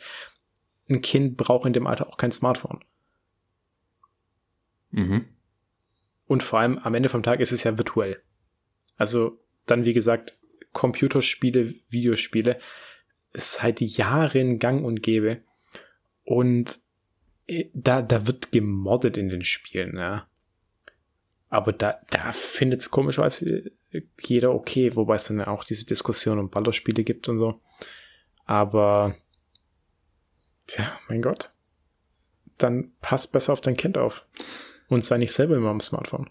ein 0.90 1.02
Kind 1.02 1.36
braucht 1.36 1.66
in 1.66 1.74
dem 1.74 1.88
Alter 1.88 2.08
auch 2.08 2.18
kein 2.18 2.32
Smartphone. 2.32 2.84
Mhm. 4.92 5.26
Und 6.28 6.44
vor 6.44 6.60
allem 6.60 6.78
am 6.78 6.96
Ende 6.96 7.10
vom 7.10 7.24
Tag 7.24 7.40
ist 7.40 7.52
es 7.52 7.64
ja 7.64 7.78
virtuell. 7.78 8.22
Also 8.96 9.40
dann, 9.66 9.86
wie 9.86 9.94
gesagt, 9.94 10.38
Computerspiele, 10.72 11.74
Videospiele, 11.90 12.60
ist 13.36 13.54
seit 13.54 13.82
Jahren 13.82 14.60
gang 14.60 14.84
und 14.84 15.02
gäbe. 15.04 15.42
Und 16.24 16.80
äh, 17.48 17.66
da, 17.74 18.02
da 18.02 18.28
wird 18.28 18.52
gemoddet 18.52 19.18
in 19.18 19.30
den 19.30 19.44
Spielen, 19.44 19.98
ja. 19.98 20.28
Aber 21.50 21.72
da, 21.72 22.00
da 22.10 22.32
findet 22.32 22.82
es 22.82 22.92
komischerweise 22.92 23.72
jeder 24.20 24.54
okay, 24.54 24.96
wobei 24.96 25.16
es 25.16 25.26
dann 25.26 25.42
auch 25.42 25.64
diese 25.64 25.86
Diskussion 25.86 26.40
um 26.40 26.50
Ballerspiele 26.50 27.04
gibt 27.04 27.30
und 27.30 27.38
so. 27.38 27.62
Aber, 28.46 29.16
tja, 30.68 31.00
mein 31.08 31.22
Gott. 31.22 31.52
Dann 32.58 32.92
passt 33.02 33.32
besser 33.32 33.54
auf 33.54 33.62
dein 33.62 33.78
Kind 33.78 33.98
auf. 33.98 34.26
Und 34.88 35.04
sei 35.04 35.18
nicht 35.18 35.34
selber 35.34 35.56
immer 35.56 35.70
am 35.70 35.80
Smartphone. 35.80 36.30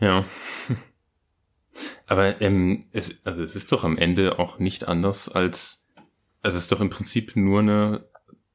Ja. 0.00 0.24
Aber 2.06 2.40
ähm, 2.40 2.84
es, 2.92 3.18
also 3.24 3.42
es 3.42 3.56
ist 3.56 3.72
doch 3.72 3.84
am 3.84 3.96
Ende 3.96 4.38
auch 4.38 4.58
nicht 4.58 4.84
anders 4.84 5.28
als, 5.28 5.81
also 6.42 6.56
es 6.56 6.64
ist 6.64 6.72
doch 6.72 6.80
im 6.80 6.90
Prinzip 6.90 7.36
nur 7.36 7.60
eine 7.60 8.08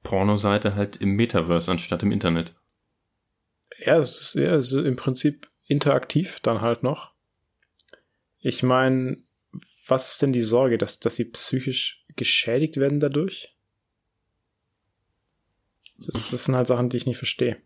Pornoseite 0.04 0.76
halt 0.76 0.97
im 0.97 1.12
Metaverse 1.12 1.71
anstatt 1.71 2.04
im 2.04 2.12
Internet. 2.12 2.54
Ja, 3.80 3.97
es 3.97 4.21
ist, 4.21 4.34
ja, 4.36 4.56
es 4.56 4.71
ist 4.71 4.86
im 4.86 4.95
Prinzip 4.95 5.50
interaktiv 5.67 6.39
dann 6.41 6.62
halt 6.62 6.84
noch. 6.84 7.13
Ich 8.39 8.63
meine, 8.63 9.17
was 9.88 10.12
ist 10.12 10.21
denn 10.21 10.34
die 10.34 10.41
Sorge, 10.41 10.78
dass, 10.78 11.00
dass 11.00 11.15
sie 11.15 11.26
psychisch 11.26 12.06
geschädigt 12.15 12.78
werden 12.78 13.00
dadurch? 13.00 13.56
Das, 15.97 16.30
das 16.30 16.45
sind 16.45 16.56
halt 16.56 16.67
Sachen, 16.67 16.89
die 16.89 16.97
ich 16.97 17.06
nicht 17.06 17.17
verstehe. 17.17 17.62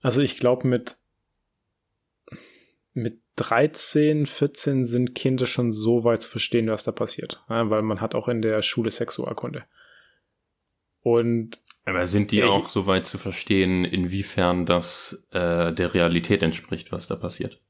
Also 0.00 0.22
ich 0.22 0.38
glaube, 0.38 0.66
mit, 0.66 0.96
mit 3.00 3.20
13, 3.36 4.26
14 4.26 4.84
sind 4.84 5.14
Kinder 5.14 5.46
schon 5.46 5.72
so 5.72 6.04
weit 6.04 6.22
zu 6.22 6.30
verstehen, 6.30 6.68
was 6.68 6.84
da 6.84 6.92
passiert. 6.92 7.42
Ja, 7.48 7.70
weil 7.70 7.82
man 7.82 8.00
hat 8.00 8.14
auch 8.14 8.28
in 8.28 8.42
der 8.42 8.62
Schule 8.62 8.90
Sexualkunde. 8.90 9.64
Und 11.02 11.58
aber 11.84 12.06
sind 12.06 12.30
die 12.30 12.38
ja, 12.38 12.46
auch 12.46 12.68
so 12.68 12.86
weit 12.86 13.06
zu 13.06 13.16
verstehen, 13.16 13.84
inwiefern 13.84 14.66
das 14.66 15.24
äh, 15.30 15.72
der 15.72 15.94
Realität 15.94 16.42
entspricht, 16.42 16.92
was 16.92 17.06
da 17.06 17.16
passiert? 17.16 17.60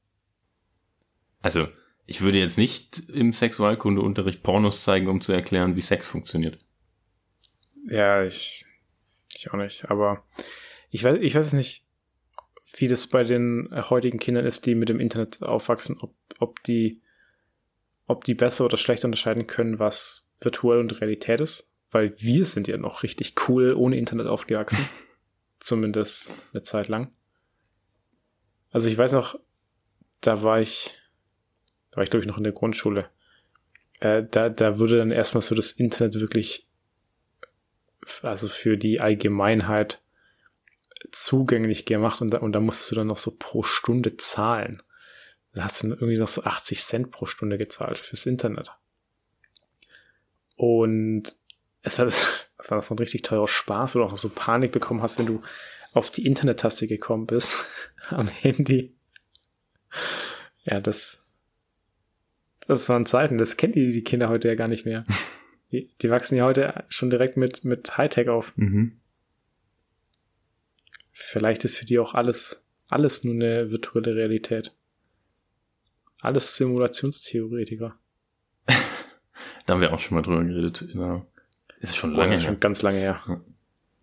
Also, 1.41 1.67
ich 2.05 2.21
würde 2.21 2.39
jetzt 2.39 2.57
nicht 2.57 3.09
im 3.09 3.31
Sexualkundeunterricht 3.31 4.43
Pornos 4.43 4.83
zeigen, 4.83 5.07
um 5.07 5.21
zu 5.21 5.31
erklären, 5.31 5.75
wie 5.75 5.81
Sex 5.81 6.07
funktioniert. 6.07 6.59
Ja, 7.87 8.23
ich, 8.23 8.65
ich 9.33 9.49
auch 9.51 9.57
nicht. 9.57 9.89
Aber 9.89 10.23
ich 10.89 11.03
weiß, 11.03 11.15
ich 11.21 11.33
weiß 11.33 11.53
nicht, 11.53 11.85
wie 12.73 12.87
das 12.87 13.07
bei 13.07 13.23
den 13.23 13.69
heutigen 13.89 14.19
Kindern 14.19 14.45
ist, 14.45 14.65
die 14.65 14.75
mit 14.75 14.89
dem 14.89 14.99
Internet 14.99 15.41
aufwachsen, 15.41 15.97
ob, 15.99 16.13
ob 16.39 16.63
die, 16.63 17.01
ob 18.07 18.23
die 18.23 18.33
besser 18.33 18.65
oder 18.65 18.77
schlechter 18.77 19.05
unterscheiden 19.05 19.47
können, 19.47 19.79
was 19.79 20.31
virtuell 20.39 20.79
und 20.79 21.01
Realität 21.01 21.41
ist 21.41 21.71
weil 21.91 22.13
wir 22.19 22.45
sind 22.45 22.67
ja 22.67 22.77
noch 22.77 23.03
richtig 23.03 23.35
cool 23.47 23.73
ohne 23.73 23.97
Internet 23.97 24.27
aufgewachsen. 24.27 24.87
Zumindest 25.59 26.33
eine 26.53 26.63
Zeit 26.63 26.87
lang. 26.87 27.11
Also 28.71 28.89
ich 28.89 28.97
weiß 28.97 29.11
noch, 29.11 29.37
da 30.21 30.41
war 30.41 30.59
ich, 30.59 30.97
da 31.91 31.97
war 31.97 32.03
ich 32.03 32.09
glaube 32.09 32.23
ich 32.23 32.27
noch 32.27 32.37
in 32.37 32.43
der 32.43 32.53
Grundschule. 32.53 33.09
Äh, 33.99 34.23
da, 34.31 34.49
da 34.49 34.79
wurde 34.79 34.97
dann 34.97 35.11
erstmal 35.11 35.41
so 35.41 35.53
das 35.53 35.73
Internet 35.73 36.19
wirklich, 36.19 36.67
also 38.23 38.47
für 38.47 38.77
die 38.77 39.01
Allgemeinheit 39.01 40.01
zugänglich 41.11 41.85
gemacht 41.85 42.21
und 42.21 42.31
da, 42.31 42.39
und 42.39 42.53
da 42.53 42.59
musstest 42.59 42.91
du 42.91 42.95
dann 42.95 43.07
noch 43.07 43.17
so 43.17 43.35
pro 43.37 43.63
Stunde 43.63 44.17
zahlen. 44.17 44.81
Da 45.53 45.63
hast 45.63 45.83
du 45.83 45.87
irgendwie 45.87 46.17
noch 46.17 46.27
so 46.27 46.43
80 46.43 46.81
Cent 46.81 47.11
pro 47.11 47.25
Stunde 47.25 47.57
gezahlt 47.57 47.97
fürs 47.97 48.25
Internet. 48.25 48.71
Und 50.55 51.35
es 51.81 51.97
war, 51.97 52.05
das, 52.05 52.47
das 52.57 52.71
war 52.71 52.81
so 52.81 52.93
ein 52.93 52.99
richtig 52.99 53.23
teurer 53.23 53.47
Spaß, 53.47 53.95
wo 53.95 53.99
du 53.99 54.05
auch 54.05 54.11
noch 54.11 54.17
so 54.17 54.29
Panik 54.29 54.71
bekommen 54.71 55.01
hast, 55.01 55.17
wenn 55.17 55.25
du 55.25 55.41
auf 55.93 56.11
die 56.11 56.25
Internet-Taste 56.25 56.87
gekommen 56.87 57.25
bist 57.25 57.67
am 58.09 58.27
Handy. 58.27 58.95
Ja, 60.63 60.79
das, 60.79 61.23
das 62.67 62.87
waren 62.87 63.05
Zeiten, 63.05 63.37
das 63.37 63.57
kennen 63.57 63.73
die, 63.73 63.91
die 63.91 64.03
Kinder 64.03 64.29
heute 64.29 64.47
ja 64.47 64.55
gar 64.55 64.67
nicht 64.67 64.85
mehr. 64.85 65.05
Die, 65.71 65.89
die 66.01 66.09
wachsen 66.09 66.35
ja 66.35 66.43
heute 66.43 66.83
schon 66.89 67.09
direkt 67.09 67.37
mit, 67.37 67.63
mit 67.63 67.97
Hightech 67.97 68.27
auf. 68.27 68.51
Mhm. 68.57 68.99
Vielleicht 71.11 71.63
ist 71.65 71.77
für 71.77 71.85
die 71.85 71.99
auch 71.99 72.13
alles, 72.13 72.65
alles 72.87 73.23
nur 73.23 73.33
eine 73.33 73.71
virtuelle 73.71 74.15
Realität. 74.15 74.73
Alles 76.19 76.55
Simulationstheoretiker. 76.57 77.95
da 78.67 79.73
haben 79.73 79.81
wir 79.81 79.93
auch 79.93 79.99
schon 79.99 80.15
mal 80.15 80.21
drüber 80.21 80.43
geredet 80.43 80.87
einer 80.93 81.25
ist 81.81 81.97
schon 81.97 82.11
lange 82.11 82.21
oh, 82.21 82.33
ja, 82.33 82.39
her. 82.39 82.39
Schon 82.39 82.59
ganz 82.59 82.81
lange 82.83 82.99
her. 82.99 83.23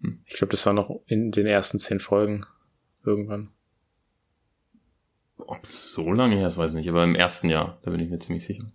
Hm. 0.02 0.20
Ich 0.26 0.36
glaube, 0.36 0.50
das 0.50 0.66
war 0.66 0.72
noch 0.72 1.00
in 1.06 1.30
den 1.30 1.46
ersten 1.46 1.78
zehn 1.78 2.00
Folgen 2.00 2.44
irgendwann. 3.04 3.50
Ob 5.38 5.64
es 5.64 5.92
so 5.92 6.12
lange 6.12 6.36
her 6.36 6.48
ist, 6.48 6.58
weiß 6.58 6.72
ich 6.72 6.76
nicht, 6.76 6.88
aber 6.88 7.04
im 7.04 7.14
ersten 7.14 7.48
Jahr, 7.48 7.78
da 7.82 7.90
bin 7.90 8.00
ich 8.00 8.10
mir 8.10 8.18
ziemlich 8.18 8.44
sicher. 8.44 8.66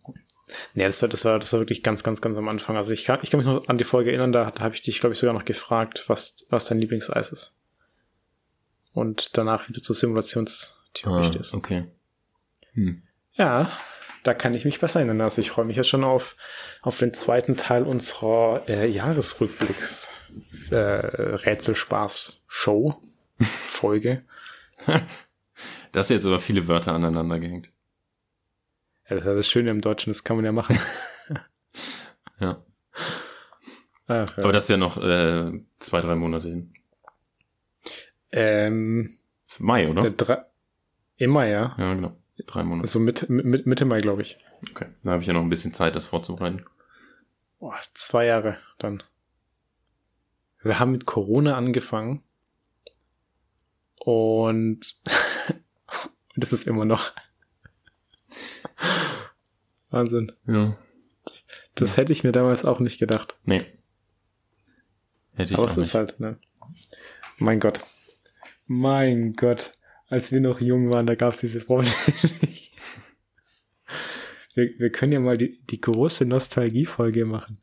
Nee, 0.73 0.83
das 0.83 1.01
war, 1.01 1.09
das 1.09 1.25
war, 1.25 1.37
das 1.37 1.51
war 1.51 1.59
wirklich 1.59 1.83
ganz, 1.83 2.03
ganz, 2.03 2.21
ganz 2.21 2.37
am 2.37 2.47
Anfang. 2.47 2.77
Also 2.77 2.91
ich 2.91 3.03
kann, 3.03 3.19
ich 3.21 3.29
kann 3.29 3.39
mich 3.39 3.47
noch 3.47 3.67
an 3.67 3.77
die 3.77 3.83
Folge 3.83 4.11
erinnern, 4.11 4.31
da, 4.31 4.51
da 4.51 4.63
habe 4.63 4.75
ich 4.75 4.81
dich, 4.81 4.99
glaube 4.99 5.13
ich, 5.13 5.19
sogar 5.19 5.33
noch 5.33 5.45
gefragt, 5.45 6.05
was, 6.07 6.45
was 6.49 6.65
dein 6.65 6.79
Lieblingseis 6.79 7.31
ist. 7.31 7.59
Und 8.93 9.37
danach, 9.37 9.67
wie 9.67 9.73
du 9.73 9.81
zur 9.81 9.95
Simulationstheorie 9.95 11.19
ah, 11.19 11.23
stehst. 11.23 11.53
Okay. 11.53 11.85
Hm. 12.73 13.03
Ja, 13.33 13.71
da 14.23 14.33
kann 14.33 14.53
ich 14.53 14.65
mich 14.65 14.79
besser 14.79 14.99
erinnern. 14.99 15.21
Also 15.21 15.41
ich 15.41 15.51
freue 15.51 15.65
mich 15.65 15.77
ja 15.77 15.83
schon 15.83 16.03
auf, 16.03 16.35
auf 16.81 16.99
den 16.99 17.13
zweiten 17.13 17.57
Teil 17.57 17.83
unserer 17.83 18.63
äh, 18.67 18.87
Jahresrückblicks 18.87 20.13
äh, 20.71 20.75
Rätselspaß-Show 20.75 23.01
Folge. 23.39 24.23
das 25.91 26.05
ist 26.05 26.09
jetzt 26.09 26.25
aber 26.25 26.39
viele 26.39 26.67
Wörter 26.67 26.93
aneinander 26.93 27.39
gehängt. 27.39 27.69
Ja, 29.09 29.17
das 29.17 29.25
ist 29.25 29.35
das 29.35 29.49
Schöne 29.49 29.71
im 29.71 29.81
Deutschen, 29.81 30.11
das 30.11 30.23
kann 30.23 30.37
man 30.37 30.45
ja 30.45 30.51
machen. 30.51 30.79
ja. 32.39 32.63
Ach, 34.07 34.37
ja. 34.37 34.43
Aber 34.43 34.53
das 34.53 34.63
ist 34.63 34.69
ja 34.69 34.77
noch 34.77 34.97
äh, 34.97 35.51
zwei, 35.79 36.01
drei 36.01 36.15
Monate 36.15 36.49
hin. 36.49 36.73
Ähm, 38.33 39.17
ist 39.47 39.59
Mai, 39.59 39.87
oder? 39.87 40.09
Der 40.09 40.51
Im 41.17 41.29
Mai, 41.29 41.51
ja. 41.51 41.75
Ja, 41.77 41.93
genau. 41.93 42.17
Drei 42.47 42.63
Monate. 42.63 42.87
So 42.87 42.99
mit, 42.99 43.29
mit, 43.29 43.67
Mitte 43.67 43.85
Mai, 43.85 43.99
glaube 43.99 44.23
ich. 44.23 44.39
Okay. 44.71 44.87
Da 45.03 45.11
habe 45.11 45.21
ich 45.21 45.27
ja 45.27 45.33
noch 45.33 45.41
ein 45.41 45.49
bisschen 45.49 45.73
Zeit, 45.73 45.95
das 45.95 46.07
vorzubereiten. 46.07 46.65
Boah, 47.59 47.79
zwei 47.93 48.25
Jahre 48.25 48.57
dann. 48.79 49.03
Wir 50.63 50.79
haben 50.79 50.91
mit 50.91 51.05
Corona 51.05 51.55
angefangen. 51.55 52.23
Und 53.99 54.99
das 56.35 56.53
ist 56.53 56.67
immer 56.67 56.85
noch. 56.85 57.11
Wahnsinn. 59.91 60.31
Ja. 60.47 60.75
Das, 61.23 61.45
das 61.75 61.91
ja. 61.91 61.97
hätte 61.97 62.13
ich 62.13 62.23
mir 62.23 62.31
damals 62.31 62.65
auch 62.65 62.79
nicht 62.79 62.99
gedacht. 62.99 63.37
Nee. 63.45 63.65
Hätte 65.35 65.53
ich 65.53 65.59
Aber 65.59 65.67
es 65.67 65.77
ist 65.77 65.93
halt, 65.93 66.19
ne? 66.19 66.39
Mein 67.37 67.59
Gott. 67.59 67.81
Mein 68.65 69.33
Gott 69.33 69.71
als 70.13 70.31
wir 70.31 70.41
noch 70.41 70.61
jung 70.61 70.91
waren, 70.91 71.07
da 71.07 71.15
gab 71.15 71.33
es 71.33 71.39
diese 71.39 71.59
Freunde 71.59 71.89
nicht. 72.41 72.71
Wir, 74.53 74.69
wir 74.77 74.91
können 74.91 75.11
ja 75.11 75.19
mal 75.19 75.37
die, 75.37 75.59
die 75.65 75.81
große 75.81 76.25
Nostalgie-Folge 76.27 77.25
machen. 77.25 77.57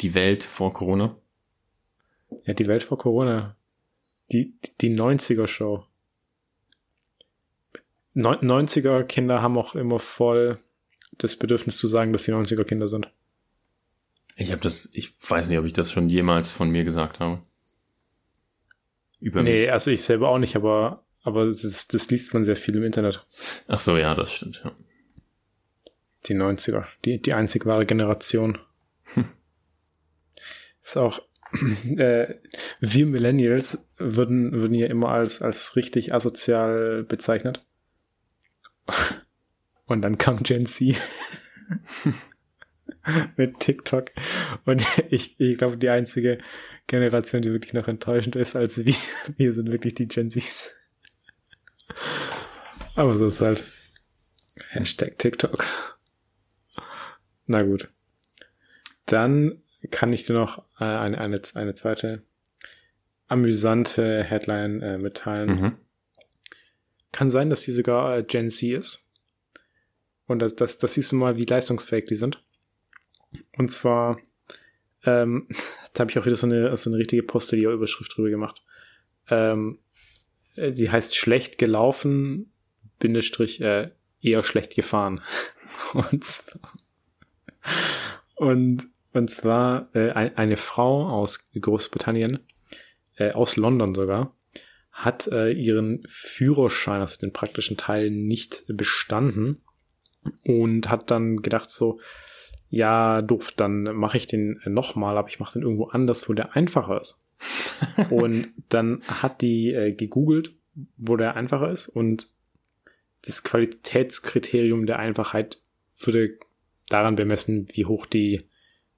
Die 0.00 0.14
Welt 0.14 0.42
vor 0.42 0.72
Corona? 0.72 1.18
Ja, 2.44 2.54
die 2.54 2.66
Welt 2.66 2.82
vor 2.82 2.96
Corona. 2.96 3.56
Die, 4.32 4.54
die 4.80 4.96
90er-Show. 4.96 5.84
90er-Kinder 8.14 9.42
haben 9.42 9.58
auch 9.58 9.74
immer 9.74 9.98
voll 9.98 10.58
das 11.18 11.36
Bedürfnis 11.36 11.76
zu 11.76 11.86
sagen, 11.86 12.14
dass 12.14 12.24
sie 12.24 12.32
90er-Kinder 12.32 12.88
sind. 12.88 13.12
Ich 14.36 14.50
habe 14.50 14.62
das, 14.62 14.88
ich 14.92 15.12
weiß 15.28 15.50
nicht, 15.50 15.58
ob 15.58 15.66
ich 15.66 15.74
das 15.74 15.92
schon 15.92 16.08
jemals 16.08 16.52
von 16.52 16.70
mir 16.70 16.84
gesagt 16.84 17.20
habe 17.20 17.42
über 19.20 19.42
nee, 19.42 19.62
mich. 19.62 19.72
also 19.72 19.90
ich 19.90 20.02
selber 20.02 20.28
auch 20.28 20.38
nicht, 20.38 20.56
aber, 20.56 21.04
aber 21.22 21.46
das, 21.46 21.88
das 21.88 22.10
liest 22.10 22.34
man 22.34 22.44
sehr 22.44 22.56
viel 22.56 22.76
im 22.76 22.84
Internet. 22.84 23.24
Ach 23.68 23.78
so, 23.78 23.96
ja, 23.96 24.14
das 24.14 24.32
stimmt, 24.32 24.62
ja. 24.64 24.72
Die 26.26 26.34
90er, 26.34 26.86
die, 27.04 27.20
die 27.20 27.34
einzig 27.34 27.66
wahre 27.66 27.86
Generation. 27.86 28.58
Hm. 29.14 29.28
Ist 30.82 30.96
auch, 30.96 31.20
äh, 31.96 32.34
wir 32.80 33.06
Millennials 33.06 33.86
würden, 33.96 34.52
würden 34.52 34.74
ja 34.74 34.86
immer 34.86 35.10
als, 35.10 35.42
als 35.42 35.76
richtig 35.76 36.12
asozial 36.12 37.04
bezeichnet. 37.04 37.64
Und 39.86 40.02
dann 40.02 40.18
kam 40.18 40.42
Gen 40.42 40.66
Z 40.66 40.96
mit 43.36 43.60
TikTok. 43.60 44.10
Und 44.64 44.84
ich, 45.10 45.38
ich 45.38 45.58
glaube, 45.58 45.76
die 45.76 45.88
einzige 45.88 46.38
Generation, 46.86 47.42
die 47.42 47.52
wirklich 47.52 47.72
noch 47.72 47.88
enttäuschend 47.88 48.36
ist 48.36 48.56
als 48.56 48.84
wir. 48.84 48.94
Wir 49.36 49.52
sind 49.52 49.70
wirklich 49.70 49.94
die 49.94 50.08
Gen 50.08 50.30
Zs. 50.30 50.72
Aber 52.94 53.16
so 53.16 53.26
ist 53.26 53.40
halt. 53.40 53.64
Hashtag 54.70 55.18
TikTok. 55.18 55.64
Na 57.46 57.62
gut. 57.62 57.88
Dann 59.04 59.62
kann 59.90 60.12
ich 60.12 60.24
dir 60.24 60.32
noch 60.32 60.58
äh, 60.80 60.84
eine, 60.84 61.18
eine, 61.18 61.40
eine 61.54 61.74
zweite 61.74 62.22
amüsante 63.28 64.24
Headline 64.24 64.82
äh, 64.82 64.98
mitteilen. 64.98 65.48
Mhm. 65.48 65.76
Kann 67.12 67.30
sein, 67.30 67.50
dass 67.50 67.62
sie 67.62 67.72
sogar 67.72 68.16
äh, 68.16 68.22
Gen 68.22 68.50
Z 68.50 68.70
ist. 68.70 69.10
Und 70.26 70.40
das, 70.40 70.56
das, 70.56 70.78
das 70.78 70.94
siehst 70.94 71.12
du 71.12 71.16
mal, 71.16 71.36
wie 71.36 71.44
leistungsfähig 71.44 72.06
die 72.06 72.14
sind. 72.14 72.42
Und 73.56 73.70
zwar 73.70 74.18
ähm, 75.06 75.46
da 75.92 76.00
habe 76.00 76.10
ich 76.10 76.18
auch 76.18 76.26
wieder 76.26 76.36
so 76.36 76.46
eine, 76.46 76.76
so 76.76 76.90
eine 76.90 76.98
richtige 76.98 77.22
Posterior-Überschrift 77.22 78.16
drüber 78.16 78.30
gemacht. 78.30 78.62
Ähm, 79.28 79.78
äh, 80.56 80.72
die 80.72 80.90
heißt 80.90 81.16
schlecht 81.16 81.58
gelaufen, 81.58 82.52
Bindestrich 82.98 83.60
äh, 83.60 83.90
eher 84.20 84.42
schlecht 84.42 84.74
gefahren. 84.74 85.22
und, 85.94 86.44
und, 88.34 88.86
und 89.12 89.30
zwar 89.30 89.94
äh, 89.94 90.10
eine 90.10 90.56
Frau 90.56 91.08
aus 91.08 91.50
Großbritannien, 91.58 92.40
äh, 93.16 93.32
aus 93.32 93.56
London 93.56 93.94
sogar, 93.94 94.34
hat 94.92 95.26
äh, 95.28 95.50
ihren 95.52 96.02
Führerschein, 96.08 97.00
also 97.00 97.18
den 97.18 97.32
praktischen 97.32 97.76
Teil, 97.76 98.10
nicht 98.10 98.64
bestanden 98.66 99.62
und 100.42 100.88
hat 100.88 101.10
dann 101.10 101.36
gedacht 101.36 101.70
so, 101.70 102.00
ja, 102.68 103.22
doof, 103.22 103.52
dann 103.56 103.84
mache 103.94 104.16
ich 104.16 104.26
den 104.26 104.60
nochmal, 104.64 105.16
aber 105.16 105.28
ich 105.28 105.40
mache 105.40 105.54
den 105.54 105.62
irgendwo 105.62 105.86
anders, 105.86 106.28
wo 106.28 106.32
der 106.32 106.56
einfacher 106.56 107.00
ist. 107.00 107.18
und 108.10 108.48
dann 108.68 109.02
hat 109.06 109.42
die 109.42 109.72
äh, 109.72 109.92
gegoogelt, 109.92 110.52
wo 110.96 111.16
der 111.16 111.36
einfacher 111.36 111.70
ist 111.70 111.88
und 111.88 112.28
das 113.22 113.42
Qualitätskriterium 113.42 114.86
der 114.86 114.98
Einfachheit 114.98 115.58
würde 115.98 116.38
daran 116.88 117.16
bemessen, 117.16 117.66
wie 117.72 117.84
hoch 117.84 118.06
die 118.06 118.44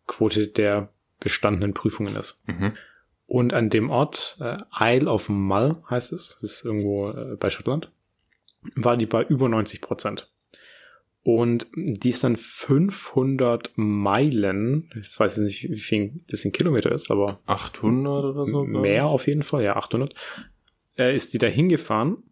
Quote 0.07 0.49
der 0.49 0.91
bestandenen 1.21 1.75
Prüfungen 1.75 2.17
ist. 2.17 2.41
Mhm. 2.47 2.73
Und 3.27 3.53
an 3.55 3.71
dem 3.71 3.91
Ort, 3.91 4.39
äh, 4.41 4.59
Isle 4.81 5.11
of 5.11 5.29
Mull 5.29 5.83
heißt 5.91 6.13
es, 6.13 6.39
das 6.41 6.51
ist 6.51 6.65
irgendwo 6.65 7.11
äh, 7.11 7.37
bei 7.37 7.51
Schottland, 7.51 7.91
war 8.75 8.97
die 8.97 9.07
bei 9.07 9.23
über 9.25 9.49
90 9.49 9.81
Prozent. 9.81 10.31
Und 11.23 11.67
die 11.75 12.11
ist 12.11 12.25
dann 12.25 12.37
500 12.37 13.73
Meilen, 13.77 14.91
ich 14.99 15.19
weiß 15.19 15.39
nicht, 15.39 15.65
wie 15.65 15.79
viel 15.79 16.21
das 16.29 16.45
in 16.45 16.53
Kilometer 16.53 16.93
ist, 16.93 17.11
aber 17.11 17.41
800 17.47 18.25
oder 18.25 18.47
so? 18.47 18.65
Mehr 18.65 19.07
auf 19.07 19.27
jeden 19.27 19.43
Fall, 19.43 19.65
ja, 19.65 19.77
800. 19.77 20.15
Äh, 20.97 21.15
ist 21.15 21.35
die 21.35 21.39
da 21.39 21.47
hingefahren 21.47 22.23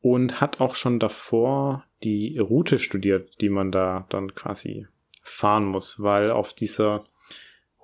und 0.00 0.40
hat 0.40 0.60
auch 0.60 0.74
schon 0.74 0.98
davor 0.98 1.84
die 2.02 2.38
Route 2.38 2.78
studiert, 2.78 3.40
die 3.40 3.50
man 3.50 3.70
da 3.70 4.06
dann 4.08 4.34
quasi 4.34 4.86
fahren 5.22 5.66
muss, 5.66 6.02
weil 6.02 6.30
auf 6.30 6.54
dieser 6.54 7.04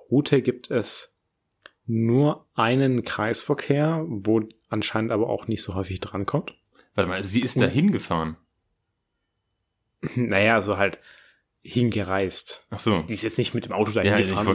Route 0.09 0.41
gibt 0.41 0.71
es 0.71 1.17
nur 1.85 2.45
einen 2.55 3.03
Kreisverkehr, 3.03 4.05
wo 4.07 4.41
anscheinend 4.69 5.11
aber 5.11 5.29
auch 5.29 5.47
nicht 5.47 5.63
so 5.63 5.75
häufig 5.75 6.01
drankommt. 6.01 6.55
Warte 6.95 7.09
mal, 7.09 7.23
sie 7.23 7.41
ist 7.41 7.61
da 7.61 7.67
hingefahren. 7.67 8.37
Naja, 10.15 10.55
also 10.55 10.77
halt 10.77 10.99
hingereist. 11.61 12.65
Ach 12.69 12.79
so. 12.79 13.01
Die 13.03 13.13
ist 13.13 13.23
jetzt 13.23 13.37
nicht 13.37 13.53
mit 13.53 13.65
dem 13.65 13.73
Auto 13.73 13.91
dahin 13.91 14.11
ja, 14.11 14.17
gefahren. 14.17 14.47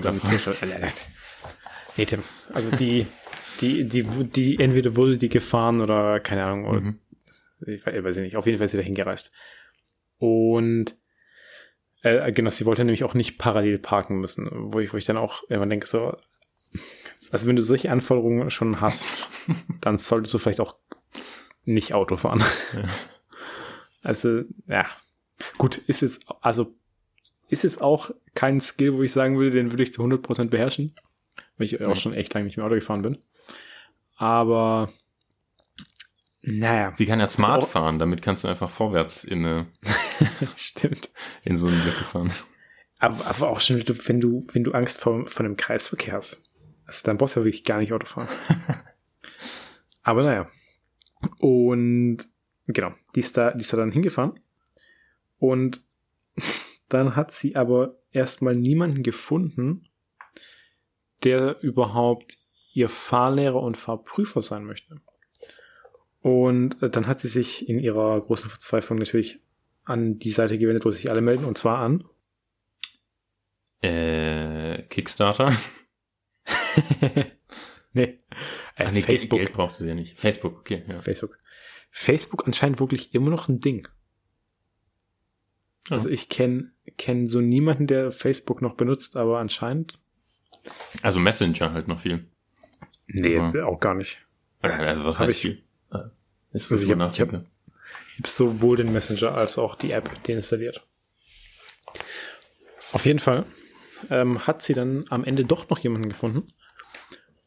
nee, 1.96 2.06
Tim. 2.06 2.22
Also 2.52 2.70
die, 2.70 3.06
die, 3.60 3.86
die, 3.86 4.04
die, 4.04 4.58
entweder 4.58 4.96
wurde 4.96 5.18
die 5.18 5.28
gefahren 5.28 5.80
oder 5.80 6.20
keine 6.20 6.44
Ahnung, 6.44 6.64
oder, 6.66 6.80
mhm. 6.80 6.98
ich 7.66 7.84
weiß 7.84 8.16
nicht, 8.18 8.36
auf 8.36 8.46
jeden 8.46 8.58
Fall 8.58 8.66
ist 8.66 8.70
sie 8.70 8.78
da 8.78 8.82
hingereist. 8.82 9.32
Und 10.18 10.96
äh, 12.02 12.32
genau, 12.32 12.50
sie 12.50 12.66
wollte 12.66 12.84
nämlich 12.84 13.04
auch 13.04 13.14
nicht 13.14 13.38
parallel 13.38 13.78
parken 13.78 14.18
müssen, 14.18 14.48
wo 14.72 14.80
ich, 14.80 14.92
wo 14.92 14.96
ich 14.96 15.04
dann 15.04 15.16
auch 15.16 15.42
immer 15.44 15.66
denke, 15.66 15.86
so, 15.86 16.16
also 17.30 17.46
wenn 17.46 17.56
du 17.56 17.62
solche 17.62 17.90
Anforderungen 17.90 18.50
schon 18.50 18.80
hast, 18.80 19.28
dann 19.80 19.98
solltest 19.98 20.34
du 20.34 20.38
vielleicht 20.38 20.60
auch 20.60 20.76
nicht 21.64 21.94
Auto 21.94 22.16
fahren. 22.16 22.42
Ja. 22.74 22.88
Also, 24.02 24.42
ja. 24.66 24.86
Gut, 25.58 25.78
ist 25.78 26.02
es, 26.02 26.20
also, 26.40 26.74
ist 27.48 27.64
es 27.64 27.80
auch 27.80 28.10
kein 28.34 28.60
Skill, 28.60 28.94
wo 28.94 29.02
ich 29.02 29.12
sagen 29.12 29.38
würde, 29.38 29.50
den 29.50 29.70
würde 29.70 29.82
ich 29.82 29.92
zu 29.92 30.02
100% 30.02 30.48
beherrschen, 30.48 30.94
weil 31.56 31.66
ich 31.66 31.84
auch 31.84 31.96
schon 31.96 32.14
echt 32.14 32.32
lange 32.34 32.44
nicht 32.46 32.56
mehr 32.56 32.66
Auto 32.66 32.76
gefahren 32.76 33.02
bin. 33.02 33.18
Aber, 34.16 34.90
naja. 36.42 36.92
Sie 36.94 37.06
kann 37.06 37.20
ja 37.20 37.26
smart 37.26 37.64
fahren, 37.64 37.98
damit 37.98 38.22
kannst 38.22 38.44
du 38.44 38.48
einfach 38.48 38.70
vorwärts 38.70 39.24
in 39.24 39.44
eine, 39.44 39.66
Stimmt. 40.56 41.10
In 41.44 41.56
so 41.56 41.68
eine 41.68 41.76
Lücke 41.76 42.04
fahren. 42.04 42.32
Aber, 42.98 43.26
aber 43.26 43.48
auch 43.50 43.60
schon, 43.60 43.82
wenn 43.86 44.20
du, 44.20 44.46
wenn 44.52 44.64
du 44.64 44.72
Angst 44.72 45.00
vor, 45.00 45.26
vor 45.26 45.44
einem 45.44 45.56
Kreisverkehr 45.56 46.14
hast. 46.14 46.48
Also 46.86 47.02
dann 47.04 47.18
brauchst 47.18 47.36
du 47.36 47.40
ja 47.40 47.46
wirklich 47.46 47.64
gar 47.64 47.78
nicht 47.78 47.92
Auto 47.92 48.06
fahren. 48.06 48.28
aber 50.02 50.22
naja. 50.22 50.48
Und 51.38 52.18
genau, 52.66 52.92
die 53.14 53.20
ist 53.20 53.36
da, 53.36 53.52
die 53.52 53.60
ist 53.60 53.72
da 53.72 53.76
dann 53.76 53.92
hingefahren. 53.92 54.38
Und 55.42 55.82
dann 56.88 57.16
hat 57.16 57.32
sie 57.32 57.56
aber 57.56 57.98
erstmal 58.12 58.54
niemanden 58.54 59.02
gefunden, 59.02 59.88
der 61.24 61.60
überhaupt 61.62 62.38
ihr 62.72 62.88
Fahrlehrer 62.88 63.60
und 63.60 63.76
Fahrprüfer 63.76 64.40
sein 64.40 64.64
möchte. 64.64 65.00
Und 66.20 66.76
dann 66.80 67.08
hat 67.08 67.18
sie 67.18 67.26
sich 67.26 67.68
in 67.68 67.80
ihrer 67.80 68.20
großen 68.20 68.48
Verzweiflung 68.48 69.00
natürlich 69.00 69.40
an 69.82 70.20
die 70.20 70.30
Seite 70.30 70.58
gewendet, 70.58 70.84
wo 70.84 70.92
sich 70.92 71.10
alle 71.10 71.20
melden, 71.20 71.44
und 71.44 71.58
zwar 71.58 71.78
an 71.78 72.04
äh, 73.80 74.82
Kickstarter. 74.82 75.52
nee. 77.92 78.18
Äh, 78.76 78.92
nee, 78.92 79.02
Facebook. 79.02 79.40
Geld 79.40 79.52
braucht 79.54 79.74
sie 79.74 79.88
ja 79.88 79.96
nicht. 79.96 80.16
Facebook, 80.16 80.60
okay. 80.60 80.84
Ja. 80.86 81.00
Facebook. 81.00 81.36
Facebook 81.90 82.46
anscheinend 82.46 82.78
wirklich 82.78 83.12
immer 83.12 83.30
noch 83.30 83.48
ein 83.48 83.60
Ding. 83.60 83.88
Also 85.90 86.08
ich 86.08 86.28
kenne 86.28 86.70
kenn 86.96 87.28
so 87.28 87.40
niemanden, 87.40 87.86
der 87.86 88.12
Facebook 88.12 88.62
noch 88.62 88.74
benutzt, 88.74 89.16
aber 89.16 89.38
anscheinend. 89.38 89.98
Also 91.02 91.20
Messenger 91.20 91.72
halt 91.72 91.88
noch 91.88 92.00
viel. 92.00 92.26
Nee, 93.06 93.38
aber 93.38 93.66
auch 93.66 93.80
gar 93.80 93.94
nicht. 93.94 94.18
Also 94.60 95.04
was 95.04 95.18
hab 95.18 95.26
heißt 95.26 95.36
ich, 95.36 95.42
viel? 95.42 95.62
Äh, 95.92 95.98
ist 96.52 96.70
also 96.70 96.84
ich 96.84 96.90
habe 96.90 97.04
hab, 97.04 97.32
hab 97.32 98.26
sowohl 98.26 98.76
den 98.76 98.92
Messenger 98.92 99.34
als 99.34 99.58
auch 99.58 99.74
die 99.74 99.90
App 99.90 100.22
deinstalliert. 100.24 100.86
Auf 102.92 103.06
jeden 103.06 103.18
Fall 103.18 103.44
ähm, 104.10 104.46
hat 104.46 104.62
sie 104.62 104.74
dann 104.74 105.04
am 105.08 105.24
Ende 105.24 105.44
doch 105.44 105.68
noch 105.68 105.78
jemanden 105.78 106.08
gefunden. 106.08 106.52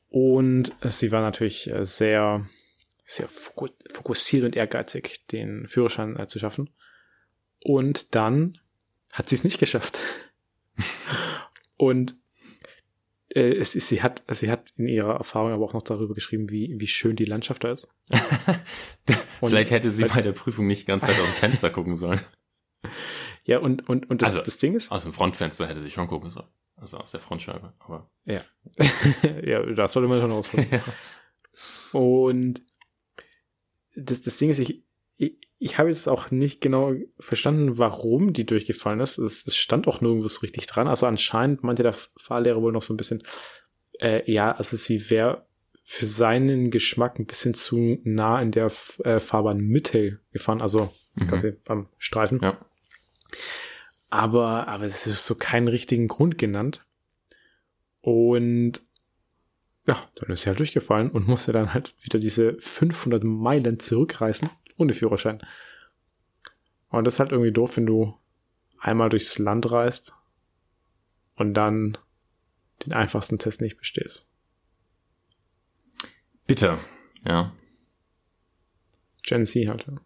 Und 0.10 0.74
sie 0.82 1.12
war 1.12 1.22
natürlich 1.22 1.70
äh, 1.70 1.86
sehr, 1.86 2.48
sehr 3.04 3.28
fokussiert 3.28 4.46
und 4.46 4.56
ehrgeizig, 4.56 5.28
den 5.28 5.68
Führerschein 5.68 6.18
äh, 6.18 6.28
zu 6.28 6.40
schaffen. 6.40 6.70
Und 7.66 8.14
dann 8.14 8.60
hat 9.12 9.28
sie 9.28 9.34
es 9.34 9.44
nicht 9.44 9.58
geschafft. 9.58 10.00
und 11.78 12.16
äh, 13.30 13.56
es 13.56 13.74
ist, 13.74 13.88
sie 13.88 14.04
hat, 14.04 14.22
sie 14.28 14.52
hat 14.52 14.72
in 14.78 14.88
ihrer 14.88 15.16
Erfahrung 15.16 15.52
aber 15.52 15.66
auch 15.66 15.74
noch 15.74 15.82
darüber 15.82 16.14
geschrieben, 16.14 16.52
wie, 16.52 16.76
wie 16.78 16.86
schön 16.86 17.16
die 17.16 17.26
Landschaft 17.26 17.64
da 17.64 17.72
ist. 17.72 17.92
Vielleicht 19.40 19.72
hätte 19.72 19.90
sie 19.90 20.06
bei 20.06 20.22
der 20.22 20.34
Prüfung 20.34 20.68
nicht 20.68 20.86
ganz 20.86 21.08
Zeit 21.08 21.20
aus 21.20 21.26
dem 21.26 21.34
Fenster 21.34 21.72
gucken 21.72 21.98
sollen. 21.98 22.22
Ja, 23.48 23.60
und, 23.60 23.88
und, 23.88 24.10
und 24.10 24.24
das, 24.24 24.30
also, 24.30 24.42
das 24.42 24.58
Ding 24.58 24.74
ist. 24.74 24.92
Aus 24.92 25.04
dem 25.04 25.14
Frontfenster 25.14 25.68
hätte 25.68 25.80
sie 25.80 25.92
schon 25.92 26.08
gucken 26.08 26.32
sollen. 26.32 26.48
Also 26.78 26.98
aus 26.98 27.12
der 27.12 27.20
Frontscheibe, 27.20 27.74
aber. 27.78 28.10
Ja. 28.24 28.44
ja, 29.44 29.62
das 29.62 29.94
sollte 29.94 30.10
man 30.10 30.20
schon 30.20 30.32
rausfinden. 30.32 30.82
ja. 30.82 32.00
Und 32.00 32.64
das, 33.96 34.24
das 34.24 34.40
Ding 34.40 34.50
ist, 34.50 34.58
ich, 34.58 34.84
ich, 35.18 35.38
ich 35.58 35.78
habe 35.78 35.90
jetzt 35.90 36.08
auch 36.08 36.32
nicht 36.32 36.62
genau 36.62 36.92
verstanden, 37.20 37.78
warum 37.78 38.34
die 38.34 38.46
durchgefallen 38.46 39.00
ist. 39.00 39.18
Es, 39.18 39.48
es 39.48 39.56
stand 39.56 39.88
auch 39.88 40.02
nirgendwo 40.02 40.28
so 40.28 40.42
richtig 40.42 40.68
dran. 40.68 40.88
Also 40.88 41.06
anscheinend 41.06 41.64
meinte 41.64 41.84
der 41.84 41.94
Fahrlehrer 41.94 42.62
wohl 42.62 42.74
noch 42.74 42.82
so 42.82 42.94
ein 42.94 42.98
bisschen, 42.98 43.24
äh, 44.02 44.30
ja, 44.30 44.52
also 44.52 44.76
sie 44.76 45.10
wäre 45.10 45.46
für 45.84 46.06
seinen 46.06 46.72
Geschmack 46.72 47.20
ein 47.20 47.26
bisschen 47.26 47.54
zu 47.54 48.00
nah 48.04 48.42
in 48.42 48.52
der 48.52 48.72
äh, 49.04 49.20
Fahrbahn 49.20 49.60
Mitte 49.60 50.20
gefahren, 50.32 50.62
also 50.62 50.92
mhm. 51.16 51.28
quasi 51.28 51.54
beim 51.64 51.88
Streifen. 52.00 52.40
Ja. 52.42 52.58
Aber, 54.10 54.68
aber 54.68 54.86
es 54.86 55.08
ist 55.08 55.26
so 55.26 55.36
keinen 55.36 55.68
richtigen 55.68 56.08
Grund 56.08 56.38
genannt. 56.38 56.86
Und 58.02 58.82
ja, 59.88 60.10
dann 60.16 60.32
ist 60.32 60.42
sie 60.42 60.48
halt 60.48 60.60
durchgefallen 60.60 61.10
und 61.10 61.28
musste 61.28 61.54
dann 61.54 61.74
halt 61.74 61.94
wieder 62.02 62.20
diese 62.20 62.56
500 62.60 63.24
Meilen 63.24 63.80
zurückreißen 63.80 64.50
ohne 64.78 64.94
Führerschein. 64.94 65.42
Und 66.90 67.06
das 67.06 67.16
ist 67.16 67.20
halt 67.20 67.32
irgendwie 67.32 67.52
doof, 67.52 67.78
wenn 67.78 67.86
du 67.86 68.18
einmal 68.80 69.10
durchs 69.10 69.38
Land 69.38 69.72
reist 69.72 70.14
und 71.36 71.54
dann 71.54 71.98
den 72.86 72.94
einfachsten 72.94 73.40
Test 73.40 73.62
nicht 73.62 73.78
bestehst. 73.78 74.30
Bitter, 76.48 76.80
ja. 77.26 77.54
Gen 79.24 79.46
Z 79.46 79.68
halt. 79.68 79.88
Ja. 79.88 79.98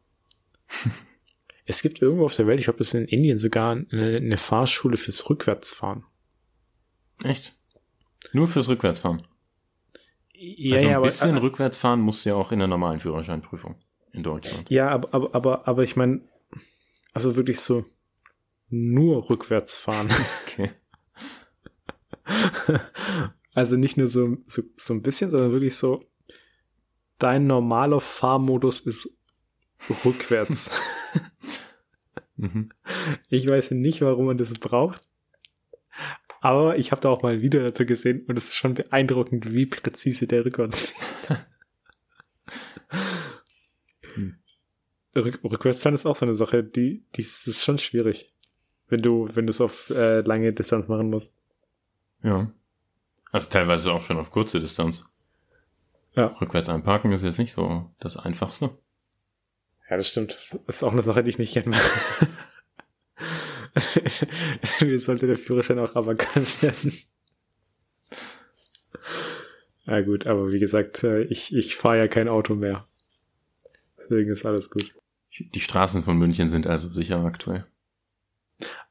es 1.65 1.81
gibt 1.81 2.01
irgendwo 2.01 2.25
auf 2.25 2.35
der 2.35 2.47
Welt, 2.47 2.59
ich 2.59 2.65
glaube, 2.65 2.79
das 2.79 2.87
ist 2.87 2.93
in 2.93 3.05
Indien 3.05 3.37
sogar 3.37 3.71
eine, 3.71 4.17
eine 4.17 4.37
Fahrschule 4.37 4.97
fürs 4.97 5.29
Rückwärtsfahren. 5.29 6.05
Echt? 7.23 7.55
Nur 8.31 8.47
fürs 8.47 8.69
Rückwärtsfahren? 8.69 9.21
Ja, 10.33 10.75
also 10.75 10.87
ein 10.87 10.93
ja, 10.93 10.99
bisschen 11.01 11.31
aber, 11.31 11.41
Rückwärtsfahren 11.43 11.99
musst 11.99 12.25
du 12.25 12.29
ja 12.29 12.35
auch 12.35 12.53
in 12.53 12.59
der 12.59 12.69
normalen 12.69 13.01
Führerscheinprüfung 13.01 13.75
in 14.11 14.23
Deutschland. 14.23 14.69
Ja, 14.69 14.89
aber, 14.89 15.13
aber, 15.13 15.35
aber, 15.35 15.67
aber 15.67 15.83
ich 15.83 15.95
meine, 15.95 16.21
also 17.13 17.35
wirklich 17.35 17.59
so 17.59 17.85
nur 18.69 19.29
rückwärts 19.29 19.75
fahren. 19.75 20.09
Okay. 20.49 20.71
also 23.53 23.77
nicht 23.77 23.95
nur 23.95 24.07
so, 24.07 24.37
so, 24.47 24.63
so 24.75 24.93
ein 24.93 25.01
bisschen, 25.01 25.31
sondern 25.31 25.51
wirklich 25.51 25.75
so, 25.75 26.03
dein 27.17 27.47
normaler 27.47 27.99
Fahrmodus 28.01 28.81
ist 28.81 29.15
rückwärts. 30.03 30.71
mhm. 32.35 32.71
Ich 33.29 33.47
weiß 33.47 33.71
nicht, 33.71 34.01
warum 34.01 34.25
man 34.25 34.37
das 34.37 34.53
braucht. 34.55 35.07
Aber 36.41 36.77
ich 36.77 36.91
habe 36.91 37.01
da 37.01 37.09
auch 37.09 37.21
mal 37.21 37.35
ein 37.35 37.41
Video 37.41 37.61
dazu 37.61 37.85
gesehen 37.85 38.25
und 38.27 38.37
es 38.37 38.49
ist 38.49 38.55
schon 38.55 38.73
beeindruckend, 38.73 39.53
wie 39.53 39.65
präzise 39.65 40.27
der 40.27 40.45
rückwärts 40.45 40.91
fährt. 41.21 41.45
Rück 45.23 45.43
Rückwärtsfahren 45.43 45.95
ist 45.95 46.05
auch 46.05 46.15
so 46.15 46.25
eine 46.25 46.35
Sache, 46.35 46.63
die, 46.63 47.03
die 47.15 47.21
ist 47.21 47.63
schon 47.63 47.77
schwierig. 47.77 48.27
Wenn 48.87 49.01
du, 49.01 49.27
wenn 49.33 49.45
du 49.45 49.51
es 49.51 49.61
auf 49.61 49.89
äh, 49.91 50.21
lange 50.21 50.51
Distanz 50.53 50.87
machen 50.87 51.09
musst. 51.09 51.33
Ja. 52.23 52.51
Also 53.31 53.49
teilweise 53.49 53.91
auch 53.91 54.01
schon 54.01 54.17
auf 54.17 54.31
kurze 54.31 54.59
Distanz. 54.59 55.09
Ja. 56.15 56.27
Rückwärts 56.27 56.69
einparken 56.69 57.11
ist 57.11 57.23
jetzt 57.23 57.37
nicht 57.37 57.53
so 57.53 57.91
das 57.99 58.17
Einfachste. 58.17 58.71
Ja, 59.89 59.97
das 59.97 60.07
stimmt. 60.07 60.37
Das 60.65 60.77
ist 60.77 60.83
auch 60.83 60.91
eine 60.91 61.01
Sache, 61.01 61.23
die 61.23 61.29
ich 61.29 61.39
nicht 61.39 61.53
gerne 61.53 61.69
mache. 61.69 62.27
Wie 64.79 64.99
sollte 64.99 65.27
der 65.27 65.37
Führerschein 65.37 65.79
auch 65.79 65.95
aberkannt 65.95 66.61
werden? 66.61 66.93
Na 69.85 70.01
gut, 70.01 70.27
aber 70.27 70.51
wie 70.53 70.59
gesagt, 70.59 71.03
äh, 71.03 71.23
ich, 71.23 71.55
ich 71.55 71.75
fahre 71.75 71.97
ja 71.97 72.07
kein 72.07 72.27
Auto 72.27 72.53
mehr. 72.55 72.87
Deswegen 73.97 74.31
ist 74.31 74.45
alles 74.45 74.69
gut. 74.69 74.93
Die 75.39 75.59
Straßen 75.59 76.03
von 76.03 76.17
München 76.17 76.49
sind 76.49 76.67
also 76.67 76.89
sicher 76.89 77.23
aktuell. 77.23 77.65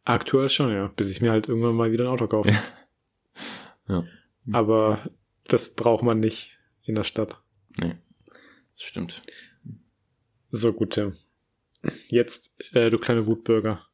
Aktuell 0.04 0.48
schon, 0.48 0.72
ja. 0.72 0.88
Bis 0.88 1.10
ich 1.10 1.20
mir 1.20 1.30
halt 1.30 1.48
irgendwann 1.48 1.74
mal 1.74 1.92
wieder 1.92 2.04
ein 2.04 2.10
Auto 2.10 2.26
kaufe. 2.26 2.52
Ja. 3.88 4.04
Aber 4.52 5.10
das 5.44 5.74
braucht 5.74 6.02
man 6.02 6.20
nicht 6.20 6.58
in 6.82 6.94
der 6.94 7.04
Stadt. 7.04 7.42
Nee, 7.78 7.96
das 8.74 8.82
stimmt. 8.82 9.22
So, 10.48 10.72
gut, 10.72 10.90
Tim. 10.92 11.14
Jetzt, 12.08 12.54
äh, 12.74 12.90
du 12.90 12.98
kleine 12.98 13.26
Wutbürger 13.26 13.86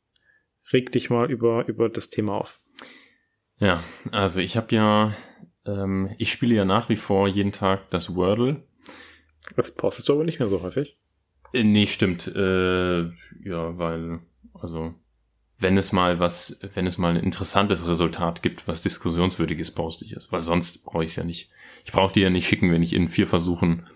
reg 0.72 0.90
dich 0.92 1.10
mal 1.10 1.30
über, 1.30 1.66
über 1.68 1.88
das 1.88 2.10
Thema 2.10 2.34
auf. 2.34 2.60
Ja, 3.58 3.84
also 4.10 4.40
ich 4.40 4.56
habe 4.56 4.74
ja, 4.74 5.16
ähm, 5.64 6.14
ich 6.18 6.32
spiele 6.32 6.54
ja 6.54 6.64
nach 6.64 6.88
wie 6.88 6.96
vor 6.96 7.28
jeden 7.28 7.52
Tag 7.52 7.90
das 7.90 8.14
Wordle. 8.14 8.66
Das 9.56 9.74
postest 9.74 10.08
du 10.08 10.14
aber 10.14 10.24
nicht 10.24 10.38
mehr 10.38 10.48
so 10.48 10.62
häufig. 10.62 10.98
Äh, 11.54 11.64
nee, 11.64 11.86
stimmt. 11.86 12.26
Äh, 12.26 13.02
ja, 13.44 13.78
weil, 13.78 14.20
also, 14.52 14.94
wenn 15.58 15.76
es 15.76 15.92
mal 15.92 16.18
was, 16.18 16.58
wenn 16.74 16.86
es 16.86 16.98
mal 16.98 17.16
ein 17.16 17.22
interessantes 17.22 17.86
Resultat 17.86 18.42
gibt, 18.42 18.66
was 18.66 18.82
diskussionswürdig 18.82 19.58
ist, 19.58 19.70
poste 19.72 20.04
ich 20.04 20.12
es. 20.12 20.32
Weil 20.32 20.42
sonst 20.42 20.84
brauche 20.84 21.04
ich 21.04 21.10
es 21.10 21.16
ja 21.16 21.24
nicht. 21.24 21.50
Ich 21.84 21.92
brauche 21.92 22.12
die 22.12 22.20
ja 22.20 22.30
nicht 22.30 22.48
schicken, 22.48 22.72
wenn 22.72 22.82
ich 22.82 22.92
in 22.92 23.08
vier 23.08 23.28
Versuchen, 23.28 23.86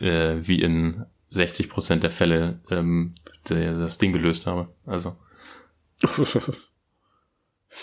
äh, 0.00 0.36
wie 0.40 0.60
in 0.60 1.06
60 1.30 1.70
Prozent 1.70 2.02
der 2.02 2.10
Fälle, 2.10 2.60
ähm, 2.70 3.14
der, 3.48 3.78
das 3.78 3.98
Ding 3.98 4.12
gelöst 4.12 4.46
habe. 4.46 4.68
Also. 4.84 5.16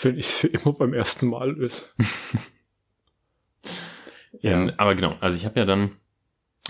Wenn 0.02 0.18
ich 0.18 0.26
es 0.26 0.44
immer 0.44 0.72
beim 0.72 0.94
ersten 0.94 1.26
Mal 1.26 1.56
ist. 1.56 1.96
ja. 4.40 4.52
Ähm, 4.52 4.72
aber 4.76 4.94
genau, 4.94 5.16
also 5.20 5.36
ich 5.36 5.44
habe 5.44 5.58
ja 5.58 5.66
dann, 5.66 5.96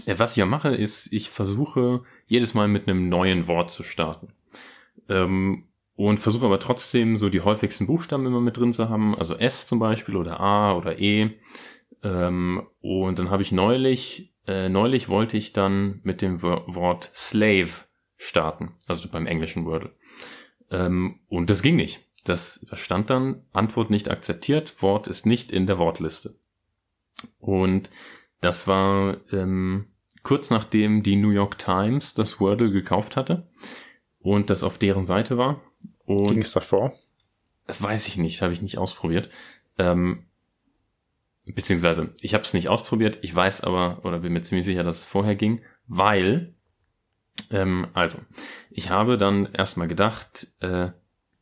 was 0.06 0.32
ich 0.32 0.36
ja 0.36 0.46
mache, 0.46 0.74
ist, 0.74 1.12
ich 1.12 1.30
versuche 1.30 2.02
jedes 2.26 2.54
Mal 2.54 2.68
mit 2.68 2.88
einem 2.88 3.08
neuen 3.08 3.46
Wort 3.46 3.70
zu 3.70 3.82
starten. 3.82 4.32
Ähm, 5.08 5.64
und 5.96 6.18
versuche 6.18 6.46
aber 6.46 6.60
trotzdem 6.60 7.18
so 7.18 7.28
die 7.28 7.42
häufigsten 7.42 7.86
Buchstaben 7.86 8.26
immer 8.26 8.40
mit 8.40 8.56
drin 8.56 8.72
zu 8.72 8.88
haben, 8.88 9.14
also 9.14 9.34
S 9.34 9.66
zum 9.66 9.78
Beispiel 9.78 10.16
oder 10.16 10.40
A 10.40 10.74
oder 10.74 10.98
E. 10.98 11.32
Ähm, 12.02 12.66
und 12.80 13.18
dann 13.18 13.28
habe 13.28 13.42
ich 13.42 13.52
neulich, 13.52 14.32
äh, 14.46 14.70
neulich 14.70 15.10
wollte 15.10 15.36
ich 15.36 15.52
dann 15.52 16.00
mit 16.02 16.22
dem 16.22 16.40
Wort 16.40 17.10
Slave 17.14 17.70
starten, 18.16 18.72
also 18.86 19.10
beim 19.10 19.26
englischen 19.26 19.66
Wordle. 19.66 19.90
Ähm, 20.70 21.20
und 21.28 21.50
das 21.50 21.60
ging 21.60 21.76
nicht. 21.76 22.00
Das, 22.24 22.64
das 22.68 22.80
stand 22.80 23.10
dann, 23.10 23.42
Antwort 23.52 23.90
nicht 23.90 24.10
akzeptiert, 24.10 24.82
Wort 24.82 25.06
ist 25.06 25.26
nicht 25.26 25.52
in 25.52 25.66
der 25.66 25.78
Wortliste. 25.78 26.34
Und 27.38 27.90
das 28.40 28.66
war 28.66 29.18
ähm, 29.32 29.86
kurz 30.22 30.50
nachdem 30.50 31.02
die 31.02 31.16
New 31.16 31.30
York 31.30 31.58
Times 31.58 32.14
das 32.14 32.40
Wordle 32.40 32.70
gekauft 32.70 33.16
hatte 33.16 33.48
und 34.20 34.50
das 34.50 34.62
auf 34.62 34.78
deren 34.78 35.06
Seite 35.06 35.38
war. 35.38 35.60
Ging 36.06 36.42
es 36.42 36.52
davor? 36.52 36.92
Das 37.66 37.82
weiß 37.82 38.08
ich 38.08 38.16
nicht, 38.16 38.42
habe 38.42 38.52
ich 38.52 38.62
nicht 38.62 38.78
ausprobiert. 38.78 39.30
Ähm, 39.78 40.26
beziehungsweise 41.46 42.14
ich 42.20 42.34
habe 42.34 42.44
es 42.44 42.52
nicht 42.52 42.68
ausprobiert, 42.68 43.18
ich 43.22 43.34
weiß 43.34 43.62
aber 43.62 44.00
oder 44.04 44.20
bin 44.20 44.32
mir 44.32 44.42
ziemlich 44.42 44.66
sicher, 44.66 44.84
dass 44.84 44.98
es 44.98 45.04
vorher 45.04 45.36
ging, 45.36 45.62
weil 45.86 46.54
ähm, 47.50 47.88
also, 47.94 48.18
ich 48.70 48.90
habe 48.90 49.18
dann 49.18 49.52
erstmal 49.52 49.88
gedacht, 49.88 50.48
äh, 50.60 50.90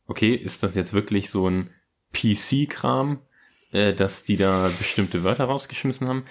okay, 0.07 0.33
ist 0.33 0.63
das 0.63 0.75
jetzt 0.75 0.93
wirklich 0.93 1.29
so 1.29 1.49
ein 1.49 1.69
PC-Kram, 2.13 3.21
äh, 3.71 3.93
dass 3.93 4.23
die 4.23 4.37
da 4.37 4.69
bestimmte 4.77 5.23
Wörter 5.23 5.45
rausgeschmissen 5.45 6.07
haben? 6.07 6.25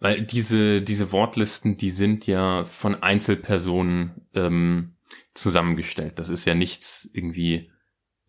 Weil 0.00 0.22
diese, 0.22 0.80
diese 0.80 1.12
Wortlisten, 1.12 1.76
die 1.76 1.90
sind 1.90 2.26
ja 2.26 2.64
von 2.64 3.02
Einzelpersonen 3.02 4.26
ähm, 4.34 4.94
zusammengestellt. 5.34 6.18
Das 6.18 6.30
ist 6.30 6.46
ja 6.46 6.54
nichts 6.54 7.08
irgendwie, 7.12 7.70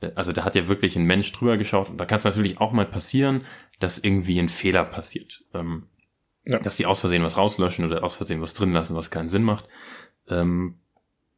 äh, 0.02 0.12
also 0.16 0.34
da 0.34 0.44
hat 0.44 0.56
ja 0.58 0.68
wirklich 0.68 0.98
ein 0.98 1.06
Mensch 1.06 1.32
drüber 1.32 1.58
geschaut 1.58 1.90
und 1.90 1.98
da 1.98 2.06
kann 2.06 2.18
es 2.18 2.26
natürlich 2.26 2.60
auch 2.60 2.74
mal 2.74 2.86
passieren, 2.86 3.46
dass 3.80 4.00
irgendwie 4.00 4.38
ein 4.38 4.50
Fehler 4.50 4.84
passiert. 4.84 5.46
Ähm, 5.54 5.88
ja. 6.44 6.60
Dass 6.60 6.76
die 6.76 6.86
aus 6.86 7.00
Versehen 7.00 7.24
was 7.24 7.38
rauslöschen 7.38 7.86
oder 7.86 8.04
aus 8.04 8.16
Versehen 8.16 8.42
was 8.42 8.54
drin 8.54 8.74
lassen, 8.74 8.96
was 8.96 9.12
keinen 9.12 9.30
Sinn 9.30 9.44
macht. 9.44 9.68
Ähm, 10.28 10.80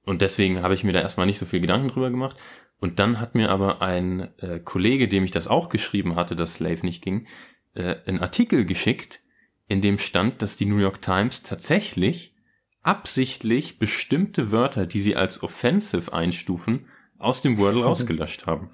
und 0.05 0.21
deswegen 0.21 0.61
habe 0.61 0.73
ich 0.73 0.83
mir 0.83 0.93
da 0.93 1.01
erstmal 1.01 1.27
nicht 1.27 1.39
so 1.39 1.45
viel 1.45 1.61
Gedanken 1.61 1.89
drüber 1.89 2.09
gemacht. 2.09 2.37
Und 2.79 2.99
dann 2.99 3.19
hat 3.19 3.35
mir 3.35 3.49
aber 3.49 3.81
ein 3.81 4.37
äh, 4.39 4.59
Kollege, 4.59 5.07
dem 5.07 5.23
ich 5.23 5.31
das 5.31 5.47
auch 5.47 5.69
geschrieben 5.69 6.15
hatte, 6.15 6.35
dass 6.35 6.55
Slave 6.55 6.85
nicht 6.85 7.01
ging, 7.01 7.27
äh, 7.75 7.95
einen 8.05 8.19
Artikel 8.19 8.65
geschickt, 8.65 9.22
in 9.67 9.81
dem 9.81 9.97
stand, 9.97 10.41
dass 10.41 10.55
die 10.55 10.65
New 10.65 10.77
York 10.77 11.01
Times 11.01 11.43
tatsächlich 11.43 12.35
absichtlich 12.81 13.79
bestimmte 13.79 14.51
Wörter, 14.51 14.85
die 14.85 14.99
sie 14.99 15.15
als 15.15 15.41
offensive 15.41 16.11
einstufen, 16.11 16.87
aus 17.17 17.41
dem 17.41 17.57
Wordle 17.57 17.83
rausgelöscht 17.85 18.45
haben. 18.45 18.69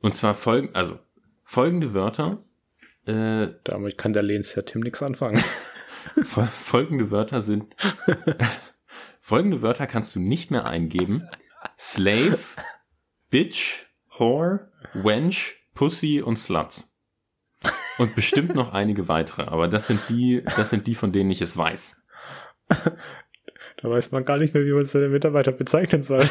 Und 0.00 0.14
zwar 0.14 0.34
folgen, 0.34 0.74
also 0.74 0.98
folgende 1.42 1.94
Wörter. 1.94 2.44
Äh, 3.06 3.48
Damit 3.64 3.96
kann 3.98 4.12
der 4.12 4.22
Lehnsherr 4.22 4.64
Tim 4.64 4.82
nichts 4.82 5.02
anfangen. 5.02 5.42
folgende 6.24 7.10
Wörter 7.10 7.42
sind 7.42 7.74
Folgende 9.28 9.60
Wörter 9.60 9.86
kannst 9.86 10.16
du 10.16 10.20
nicht 10.20 10.50
mehr 10.50 10.64
eingeben. 10.64 11.28
Slave, 11.78 12.38
Bitch, 13.28 13.84
Whore, 14.16 14.72
Wench, 14.94 15.56
Pussy 15.74 16.22
und 16.22 16.38
Sluts. 16.38 16.96
Und 17.98 18.14
bestimmt 18.14 18.54
noch 18.54 18.72
einige 18.72 19.08
weitere, 19.08 19.42
aber 19.42 19.68
das 19.68 19.86
sind 19.86 20.00
die, 20.08 20.42
das 20.56 20.70
sind 20.70 20.86
die, 20.86 20.94
von 20.94 21.12
denen 21.12 21.30
ich 21.30 21.42
es 21.42 21.56
weiß. 21.56 22.00
Da 22.68 23.88
weiß 23.90 24.10
man 24.12 24.24
gar 24.24 24.38
nicht 24.38 24.54
mehr, 24.54 24.64
wie 24.64 24.72
man 24.72 24.84
seine 24.84 25.08
Mitarbeiter 25.08 25.52
bezeichnen 25.52 26.02
soll. 26.02 26.28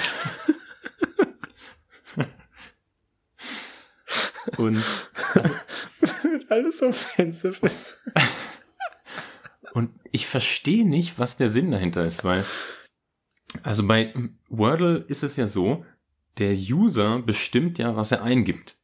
Und 4.57 4.83
also, 5.33 5.53
alles 6.49 6.81
offensive 6.81 7.65
ist. 7.65 8.03
Und 9.73 9.91
ich 10.11 10.25
verstehe 10.27 10.87
nicht, 10.87 11.19
was 11.19 11.37
der 11.37 11.49
Sinn 11.49 11.71
dahinter 11.71 12.01
ist, 12.01 12.23
weil 12.23 12.43
also 13.63 13.87
bei 13.87 14.13
Wordle 14.49 15.05
ist 15.07 15.23
es 15.23 15.35
ja 15.37 15.47
so, 15.47 15.85
der 16.37 16.53
User 16.53 17.21
bestimmt 17.21 17.77
ja, 17.77 17.95
was 17.95 18.11
er 18.11 18.23
eingibt. 18.23 18.76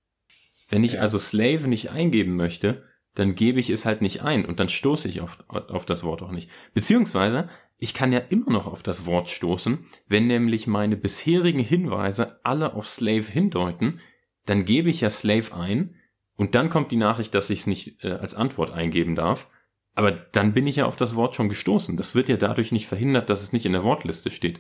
Wenn 0.70 0.84
ich 0.84 0.94
ja. 0.94 1.00
also 1.02 1.20
Slave 1.20 1.68
nicht 1.68 1.92
eingeben 1.92 2.36
möchte, 2.36 2.84
dann 3.16 3.36
gebe 3.36 3.60
ich 3.60 3.70
es 3.70 3.86
halt 3.86 4.02
nicht 4.02 4.24
ein 4.24 4.46
und 4.46 4.60
dann 4.60 4.70
stoße 4.70 5.08
ich 5.08 5.22
auf, 5.22 5.44
auf 5.48 5.86
das 5.86 6.04
Wort 6.04 6.24
auch 6.24 6.32
nicht. 6.32 6.50
Beziehungsweise, 6.74 7.50
ich 7.78 7.94
kann 7.94 8.12
ja 8.12 8.20
immer 8.20 8.52
noch 8.52 8.66
auf 8.66 8.82
das 8.82 9.06
Wort 9.06 9.30
stoßen, 9.30 9.86
wenn 10.08 10.28
nämlich 10.28 10.68
meine 10.68 10.98
bisherigen 10.98 11.60
Hinweise 11.60 12.40
alle 12.44 12.74
auf 12.74 12.88
Slave 12.88 13.24
hindeuten, 13.24 14.00
dann 14.46 14.66
gebe 14.66 14.90
ich 14.90 15.02
ja 15.02 15.10
Slave 15.10 15.54
ein 15.54 15.96
und 16.36 16.56
dann 16.56 16.70
kommt 16.70 16.92
die 16.92 16.98
Nachricht, 16.98 17.36
dass 17.36 17.50
ich 17.50 17.62
es 17.62 17.68
nicht 17.68 18.04
äh, 18.04 18.12
als 18.12 18.36
Antwort 18.36 18.72
eingeben 18.72 19.16
darf 19.16 19.48
aber 19.96 20.12
dann 20.12 20.54
bin 20.54 20.66
ich 20.66 20.78
ja 20.78 20.86
auf 20.86 20.96
das 20.96 21.16
Wort 21.16 21.36
schon 21.36 21.50
gestoßen. 21.50 21.98
Das 21.98 22.16
wird 22.16 22.30
ja 22.30 22.38
dadurch 22.38 22.72
nicht 22.72 22.88
verhindert, 22.88 23.30
dass 23.30 23.44
es 23.44 23.54
nicht 23.54 23.66
in 23.66 23.74
der 23.74 23.84
Wortliste 23.84 24.32
steht. 24.32 24.60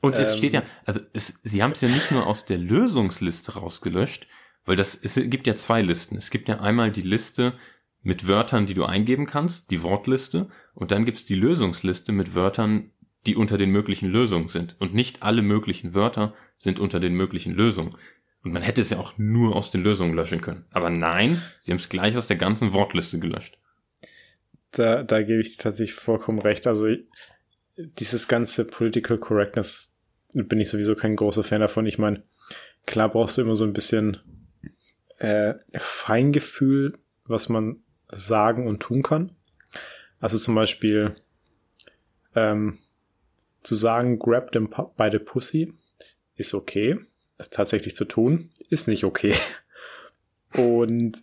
Und 0.00 0.16
ähm, 0.16 0.22
es 0.22 0.36
steht 0.36 0.52
ja, 0.52 0.62
also 0.84 1.00
es, 1.12 1.40
sie 1.42 1.62
haben 1.62 1.72
es 1.72 1.80
ja 1.80 1.88
nicht 1.88 2.10
nur 2.10 2.26
aus 2.26 2.46
der 2.46 2.58
Lösungsliste 2.58 3.54
rausgelöscht, 3.54 4.28
weil 4.64 4.76
das, 4.76 4.94
es 4.94 5.14
gibt 5.14 5.46
ja 5.46 5.56
zwei 5.56 5.82
Listen. 5.82 6.16
Es 6.16 6.30
gibt 6.30 6.48
ja 6.48 6.60
einmal 6.60 6.92
die 6.92 7.02
Liste 7.02 7.54
mit 8.02 8.28
Wörtern, 8.28 8.66
die 8.66 8.74
du 8.74 8.84
eingeben 8.84 9.26
kannst, 9.26 9.70
die 9.70 9.82
Wortliste, 9.82 10.48
und 10.74 10.92
dann 10.92 11.04
gibt's 11.04 11.24
die 11.24 11.34
Lösungsliste 11.34 12.12
mit 12.12 12.34
Wörtern, 12.34 12.92
die 13.26 13.34
unter 13.34 13.58
den 13.58 13.70
möglichen 13.70 14.08
Lösungen 14.08 14.48
sind. 14.48 14.76
Und 14.78 14.94
nicht 14.94 15.22
alle 15.22 15.42
möglichen 15.42 15.94
Wörter 15.94 16.34
sind 16.56 16.78
unter 16.78 17.00
den 17.00 17.14
möglichen 17.14 17.52
Lösungen. 17.52 17.90
Und 18.44 18.52
man 18.52 18.62
hätte 18.62 18.80
es 18.80 18.90
ja 18.90 18.98
auch 18.98 19.18
nur 19.18 19.56
aus 19.56 19.70
den 19.70 19.82
Lösungen 19.82 20.14
löschen 20.14 20.40
können. 20.40 20.64
Aber 20.70 20.90
nein, 20.90 21.42
sie 21.60 21.72
haben 21.72 21.78
es 21.78 21.88
gleich 21.88 22.16
aus 22.16 22.28
der 22.28 22.36
ganzen 22.36 22.72
Wortliste 22.72 23.18
gelöscht. 23.18 23.58
Da, 24.70 25.02
da 25.02 25.22
gebe 25.22 25.40
ich 25.40 25.56
dir 25.56 25.62
tatsächlich 25.62 25.94
vollkommen 25.94 26.38
recht. 26.38 26.66
Also 26.66 26.88
dieses 27.78 28.28
ganze 28.28 28.64
Political 28.64 29.18
Correctness 29.18 29.94
bin 30.34 30.60
ich 30.60 30.68
sowieso 30.68 30.94
kein 30.94 31.16
großer 31.16 31.42
Fan 31.42 31.60
davon. 31.60 31.86
Ich 31.86 31.98
meine, 31.98 32.22
klar 32.86 33.08
brauchst 33.08 33.38
du 33.38 33.42
immer 33.42 33.56
so 33.56 33.64
ein 33.64 33.72
bisschen 33.72 34.18
äh, 35.18 35.54
Feingefühl, 35.74 36.98
was 37.24 37.48
man 37.48 37.82
sagen 38.10 38.66
und 38.66 38.80
tun 38.80 39.02
kann. 39.02 39.36
Also 40.20 40.36
zum 40.38 40.54
Beispiel 40.54 41.14
ähm, 42.34 42.78
zu 43.62 43.74
sagen, 43.74 44.18
grab 44.18 44.52
them 44.52 44.68
by 44.68 45.08
the 45.10 45.18
pussy 45.18 45.72
ist 46.36 46.54
okay. 46.54 46.98
Es 47.36 47.50
tatsächlich 47.50 47.94
zu 47.94 48.04
tun, 48.04 48.50
ist 48.68 48.88
nicht 48.88 49.04
okay. 49.04 49.34
Und 50.54 51.22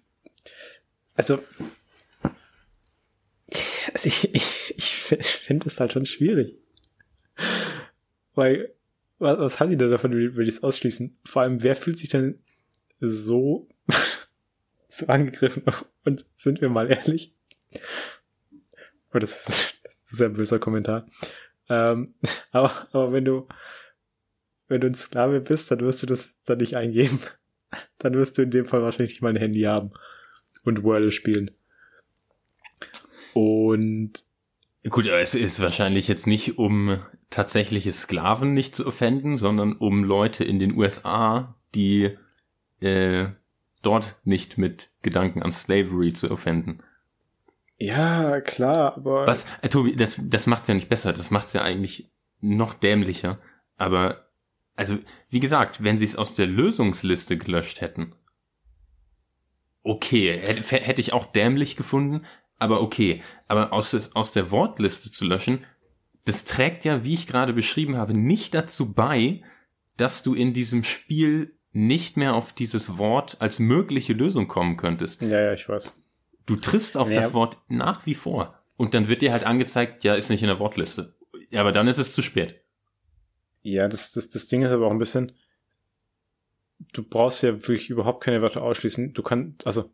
also, 1.16 1.40
also 3.96 4.08
ich, 4.08 4.36
ich, 4.36 4.76
ich 5.18 5.26
finde 5.26 5.68
es 5.68 5.80
halt 5.80 5.94
schon 5.94 6.06
schwierig. 6.06 6.58
Weil, 8.34 8.74
was, 9.20 9.40
was 9.40 9.60
hat 9.62 9.70
die 9.70 9.78
denn 9.78 9.90
davon, 9.90 10.12
will 10.12 10.50
ich 10.50 10.56
es 10.56 10.64
ausschließen? 10.64 11.18
Vor 11.24 11.44
allem, 11.44 11.64
wer 11.64 11.78
fühlt 11.78 11.98
sich 11.98 12.10
denn 12.10 12.38
so, 13.00 13.70
so 14.90 15.08
angegriffen? 15.08 15.64
Und 16.04 16.26
sind 16.36 16.60
wir 16.60 16.68
mal 16.68 16.92
ehrlich? 16.92 17.34
Oh, 19.14 19.20
das 19.20 19.48
ist, 19.48 19.80
das 20.04 20.12
ist 20.12 20.22
ein 20.22 20.34
böser 20.34 20.60
Kommentar. 20.60 21.08
Ähm, 21.70 22.16
aber, 22.52 22.90
aber 22.92 23.14
wenn 23.14 23.24
du, 23.24 23.48
wenn 24.68 24.82
du 24.82 24.88
ein 24.88 24.96
Sklave 24.96 25.40
bist, 25.40 25.72
dann 25.72 25.80
wirst 25.80 26.04
du 26.04 26.08
das 26.08 26.36
dann 26.44 26.58
nicht 26.58 26.76
eingeben. 26.76 27.22
Dann 27.98 28.14
wirst 28.16 28.38
du 28.38 28.42
in 28.42 28.52
dem 28.52 28.66
Fall 28.66 28.82
wahrscheinlich 28.82 29.12
nicht 29.12 29.22
mal 29.22 29.30
ein 29.30 29.38
Handy 29.38 29.62
haben 29.62 29.92
und 30.66 30.84
Wordle 30.84 31.14
spielen. 31.14 31.52
Und 33.36 34.24
Gut, 34.90 35.08
aber 35.08 35.20
es 35.20 35.36
ist 35.36 35.60
wahrscheinlich 35.60 36.08
jetzt 36.08 36.26
nicht, 36.26 36.58
um 36.58 37.00
tatsächliche 37.30 37.92
Sklaven 37.92 38.54
nicht 38.54 38.76
zu 38.76 38.88
offenden, 38.88 39.36
sondern 39.36 39.74
um 39.74 40.06
Leute 40.06 40.46
in 40.46 40.58
den 40.58 40.78
USA, 40.78 41.56
die 41.74 42.18
äh, 42.80 43.28
dort 43.82 44.16
nicht 44.24 44.58
mit 44.58 44.92
Gedanken 45.02 45.44
an 45.44 45.52
Slavery 45.52 46.14
zu 46.14 46.32
offenden. 46.32 46.82
Ja, 47.78 48.40
klar, 48.40 48.96
aber. 48.96 49.28
Was, 49.28 49.46
äh, 49.62 49.68
Tobi, 49.68 49.98
das, 49.98 50.16
das 50.22 50.48
macht's 50.48 50.70
ja 50.70 50.74
nicht 50.74 50.88
besser, 50.88 51.12
das 51.12 51.30
macht's 51.30 51.52
ja 51.52 51.62
eigentlich 51.62 52.10
noch 52.40 52.74
dämlicher. 52.74 53.40
Aber, 53.76 54.30
also, 54.78 54.98
wie 55.30 55.42
gesagt, 55.42 55.84
wenn 55.84 55.98
sie 55.98 56.06
es 56.06 56.16
aus 56.16 56.36
der 56.36 56.48
Lösungsliste 56.48 57.38
gelöscht 57.38 57.82
hätten, 57.82 58.14
okay, 59.84 60.40
hätte, 60.40 60.78
hätte 60.78 61.02
ich 61.02 61.12
auch 61.12 61.26
dämlich 61.26 61.76
gefunden, 61.76 62.26
aber 62.58 62.82
okay. 62.82 63.22
Aber 63.48 63.74
aus, 63.74 64.12
aus 64.14 64.32
der 64.32 64.52
Wortliste 64.52 65.12
zu 65.12 65.26
löschen, 65.26 65.66
das 66.26 66.46
trägt 66.46 66.86
ja, 66.86 67.04
wie 67.04 67.14
ich 67.14 67.28
gerade 67.28 67.54
beschrieben 67.54 67.98
habe, 67.98 68.14
nicht 68.14 68.54
dazu 68.54 68.94
bei, 68.94 69.44
dass 69.98 70.24
du 70.24 70.34
in 70.34 70.54
diesem 70.54 70.84
Spiel 70.84 71.58
nicht 71.72 72.18
mehr 72.18 72.36
auf 72.36 72.54
dieses 72.54 72.98
Wort 72.98 73.42
als 73.42 73.60
mögliche 73.60 74.14
Lösung 74.14 74.48
kommen 74.48 74.78
könntest. 74.78 75.22
Ja, 75.22 75.40
ja, 75.40 75.54
ich 75.54 75.68
weiß. 75.68 76.02
Du 76.46 76.56
triffst 76.56 76.98
auf 76.98 77.10
ja. 77.10 77.16
das 77.16 77.34
Wort 77.34 77.58
nach 77.68 78.06
wie 78.06 78.16
vor. 78.16 78.62
Und 78.78 78.94
dann 78.94 79.08
wird 79.08 79.22
dir 79.22 79.32
halt 79.32 79.46
angezeigt, 79.46 80.04
ja, 80.04 80.16
ist 80.16 80.30
nicht 80.30 80.42
in 80.42 80.48
der 80.48 80.60
Wortliste. 80.60 81.16
Ja, 81.50 81.62
aber 81.62 81.72
dann 81.72 81.88
ist 81.88 81.98
es 81.98 82.14
zu 82.14 82.22
spät. 82.22 82.62
Ja, 83.62 83.88
das, 83.88 84.12
das, 84.12 84.30
das 84.30 84.48
Ding 84.48 84.62
ist 84.62 84.72
aber 84.72 84.88
auch 84.88 84.92
ein 84.92 85.00
bisschen, 85.00 85.34
du 86.94 87.04
brauchst 87.04 87.44
ja 87.44 87.54
wirklich 87.54 87.90
überhaupt 87.90 88.24
keine 88.24 88.42
Wörter 88.42 88.64
ausschließen. 88.64 89.14
Du 89.14 89.24
kannst, 89.24 89.66
also 89.66 89.92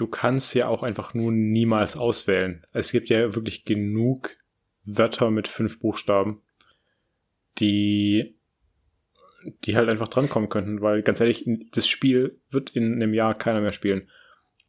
du 0.00 0.06
kannst 0.06 0.54
ja 0.54 0.68
auch 0.68 0.82
einfach 0.82 1.12
nur 1.12 1.30
niemals 1.30 1.96
auswählen. 1.96 2.64
Es 2.72 2.90
gibt 2.90 3.10
ja 3.10 3.34
wirklich 3.34 3.66
genug 3.66 4.36
Wörter 4.84 5.30
mit 5.30 5.46
fünf 5.46 5.78
Buchstaben, 5.78 6.40
die, 7.58 8.38
die 9.64 9.76
halt 9.76 9.90
einfach 9.90 10.08
drankommen 10.08 10.48
könnten, 10.48 10.80
weil 10.80 11.02
ganz 11.02 11.20
ehrlich, 11.20 11.46
das 11.72 11.86
Spiel 11.86 12.40
wird 12.50 12.70
in 12.70 12.94
einem 12.94 13.12
Jahr 13.12 13.34
keiner 13.34 13.60
mehr 13.60 13.72
spielen. 13.72 14.08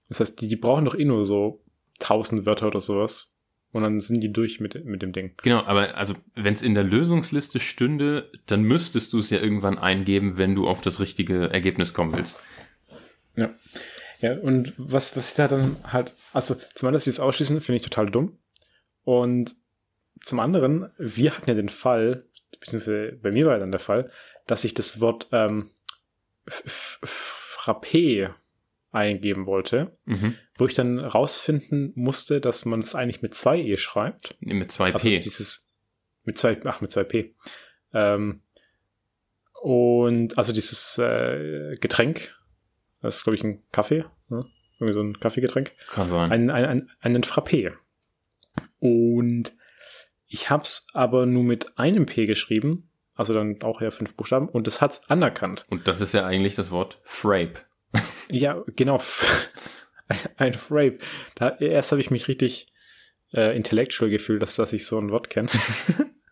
Das 0.10 0.20
heißt, 0.20 0.42
die, 0.42 0.50
die 0.50 0.58
brauchen 0.58 0.84
doch 0.84 0.96
eh 0.96 1.06
nur 1.06 1.26
so 1.26 1.64
tausend 2.00 2.46
Wörter 2.46 2.68
oder 2.68 2.82
sowas. 2.82 3.38
Und 3.72 3.84
dann 3.84 4.02
sind 4.02 4.20
die 4.20 4.34
durch 4.34 4.60
mit, 4.60 4.84
mit 4.84 5.02
dem 5.02 5.14
Ding. 5.14 5.34
Genau, 5.44 5.64
aber 5.64 5.96
also 5.96 6.16
wenn 6.36 6.54
es 6.54 6.62
in 6.62 6.74
der 6.74 6.84
Lösungsliste 6.84 7.62
stünde, 7.62 8.30
dann 8.46 8.64
müsstest 8.64 9.14
du 9.14 9.20
es 9.20 9.30
ja 9.30 9.40
irgendwann 9.40 9.78
eingeben, 9.78 10.38
wenn 10.38 10.56
du 10.56 10.68
auf 10.68 10.82
das 10.82 11.00
richtige 11.00 11.50
Ergebnis 11.50 11.94
kommen 11.94 12.12
willst. 12.12 12.44
Ja. 13.38 13.56
Ja, 14.22 14.38
und 14.38 14.74
was, 14.78 15.18
was 15.18 15.30
ich 15.32 15.36
da 15.36 15.48
dann 15.48 15.78
halt, 15.84 16.16
also 16.32 16.56
zum 16.76 16.88
einen, 16.88 16.94
dass 16.94 17.06
sie 17.06 17.10
es 17.10 17.20
ausschließen, 17.20 17.60
finde 17.62 17.78
ich 17.78 17.82
total 17.82 18.08
dumm. 18.08 18.38
Und 19.04 19.56
zum 20.22 20.40
anderen, 20.40 20.92
wir 20.98 21.36
hatten 21.36 21.50
ja 21.50 21.56
den 21.56 21.70
Fall, 21.70 22.26
beziehungsweise 22.60 23.18
bei 23.22 23.32
mir 23.32 23.48
war 23.48 23.54
ja 23.54 23.60
dann 23.60 23.72
der 23.72 23.80
Fall, 23.80 24.12
dass 24.46 24.64
ich 24.64 24.76
das 24.76 25.02
Wort 25.02 25.28
ähm, 25.32 25.72
Frappé 26.48 28.34
eingeben 28.92 29.46
wollte, 29.46 29.98
mhm. 30.06 30.36
wo 30.56 30.68
ich 30.68 30.74
dann 30.74 31.00
rausfinden 31.00 31.94
musste, 31.96 32.42
dass 32.42 32.66
man 32.66 32.82
es 32.82 32.94
eigentlich 32.94 33.22
mit 33.22 33.34
zwei 33.34 33.60
E 33.60 33.78
schreibt. 33.78 34.36
Nee, 34.40 34.54
mit 34.54 34.72
zwei 34.72 34.92
P. 34.92 34.96
Also 34.96 35.24
dieses, 35.24 35.70
mit 36.24 36.38
zwei, 36.38 36.60
ach, 36.66 36.82
mit 36.82 36.92
zwei 36.92 37.06
P. 37.06 37.34
Ähm, 37.94 38.42
und 39.62 40.38
also 40.38 40.52
dieses 40.54 40.98
äh, 40.98 41.76
Getränk, 41.80 42.36
das 43.02 43.18
ist, 43.18 43.24
glaube 43.24 43.36
ich, 43.36 43.44
ein 43.44 43.64
Kaffee. 43.72 44.06
Ne? 44.30 44.46
Irgendwie 44.80 44.94
so 44.94 45.02
ein 45.02 45.20
Kaffeegetränk. 45.20 45.74
Kann 45.90 46.10
sein. 46.10 46.32
Ein, 46.32 46.50
ein, 46.50 46.66
ein, 46.66 46.92
einen 47.02 47.24
Frappé. 47.24 47.74
Und 48.80 49.52
ich 50.28 50.50
habe 50.50 50.64
es 50.64 50.88
aber 50.94 51.26
nur 51.26 51.44
mit 51.44 51.78
einem 51.78 52.06
P 52.06 52.26
geschrieben, 52.26 52.90
also 53.16 53.34
dann 53.34 53.62
auch 53.62 53.82
ja 53.82 53.92
fünf 53.92 54.16
Buchstaben, 54.16 54.50
und 54.50 54.66
das 54.66 54.82
hat's 54.82 55.10
anerkannt. 55.10 55.66
Und 55.70 55.88
das 55.88 56.02
ist 56.02 56.14
ja 56.14 56.26
eigentlich 56.26 56.56
das 56.56 56.72
Wort 56.72 57.00
Frape. 57.04 57.60
ja, 58.30 58.64
genau. 58.76 59.02
ein 60.38 60.54
Frape. 60.54 60.98
Da, 61.36 61.58
erst 61.58 61.92
habe 61.92 62.02
ich 62.02 62.12
mich 62.12 62.28
richtig 62.28 62.72
äh, 63.34 63.56
intellectual 63.56 64.10
gefühlt, 64.10 64.42
dass, 64.42 64.56
dass 64.56 64.74
ich 64.74 64.86
so 64.86 64.98
ein 65.00 65.12
Wort 65.12 65.30
kenne. 65.30 65.50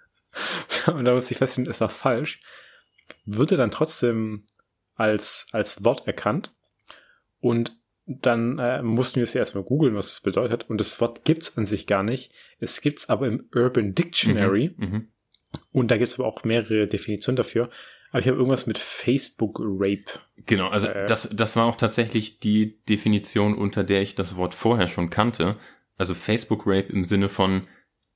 und 0.88 1.05
da 1.05 1.13
muss 1.13 1.32
ich 1.32 1.38
feststellen, 1.38 1.70
es 1.70 1.82
war 1.82 1.89
falsch. 1.89 2.41
Würde 3.26 3.57
dann 3.57 3.72
trotzdem 3.72 4.45
als, 4.95 5.47
als 5.51 5.84
Wort 5.84 6.07
erkannt. 6.07 6.53
Und 7.40 7.78
dann 8.06 8.58
äh, 8.58 8.82
mussten 8.82 9.18
wir 9.18 9.24
es 9.24 9.34
ja 9.34 9.40
erstmal 9.40 9.64
googeln, 9.64 9.96
was 9.96 10.12
es 10.12 10.20
bedeutet. 10.20 10.70
Und 10.70 10.80
das 10.80 11.00
Wort 11.00 11.26
gibt's 11.26 11.58
an 11.58 11.66
sich 11.66 11.86
gar 11.86 12.04
nicht. 12.04 12.32
Es 12.60 12.82
gibt's 12.82 13.10
aber 13.10 13.28
im 13.28 13.48
Urban 13.54 13.94
Dictionary. 13.94 14.74
Mhm, 14.78 14.88
mh. 14.88 15.02
Und 15.72 15.92
da 15.92 15.98
gibt's 15.98 16.20
aber 16.20 16.28
auch 16.28 16.44
mehrere 16.44 16.88
Definitionen 16.88 17.36
dafür. 17.36 17.70
Aber 18.12 18.20
ich 18.20 18.28
habe 18.28 18.38
irgendwas 18.38 18.66
mit 18.66 18.80
Facebook 18.80 19.60
Rape. 19.62 20.20
Genau, 20.46 20.70
also 20.70 20.88
äh, 20.88 21.06
das, 21.06 21.30
das 21.30 21.56
war 21.56 21.66
auch 21.66 21.76
tatsächlich 21.76 22.40
die 22.40 22.82
Definition, 22.86 23.56
unter 23.56 23.84
der 23.84 24.02
ich 24.02 24.16
das 24.16 24.36
Wort 24.36 24.56
vorher 24.56 24.88
schon 24.88 25.12
kannte. 25.12 25.58
Also 25.98 26.16
Facebook 26.16 26.64
Rape 26.66 26.92
im 26.92 27.04
Sinne 27.04 27.30
von 27.30 27.68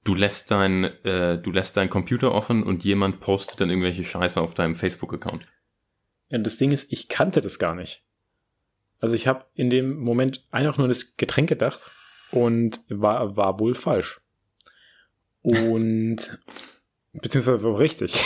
du 0.03 0.15
lässt 0.15 0.49
dein 0.51 0.85
äh, 1.03 1.37
du 1.37 1.51
lässt 1.51 1.77
deinen 1.77 1.89
Computer 1.89 2.33
offen 2.33 2.63
und 2.63 2.83
jemand 2.83 3.19
postet 3.19 3.61
dann 3.61 3.69
irgendwelche 3.69 4.03
Scheiße 4.03 4.41
auf 4.41 4.53
deinem 4.53 4.75
Facebook 4.75 5.13
Account. 5.13 5.45
Ja, 6.29 6.39
das 6.39 6.57
Ding 6.57 6.71
ist, 6.71 6.91
ich 6.91 7.07
kannte 7.07 7.41
das 7.41 7.59
gar 7.59 7.75
nicht. 7.75 8.03
Also 9.03 9.15
ich 9.15 9.27
habe 9.27 9.45
in 9.53 9.69
dem 9.69 9.99
Moment 9.99 10.45
einfach 10.49 10.77
nur 10.77 10.87
das 10.87 11.17
Getränk 11.17 11.49
gedacht 11.49 11.91
und 12.31 12.79
war, 12.87 13.35
war 13.35 13.59
wohl 13.59 13.75
falsch. 13.75 14.21
Und 15.41 16.39
beziehungsweise 17.11 17.63
war 17.63 17.79
richtig. 17.79 18.23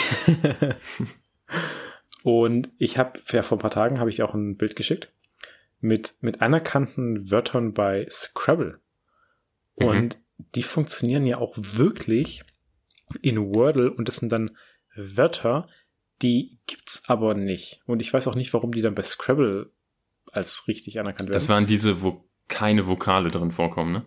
und 2.22 2.70
ich 2.78 2.96
habe 2.96 3.18
ja 3.32 3.42
vor 3.42 3.58
ein 3.58 3.60
paar 3.60 3.72
Tagen 3.72 3.98
habe 3.98 4.10
ich 4.10 4.22
auch 4.22 4.34
ein 4.34 4.56
Bild 4.56 4.76
geschickt 4.76 5.12
mit 5.80 6.14
mit 6.20 6.42
anerkannten 6.42 7.28
Wörtern 7.28 7.74
bei 7.74 8.06
Scrabble. 8.08 8.78
Mhm. 9.80 9.86
Und 9.86 10.18
die 10.54 10.62
funktionieren 10.62 11.26
ja 11.26 11.38
auch 11.38 11.54
wirklich 11.56 12.44
in 13.20 13.52
Wordle 13.52 13.90
und 13.90 14.06
das 14.06 14.18
sind 14.18 14.30
dann 14.30 14.56
Wörter, 14.94 15.68
die 16.22 16.60
gibt's 16.68 17.08
aber 17.08 17.34
nicht. 17.34 17.80
Und 17.84 18.00
ich 18.00 18.12
weiß 18.12 18.28
auch 18.28 18.36
nicht, 18.36 18.54
warum 18.54 18.70
die 18.70 18.82
dann 18.82 18.94
bei 18.94 19.02
Scrabble 19.02 19.72
als 20.32 20.68
richtig 20.68 20.98
anerkannt 21.00 21.28
werden. 21.28 21.34
Das 21.34 21.48
waren 21.48 21.66
diese, 21.66 22.02
wo 22.02 22.24
keine 22.48 22.86
Vokale 22.86 23.30
drin 23.30 23.52
vorkommen, 23.52 23.92
ne? 23.92 24.04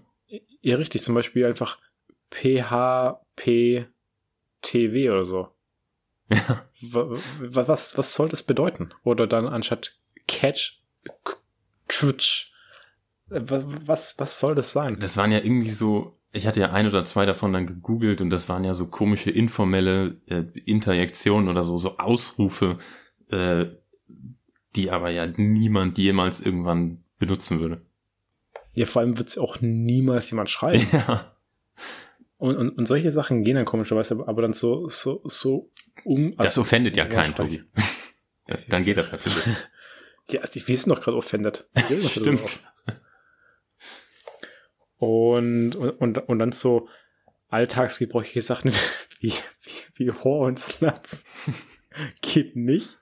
Ja, 0.61 0.76
richtig. 0.78 1.01
Zum 1.03 1.15
Beispiel 1.15 1.45
einfach 1.45 1.80
PHPTW 2.32 3.89
oder 5.09 5.26
so. 5.26 5.49
Ja. 6.30 6.65
Was, 6.82 7.97
was 7.97 8.13
soll 8.13 8.30
das 8.30 8.43
bedeuten? 8.43 8.93
Oder 9.03 9.28
dann 9.28 9.47
anstatt 9.47 9.97
Catch, 10.28 10.82
Quitsch. 11.88 12.51
Was, 13.28 14.17
was 14.17 14.39
soll 14.39 14.55
das 14.55 14.72
sein? 14.72 14.97
Das 14.99 15.17
waren 15.17 15.32
ja 15.32 15.39
irgendwie 15.39 15.72
so, 15.72 16.19
ich 16.32 16.47
hatte 16.47 16.59
ja 16.59 16.72
ein 16.72 16.88
oder 16.88 17.05
zwei 17.05 17.26
davon 17.26 17.53
dann 17.53 17.67
gegoogelt 17.67 18.22
und 18.22 18.30
das 18.30 18.49
waren 18.49 18.63
ja 18.63 18.74
so 18.74 18.88
komische 18.88 19.32
informelle 19.32 20.22
äh, 20.26 20.43
Interjektionen 20.65 21.49
oder 21.49 21.63
so, 21.63 21.78
so 21.78 21.97
Ausrufe, 21.97 22.78
äh, 23.30 23.65
die 24.76 24.91
aber 24.91 25.09
ja 25.09 25.28
niemand 25.28 25.97
jemals 25.97 26.41
irgendwann 26.41 27.03
benutzen 27.17 27.59
würde. 27.59 27.82
Ja, 28.76 28.86
vor 28.86 29.01
allem 29.01 29.17
wird 29.17 29.28
es 29.28 29.38
auch 29.38 29.59
niemals 29.61 30.30
jemand 30.30 30.49
schreiben. 30.49 30.88
Ja. 30.91 31.36
Und, 32.38 32.57
und, 32.57 32.69
und 32.72 32.88
solche 32.88 33.11
Sachen 33.11 33.43
gehen 33.43 33.55
dann 33.55 33.65
komischerweise, 33.65 34.15
aber, 34.15 34.28
aber 34.28 34.41
dann 34.41 34.53
so, 34.53 34.89
so, 34.89 35.22
so 35.26 35.69
um. 36.03 36.36
Das 36.38 36.47
also, 36.47 36.61
offendet 36.61 36.97
ja 36.97 37.05
keinen, 37.05 37.36
Tobi. 37.36 37.63
dann 38.67 38.84
geht 38.84 38.97
das 38.97 39.11
natürlich. 39.11 39.45
ja, 40.32 40.41
also 40.41 40.67
wir 40.67 40.78
sind 40.78 40.89
doch 40.89 41.01
gerade 41.01 41.17
offended. 41.17 41.67
Stimmt. 42.07 42.41
Und, 44.97 45.76
und, 45.76 45.91
und, 45.99 46.17
und 46.17 46.39
dann 46.39 46.51
so 46.51 46.89
alltagsgebräuchliche 47.49 48.41
Sachen 48.41 48.72
wie, 49.19 49.34
wie, 49.61 50.07
wie 50.07 50.11
Whore 50.11 50.47
und 50.47 50.59
Sluts. 50.59 51.26
Geht 52.22 52.55
nicht. 52.55 52.97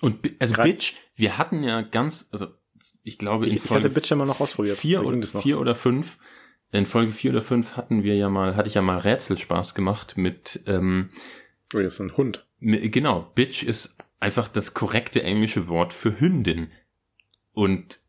Und 0.00 0.30
also 0.38 0.54
Grad 0.54 0.66
Bitch, 0.66 0.94
wir 1.14 1.38
hatten 1.38 1.62
ja 1.62 1.82
ganz, 1.82 2.28
also 2.32 2.48
ich 3.02 3.18
glaube 3.18 3.46
in 3.46 3.56
ich, 3.56 3.62
Folge 3.62 3.80
ich 3.80 3.84
hatte 3.86 4.00
Bitch 4.00 4.10
ja 4.10 4.16
mal 4.16 4.26
noch 4.26 4.40
ausprobiert. 4.40 4.78
Vier, 4.78 5.04
oder, 5.04 5.22
vier 5.22 5.58
oder 5.58 5.74
fünf. 5.74 6.18
In 6.72 6.86
Folge 6.86 7.12
vier 7.12 7.30
oder 7.30 7.42
fünf 7.42 7.76
hatten 7.76 8.02
wir 8.02 8.16
ja 8.16 8.28
mal, 8.28 8.56
hatte 8.56 8.68
ich 8.68 8.74
ja 8.74 8.82
mal 8.82 8.98
Rätselspaß 8.98 9.74
gemacht 9.74 10.16
mit 10.16 10.62
ähm, 10.66 11.10
Oh, 11.74 11.78
das 11.78 11.94
ist 11.94 12.00
ein 12.00 12.16
Hund. 12.16 12.46
Genau, 12.60 13.30
Bitch 13.34 13.62
ist 13.62 13.96
einfach 14.20 14.48
das 14.48 14.74
korrekte 14.74 15.22
englische 15.22 15.68
Wort 15.68 15.92
für 15.92 16.20
Hündin. 16.20 16.70
Und 17.52 18.00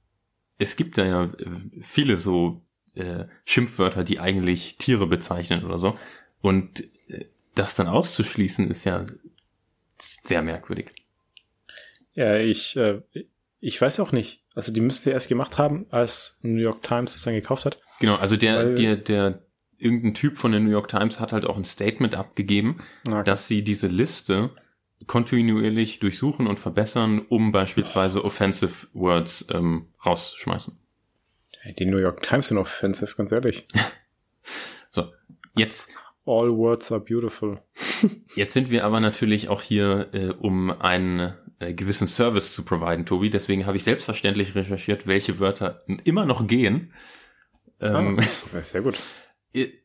es 0.57 0.75
gibt 0.75 0.97
da 0.97 1.05
ja 1.05 1.23
äh, 1.25 1.81
viele 1.81 2.17
so 2.17 2.61
äh, 2.93 3.25
Schimpfwörter, 3.45 4.03
die 4.03 4.19
eigentlich 4.19 4.77
Tiere 4.77 5.07
bezeichnen 5.07 5.63
oder 5.65 5.77
so. 5.77 5.97
Und 6.41 6.83
äh, 7.09 7.25
das 7.55 7.75
dann 7.75 7.88
auszuschließen, 7.88 8.69
ist 8.69 8.83
ja 8.83 9.05
sehr 9.97 10.41
merkwürdig. 10.43 10.91
Ja, 12.18 12.36
ich, 12.36 12.76
äh, 12.76 13.01
ich 13.59 13.80
weiß 13.80 13.99
auch 13.99 14.11
nicht. 14.11 14.43
Also 14.55 14.74
die 14.74 14.82
müsste 14.82 15.11
erst 15.11 15.30
gemacht 15.30 15.59
haben, 15.59 15.86
als 15.91 16.39
New 16.41 16.59
York 16.59 16.82
Times 16.82 17.13
das 17.13 17.22
dann 17.22 17.36
gekauft 17.36 17.65
hat. 17.65 17.80
Genau, 17.99 18.15
also 18.15 18.36
der, 18.36 18.74
der, 18.74 18.95
der, 18.95 19.43
irgendein 19.78 20.15
Typ 20.15 20.36
von 20.36 20.51
der 20.51 20.59
New 20.59 20.72
York 20.72 20.88
Times 20.88 21.20
hat 21.20 21.32
halt 21.32 21.45
auch 21.45 21.57
ein 21.57 21.63
Statement 21.63 22.15
abgegeben, 22.15 22.80
okay. 23.07 23.24
dass 23.24 23.47
sie 23.47 23.63
diese 23.63 23.86
Liste 23.86 24.49
kontinuierlich 25.05 25.99
durchsuchen 25.99 26.47
und 26.47 26.59
verbessern, 26.59 27.24
um 27.30 27.51
beispielsweise 27.51 28.26
offensive 28.26 28.88
Words 28.93 29.45
ähm, 29.51 29.89
rauszuschmeißen. 30.03 30.76
Die 31.78 31.86
New 31.86 31.99
York 31.99 32.24
Times 32.24 32.47
sind 32.47 32.57
offensive, 32.57 33.15
ganz 33.15 33.32
ehrlich. 33.32 33.63
so, 34.89 35.11
jetzt. 35.55 35.89
All 36.26 36.49
words 36.49 36.91
are 36.91 36.99
beautiful. 36.99 37.61
jetzt 38.36 38.53
sind 38.53 38.72
wir 38.72 38.86
aber 38.86 38.99
natürlich 39.01 39.49
auch 39.49 39.61
hier, 39.61 40.09
äh, 40.13 40.30
um 40.30 40.72
einen 40.72 41.36
äh, 41.60 41.74
gewissen 41.74 42.08
Service 42.08 42.53
zu 42.53 42.64
providen, 42.64 43.05
Tobi. 43.05 43.30
Deswegen 43.30 43.66
habe 43.66 43.78
ich 43.78 43.84
selbstverständlich 43.84 44.55
recherchiert, 44.55 45.08
welche 45.08 45.39
Wörter 45.39 45.84
immer 46.03 46.26
noch 46.26 46.47
gehen. 46.47 46.93
Ähm, 47.80 48.20
ah, 48.20 48.24
das 48.45 48.53
ist 48.53 48.72
sehr 48.72 48.82
gut. 48.82 48.99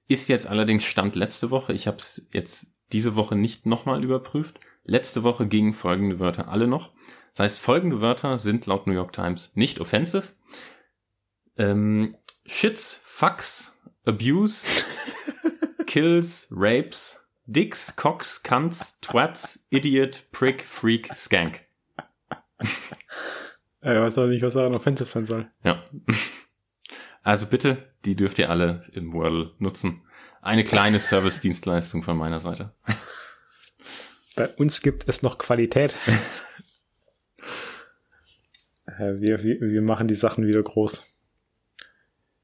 Ist 0.08 0.28
jetzt 0.28 0.46
allerdings 0.46 0.84
Stand 0.84 1.16
letzte 1.16 1.50
Woche. 1.50 1.72
Ich 1.72 1.86
habe 1.86 1.96
es 1.96 2.28
jetzt 2.32 2.74
diese 2.92 3.16
Woche 3.16 3.34
nicht 3.36 3.64
nochmal 3.64 4.04
überprüft. 4.04 4.60
Letzte 4.84 5.22
Woche 5.22 5.46
gingen 5.46 5.72
folgende 5.72 6.18
Wörter 6.18 6.48
alle 6.48 6.66
noch. 6.66 6.92
Das 7.30 7.40
heißt, 7.40 7.60
folgende 7.60 8.02
Wörter 8.02 8.36
sind 8.36 8.66
laut 8.66 8.86
New 8.86 8.92
York 8.92 9.12
Times 9.12 9.52
nicht 9.54 9.80
offensive. 9.80 10.24
Ähm, 11.56 12.14
Shits, 12.44 13.00
Fucks, 13.04 13.80
Abuse, 14.04 14.66
Kills, 15.86 16.48
Rapes, 16.50 17.18
Dicks, 17.46 17.96
Cocks, 17.96 18.42
Cunts, 18.42 19.00
Twats, 19.00 19.64
Idiot, 19.70 20.24
Prick, 20.32 20.62
Freak, 20.62 21.14
Skank. 21.16 21.62
Äh, 23.82 24.00
weiß 24.00 24.16
auch 24.18 24.28
nicht, 24.28 24.42
was 24.42 24.54
daran 24.54 24.76
offensive 24.76 25.08
sein 25.08 25.26
soll. 25.26 25.50
Ja. 25.64 25.84
Also 27.24 27.46
bitte, 27.46 27.88
die 28.04 28.16
dürft 28.16 28.40
ihr 28.40 28.50
alle 28.50 28.84
im 28.92 29.12
Wordle 29.12 29.52
nutzen. 29.58 30.02
Eine 30.40 30.64
kleine 30.64 30.98
Service-Dienstleistung 30.98 32.02
von 32.02 32.16
meiner 32.16 32.40
Seite. 32.40 32.74
Bei 34.34 34.48
uns 34.48 34.82
gibt 34.82 35.08
es 35.08 35.22
noch 35.22 35.38
Qualität. 35.38 35.94
Äh, 38.86 39.20
wir, 39.20 39.44
wir, 39.44 39.60
wir 39.60 39.82
machen 39.82 40.08
die 40.08 40.16
Sachen 40.16 40.48
wieder 40.48 40.60
groß. 40.60 41.06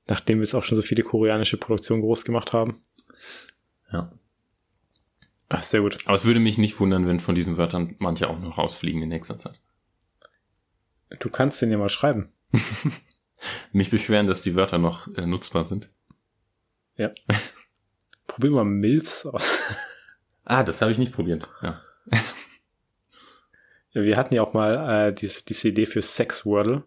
Nachdem 0.06 0.38
wir 0.38 0.44
jetzt 0.44 0.54
auch 0.54 0.62
schon 0.62 0.76
so 0.76 0.82
viele 0.82 1.02
koreanische 1.02 1.56
Produktionen 1.56 2.02
groß 2.02 2.24
gemacht 2.24 2.52
haben. 2.52 2.84
Ja. 3.92 4.12
Ach, 5.48 5.62
sehr 5.62 5.80
gut. 5.80 5.98
Aber 6.04 6.14
es 6.14 6.24
würde 6.24 6.40
mich 6.40 6.58
nicht 6.58 6.78
wundern, 6.78 7.06
wenn 7.06 7.20
von 7.20 7.34
diesen 7.34 7.56
Wörtern 7.56 7.96
manche 7.98 8.28
auch 8.28 8.38
noch 8.38 8.58
rausfliegen 8.58 9.02
in 9.02 9.08
nächster 9.08 9.36
Zeit. 9.36 9.60
Du 11.20 11.30
kannst 11.30 11.62
den 11.62 11.70
ja 11.70 11.78
mal 11.78 11.88
schreiben. 11.88 12.32
mich 13.72 13.90
beschweren, 13.90 14.26
dass 14.26 14.42
die 14.42 14.54
Wörter 14.54 14.78
noch 14.78 15.08
äh, 15.16 15.26
nutzbar 15.26 15.64
sind. 15.64 15.90
Ja. 16.96 17.12
Probier 18.26 18.50
mal 18.50 18.64
Milfs 18.64 19.24
aus. 19.24 19.62
ah, 20.44 20.62
das 20.62 20.82
habe 20.82 20.92
ich 20.92 20.98
nicht 20.98 21.12
probiert. 21.12 21.48
Ja. 21.62 21.80
ja. 23.92 24.02
Wir 24.04 24.16
hatten 24.16 24.34
ja 24.34 24.42
auch 24.42 24.52
mal 24.52 25.08
äh, 25.08 25.12
diese, 25.14 25.44
diese 25.44 25.68
Idee 25.68 25.86
für 25.86 26.02
Sex 26.02 26.44
Wordle. 26.44 26.84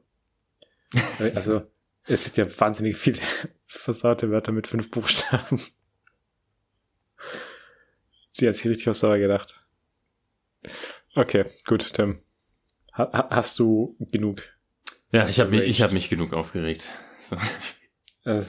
Also 1.35 1.63
es 2.03 2.25
gibt 2.25 2.37
ja 2.37 2.59
wahnsinnig 2.59 2.97
viele 2.97 3.19
versaute 3.65 4.29
Wörter 4.29 4.51
mit 4.51 4.67
fünf 4.67 4.91
Buchstaben. 4.91 5.61
Die 8.41 8.47
hat 8.47 8.55
sich 8.55 8.69
richtig 8.69 8.87
was 8.87 8.99
dabei 8.99 9.19
gedacht. 9.19 9.63
Okay, 11.15 11.45
gut, 11.65 11.93
Tim. 11.93 12.19
Ha 12.93 13.29
hast 13.29 13.59
du 13.59 13.95
genug 14.11 14.41
ja, 15.11 15.27
ich 15.27 15.39
habe 15.39 15.51
mich, 15.51 15.61
ich 15.61 15.81
hab 15.81 15.91
mich 15.91 16.09
genug 16.09 16.33
aufgeregt. 16.33 16.89
So. 17.19 17.37
Äh, 18.23 18.43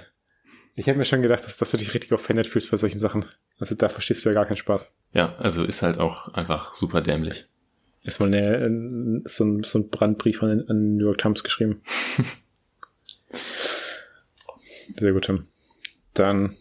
ich 0.74 0.88
habe 0.88 0.98
mir 0.98 1.04
schon 1.04 1.22
gedacht, 1.22 1.44
dass, 1.44 1.56
dass 1.56 1.70
du 1.70 1.76
dich 1.76 1.94
richtig 1.94 2.12
offended 2.12 2.46
fühlst 2.46 2.70
bei 2.70 2.76
solchen 2.76 2.98
Sachen. 2.98 3.24
Also 3.58 3.74
da 3.74 3.88
verstehst 3.88 4.24
du 4.24 4.28
ja 4.28 4.34
gar 4.34 4.44
keinen 4.46 4.56
Spaß. 4.56 4.92
Ja, 5.12 5.34
also 5.36 5.64
ist 5.64 5.82
halt 5.82 5.98
auch 5.98 6.28
einfach 6.34 6.74
super 6.74 7.00
dämlich. 7.00 7.46
Ist 8.04 8.20
mal 8.20 8.26
eine, 8.26 9.22
so, 9.26 9.44
ein, 9.44 9.62
so 9.62 9.78
ein 9.78 9.88
Brandbrief 9.88 10.42
an, 10.42 10.64
an 10.68 10.96
New 10.96 11.06
York 11.06 11.18
Times 11.18 11.42
geschrieben. 11.42 11.82
Sehr 14.98 15.12
gut, 15.12 15.24
Tim. 15.24 15.46
Dann 16.14 16.56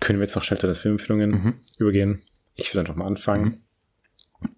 können 0.00 0.18
wir 0.18 0.24
jetzt 0.24 0.34
noch 0.34 0.42
schnell 0.42 0.58
zu 0.58 0.66
den 0.66 0.74
Filmempfehlungen 0.74 1.30
mhm. 1.30 1.60
übergehen. 1.78 2.22
Ich 2.54 2.72
will 2.72 2.80
einfach 2.80 2.96
mal 2.96 3.06
anfangen. 3.06 3.64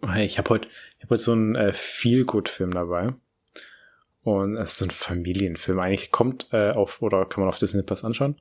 Mhm. 0.03 0.16
Ich 0.16 0.38
habe 0.38 0.51
heute, 0.51 0.68
hab 1.03 1.11
heute 1.11 1.22
so 1.22 1.32
einen 1.32 1.55
äh, 1.55 1.72
Feel-Good-Film 1.72 2.72
dabei. 2.72 3.14
Und 4.24 4.57
es 4.57 4.72
ist 4.72 4.78
so 4.78 4.86
ein 4.86 4.90
Familienfilm. 4.90 5.80
Eigentlich 5.80 6.12
kommt 6.12 6.47
äh, 6.53 6.70
auf, 6.70 7.03
oder 7.03 7.26
kann 7.26 7.40
man 7.40 7.49
auf 7.49 7.59
Disney 7.59 7.82
Plus 7.82 8.05
anschauen. 8.05 8.40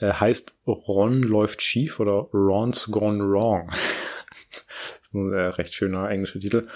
Äh, 0.00 0.12
heißt 0.12 0.60
Ron 0.66 1.22
läuft 1.22 1.62
schief 1.62 2.00
oder 2.00 2.28
Ron's 2.34 2.90
Gone 2.90 3.22
Wrong. 3.22 3.70
das 4.50 5.00
ist 5.02 5.14
ein 5.14 5.32
äh, 5.32 5.40
recht 5.40 5.72
schöner 5.72 6.10
englischer 6.10 6.40
Titel. 6.40 6.66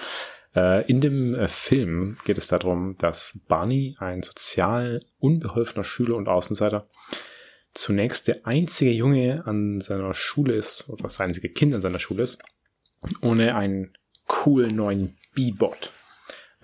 Äh, 0.54 0.88
in 0.88 1.00
dem 1.00 1.34
äh, 1.34 1.48
Film 1.48 2.16
geht 2.24 2.38
es 2.38 2.46
darum, 2.46 2.96
dass 2.98 3.40
Barney, 3.48 3.96
ein 3.98 4.22
sozial 4.22 5.00
unbeholfener 5.18 5.82
Schüler 5.84 6.14
und 6.14 6.28
Außenseiter, 6.28 6.86
zunächst 7.74 8.28
der 8.28 8.46
einzige 8.46 8.92
Junge 8.92 9.46
an 9.46 9.80
seiner 9.80 10.14
Schule 10.14 10.54
ist, 10.54 10.88
oder 10.88 11.04
das 11.04 11.20
einzige 11.20 11.50
Kind 11.50 11.74
an 11.74 11.82
seiner 11.82 11.98
Schule 11.98 12.22
ist, 12.22 12.38
ohne 13.20 13.54
einen 13.54 13.96
coolen 14.26 14.76
neuen 14.76 15.18
B-Bot 15.34 15.90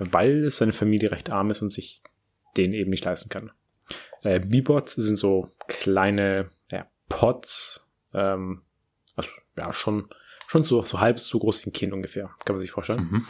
weil 0.01 0.51
seine 0.51 0.73
Familie 0.73 1.13
recht 1.13 1.31
arm 1.31 1.51
ist 1.51 1.63
und 1.63 1.71
sich 1.71 2.03
den 2.57 2.73
eben 2.73 2.91
nicht 2.91 3.05
leisten 3.05 3.29
kann. 3.29 3.53
Äh, 4.23 4.41
B-Bots 4.41 4.95
sind 4.95 5.17
so 5.17 5.51
kleine 5.69 6.51
ja, 6.71 6.87
Pots, 7.09 7.87
ähm, 8.13 8.63
also 9.15 9.31
ja 9.57 9.73
schon 9.73 10.09
schon 10.47 10.65
so, 10.65 10.83
so 10.83 10.99
halb 10.99 11.21
so 11.21 11.39
groß 11.39 11.65
wie 11.65 11.71
ein 11.71 11.73
Kind 11.73 11.93
ungefähr, 11.93 12.35
kann 12.45 12.57
man 12.57 12.61
sich 12.61 12.73
vorstellen. 12.73 13.09
Mhm. 13.11 13.27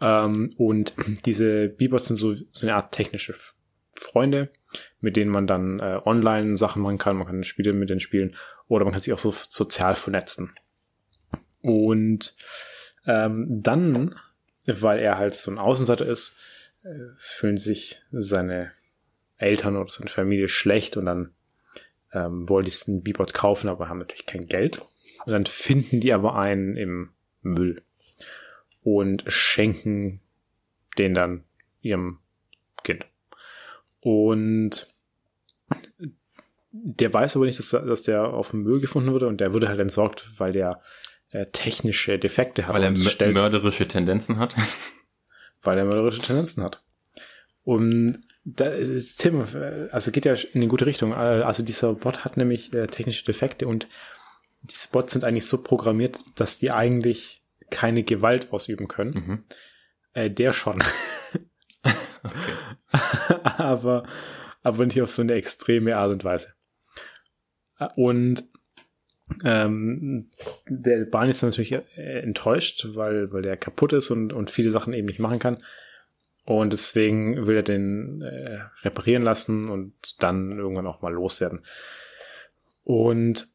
Ähm, 0.00 0.54
und 0.56 0.94
diese 1.26 1.68
B-Bots 1.68 2.06
sind 2.06 2.16
so, 2.16 2.34
so 2.34 2.66
eine 2.66 2.76
Art 2.76 2.92
technische 2.92 3.34
Freunde, 4.00 4.50
mit 5.00 5.16
denen 5.16 5.30
man 5.30 5.46
dann 5.46 5.80
äh, 5.80 6.00
online 6.04 6.56
Sachen 6.56 6.82
machen 6.82 6.98
kann, 6.98 7.16
man 7.16 7.26
kann 7.26 7.44
Spiele 7.44 7.72
mit 7.72 7.90
denen 7.90 8.00
spielen 8.00 8.36
oder 8.68 8.84
man 8.84 8.92
kann 8.92 9.00
sich 9.00 9.12
auch 9.12 9.18
so 9.18 9.32
sozial 9.32 9.94
vernetzen. 9.94 10.52
Und 11.62 12.36
ähm, 13.06 13.46
dann 13.62 14.14
weil 14.66 15.00
er 15.00 15.18
halt 15.18 15.34
so 15.34 15.50
ein 15.50 15.58
Außenseiter 15.58 16.06
ist, 16.06 16.38
äh, 16.84 17.12
fühlen 17.16 17.56
sich 17.56 18.02
seine 18.12 18.72
Eltern 19.36 19.76
oder 19.76 19.90
seine 19.90 20.10
Familie 20.10 20.48
schlecht 20.48 20.96
und 20.96 21.06
dann 21.06 21.32
ähm, 22.12 22.48
wollen 22.48 22.64
die 22.64 22.70
diesen 22.70 23.02
Bebot 23.02 23.34
kaufen, 23.34 23.68
aber 23.68 23.88
haben 23.88 23.98
natürlich 23.98 24.26
kein 24.26 24.46
Geld. 24.46 24.82
Und 25.24 25.32
dann 25.32 25.46
finden 25.46 26.00
die 26.00 26.12
aber 26.12 26.36
einen 26.36 26.76
im 26.76 27.10
Müll 27.42 27.82
und 28.82 29.24
schenken 29.26 30.20
den 30.98 31.14
dann 31.14 31.44
ihrem 31.82 32.18
Kind. 32.82 33.06
Und 34.00 34.86
der 36.72 37.12
weiß 37.12 37.36
aber 37.36 37.46
nicht, 37.46 37.58
dass, 37.58 37.70
dass 37.70 38.02
der 38.02 38.24
auf 38.24 38.50
dem 38.50 38.62
Müll 38.62 38.80
gefunden 38.80 39.12
wurde 39.12 39.26
und 39.26 39.40
der 39.40 39.54
wurde 39.54 39.68
halt 39.68 39.80
entsorgt, 39.80 40.30
weil 40.38 40.52
der 40.52 40.80
äh, 41.30 41.46
technische 41.46 42.18
Defekte 42.18 42.66
hat. 42.66 42.74
Weil 42.74 42.84
er 42.84 42.96
stellt, 42.96 43.34
mörderische 43.34 43.86
Tendenzen 43.88 44.38
hat. 44.38 44.56
Weil 45.62 45.76
er 45.76 45.84
mörderische 45.84 46.22
Tendenzen 46.22 46.64
hat. 46.64 46.82
Und 47.62 48.18
da, 48.44 48.72
Tim, 49.18 49.44
also 49.90 50.10
geht 50.10 50.24
ja 50.24 50.32
in 50.32 50.62
eine 50.62 50.68
gute 50.68 50.86
Richtung. 50.86 51.14
Also 51.14 51.62
dieser 51.62 51.92
Bot 51.94 52.24
hat 52.24 52.38
nämlich 52.38 52.72
äh, 52.72 52.86
technische 52.86 53.26
Defekte 53.26 53.68
und 53.68 53.86
diese 54.62 54.88
Bots 54.88 55.12
sind 55.12 55.24
eigentlich 55.24 55.46
so 55.46 55.62
programmiert, 55.62 56.18
dass 56.34 56.58
die 56.58 56.70
eigentlich 56.70 57.42
keine 57.70 58.02
Gewalt 58.02 58.52
ausüben 58.52 58.88
können. 58.88 59.12
Mhm. 59.12 59.44
Äh, 60.14 60.30
der 60.30 60.52
schon. 60.52 60.82
aber, 63.56 64.04
aber 64.62 64.86
nicht 64.86 65.00
auf 65.02 65.10
so 65.10 65.22
eine 65.22 65.34
extreme 65.34 65.96
Art 65.96 66.10
und 66.10 66.24
Weise. 66.24 66.54
Und 67.96 68.44
ähm, 69.44 70.30
der 70.68 71.04
Barney 71.04 71.30
ist 71.30 71.42
natürlich 71.42 71.72
äh, 71.72 72.20
enttäuscht, 72.20 72.88
weil, 72.94 73.32
weil 73.32 73.42
der 73.42 73.56
kaputt 73.56 73.92
ist 73.92 74.10
und, 74.10 74.32
und 74.32 74.50
viele 74.50 74.70
Sachen 74.70 74.92
eben 74.92 75.06
nicht 75.06 75.20
machen 75.20 75.38
kann. 75.38 75.58
Und 76.44 76.72
deswegen 76.72 77.46
will 77.46 77.56
er 77.56 77.62
den 77.62 78.22
äh, 78.22 78.60
reparieren 78.82 79.22
lassen 79.22 79.68
und 79.68 79.94
dann 80.18 80.58
irgendwann 80.58 80.86
auch 80.86 81.02
mal 81.02 81.12
loswerden. 81.12 81.60
Und 82.82 83.48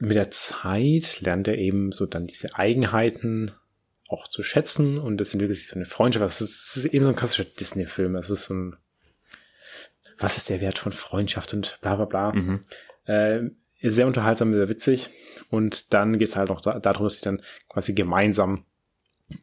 mit 0.00 0.16
der 0.16 0.30
Zeit 0.30 1.20
lernt 1.20 1.48
er 1.48 1.58
eben 1.58 1.90
so 1.92 2.06
dann 2.06 2.26
diese 2.26 2.54
Eigenheiten 2.54 3.52
auch 4.08 4.26
zu 4.26 4.42
schätzen 4.42 4.98
und 4.98 5.20
es 5.20 5.34
entwickelt 5.34 5.58
sich 5.58 5.68
so 5.68 5.76
eine 5.76 5.84
Freundschaft. 5.84 6.24
Das 6.24 6.40
ist, 6.40 6.68
das 6.68 6.84
ist 6.84 6.92
eben 6.92 7.04
so 7.04 7.10
ein 7.10 7.16
klassischer 7.16 7.44
Disney-Film. 7.44 8.16
Es 8.16 8.30
ist 8.30 8.44
so 8.44 8.54
ein, 8.54 8.76
was 10.18 10.36
ist 10.36 10.50
der 10.50 10.60
Wert 10.60 10.78
von 10.78 10.92
Freundschaft 10.92 11.52
und 11.54 11.78
bla 11.82 11.96
bla 11.96 12.06
bla. 12.06 12.32
Mhm. 12.32 12.60
Äh, 13.04 13.40
sehr 13.80 14.06
unterhaltsam, 14.06 14.52
sehr 14.52 14.68
witzig. 14.68 15.10
Und 15.50 15.92
dann 15.92 16.18
geht 16.18 16.28
es 16.28 16.36
halt 16.36 16.48
noch 16.48 16.62
da, 16.62 16.80
darum, 16.80 17.04
dass 17.04 17.16
sie 17.16 17.22
dann 17.22 17.42
quasi 17.68 17.94
gemeinsam 17.94 18.64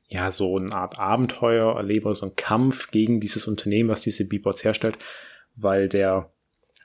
ja, 0.08 0.32
so 0.32 0.58
eine 0.58 0.74
Art 0.74 0.98
Abenteuer 0.98 1.76
erlebe, 1.76 2.14
so 2.16 2.26
ein 2.26 2.36
Kampf 2.36 2.90
gegen 2.90 3.20
dieses 3.20 3.46
Unternehmen, 3.48 3.90
was 3.90 4.02
diese 4.02 4.28
Beebots 4.28 4.64
herstellt, 4.64 4.98
weil 5.56 5.90
der 5.90 6.32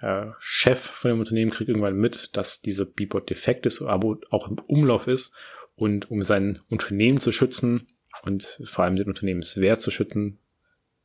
äh, 0.02 0.26
Chef 0.38 0.78
von 0.78 1.10
dem 1.10 1.20
Unternehmen 1.20 1.50
kriegt 1.50 1.68
irgendwann 1.68 1.96
mit, 1.96 2.36
dass 2.36 2.60
dieser 2.60 2.84
Beebot 2.84 3.30
defekt 3.30 3.64
ist, 3.64 3.80
aber 3.80 4.18
auch 4.30 4.48
im 4.48 4.58
Umlauf 4.58 5.06
ist 5.06 5.34
und 5.80 6.10
um 6.10 6.22
sein 6.22 6.60
Unternehmen 6.68 7.20
zu 7.20 7.32
schützen 7.32 7.88
und 8.22 8.60
vor 8.64 8.84
allem 8.84 8.96
den 8.96 9.08
Unternehmenswert 9.08 9.80
zu 9.80 9.90
schützen, 9.90 10.38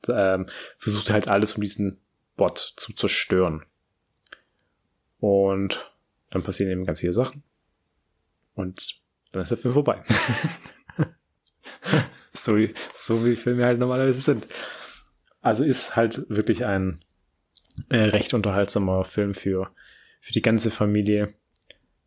ähm, 0.09 0.47
versucht 0.77 1.07
er 1.07 1.13
halt 1.13 1.29
alles, 1.29 1.53
um 1.53 1.61
diesen 1.61 2.01
Bot 2.35 2.73
zu 2.75 2.93
zerstören. 2.93 3.63
Und 5.19 5.93
dann 6.29 6.43
passieren 6.43 6.71
eben 6.73 6.83
ganz 6.83 6.99
viele 6.99 7.13
Sachen. 7.13 7.43
Und 8.53 9.01
dann 9.31 9.43
ist 9.43 9.49
der 9.49 9.57
Film 9.57 9.73
vorbei. 9.73 10.03
so, 12.33 12.57
wie, 12.57 12.73
so 12.93 13.25
wie 13.25 13.37
Filme 13.37 13.63
halt 13.63 13.79
normalerweise 13.79 14.21
sind. 14.21 14.47
Also 15.41 15.63
ist 15.63 15.95
halt 15.95 16.29
wirklich 16.29 16.65
ein 16.65 17.03
äh, 17.89 17.97
recht 17.97 18.33
unterhaltsamer 18.33 19.05
Film 19.05 19.35
für, 19.35 19.73
für 20.19 20.33
die 20.33 20.41
ganze 20.41 20.69
Familie. 20.69 21.33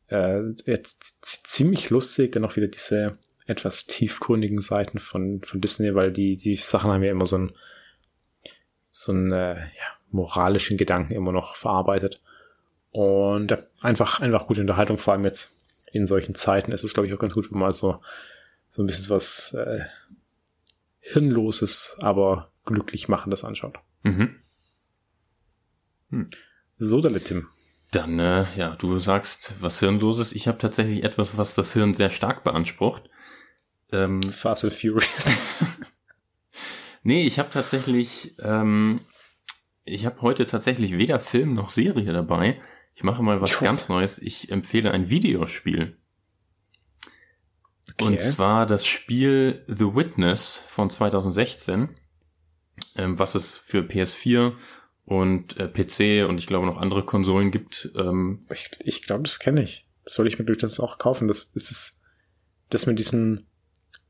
Äh, 0.08 0.52
jetzt 0.64 1.24
ziemlich 1.46 1.90
lustig, 1.90 2.32
dann 2.32 2.44
auch 2.44 2.56
wieder 2.56 2.68
diese 2.68 3.18
etwas 3.46 3.86
tiefgründigen 3.86 4.60
Seiten 4.60 4.98
von, 4.98 5.42
von 5.42 5.60
Disney, 5.60 5.94
weil 5.94 6.12
die, 6.12 6.36
die 6.36 6.56
Sachen 6.56 6.90
haben 6.90 7.02
ja 7.02 7.10
immer 7.10 7.26
so 7.26 7.36
einen, 7.36 7.52
so 8.90 9.12
einen 9.12 9.32
äh, 9.32 9.56
ja, 9.56 9.86
moralischen 10.10 10.76
Gedanken 10.76 11.14
immer 11.14 11.32
noch 11.32 11.56
verarbeitet. 11.56 12.20
Und 12.90 13.52
äh, 13.52 13.62
einfach, 13.82 14.20
einfach 14.20 14.46
gute 14.46 14.60
Unterhaltung, 14.60 14.98
vor 14.98 15.14
allem 15.14 15.24
jetzt 15.24 15.58
in 15.92 16.04
solchen 16.04 16.34
Zeiten 16.34 16.72
ist 16.72 16.84
es, 16.84 16.94
glaube 16.94 17.06
ich, 17.06 17.14
auch 17.14 17.18
ganz 17.18 17.34
gut, 17.34 17.50
wenn 17.50 17.58
man 17.58 17.72
so 17.72 18.00
so 18.68 18.82
ein 18.82 18.86
bisschen 18.86 19.10
was 19.10 19.54
äh, 19.54 19.84
Hirnloses, 21.00 21.96
aber 22.00 22.52
glücklich 22.64 23.08
machendes 23.08 23.44
anschaut. 23.44 23.78
Mhm. 24.02 24.36
Hm. 26.10 26.28
So, 26.76 27.00
damit 27.00 27.26
Tim. 27.26 27.48
Dann, 27.90 28.18
äh, 28.18 28.46
ja, 28.56 28.74
du 28.76 28.98
sagst 28.98 29.54
was 29.60 29.80
Hirnloses. 29.80 30.32
Ich 30.32 30.46
habe 30.46 30.58
tatsächlich 30.58 31.04
etwas, 31.04 31.38
was 31.38 31.54
das 31.54 31.72
Hirn 31.72 31.94
sehr 31.94 32.10
stark 32.10 32.44
beansprucht. 32.44 33.08
Ähm, 33.92 34.30
Fast 34.30 34.64
and 34.64 34.74
Furious. 34.74 35.30
nee, 37.02 37.26
ich 37.26 37.38
habe 37.38 37.48
tatsächlich, 37.50 38.34
ähm, 38.40 39.00
ich 39.84 40.04
habe 40.04 40.20
heute 40.20 40.44
tatsächlich 40.44 40.98
weder 40.98 41.18
Film 41.18 41.54
noch 41.54 41.70
Serie 41.70 42.12
dabei. 42.12 42.60
Ich 42.94 43.02
mache 43.02 43.22
mal 43.22 43.40
was 43.40 43.58
ganz 43.58 43.88
Neues. 43.88 44.18
Ich 44.20 44.50
empfehle 44.50 44.90
ein 44.90 45.08
Videospiel. 45.08 45.96
Okay. 47.94 48.04
Und 48.04 48.20
zwar 48.20 48.66
das 48.66 48.86
Spiel 48.86 49.64
The 49.66 49.94
Witness 49.94 50.62
von 50.68 50.90
2016, 50.90 51.88
ähm, 52.96 53.18
was 53.18 53.34
es 53.34 53.56
für 53.56 53.80
PS4 53.80 54.54
und 55.08 55.56
äh, 55.56 55.68
PC 55.68 56.28
und 56.28 56.38
ich 56.38 56.46
glaube 56.46 56.66
noch 56.66 56.76
andere 56.76 57.02
Konsolen 57.02 57.50
gibt. 57.50 57.90
Ähm, 57.96 58.40
ich 58.52 58.70
ich 58.80 59.02
glaube, 59.02 59.22
das 59.22 59.38
kenne 59.38 59.62
ich. 59.62 59.86
Das 60.04 60.12
soll 60.14 60.28
ich 60.28 60.38
mir 60.38 60.44
durch 60.44 60.58
das 60.58 60.80
auch 60.80 60.98
kaufen. 60.98 61.28
Das 61.28 61.50
ist 61.54 61.70
es, 61.70 62.02
das 62.68 62.84
mit 62.84 62.98
diesen, 62.98 63.46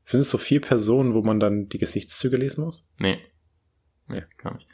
sind 0.03 0.19
es 0.19 0.29
so 0.29 0.37
vier 0.37 0.59
Personen, 0.59 1.13
wo 1.13 1.21
man 1.21 1.39
dann 1.39 1.69
die 1.69 1.77
Gesichtszüge 1.77 2.35
lesen 2.35 2.65
muss? 2.65 2.89
Nee. 2.99 3.17
Nee, 4.09 4.23
gar 4.37 4.55
nicht. 4.55 4.67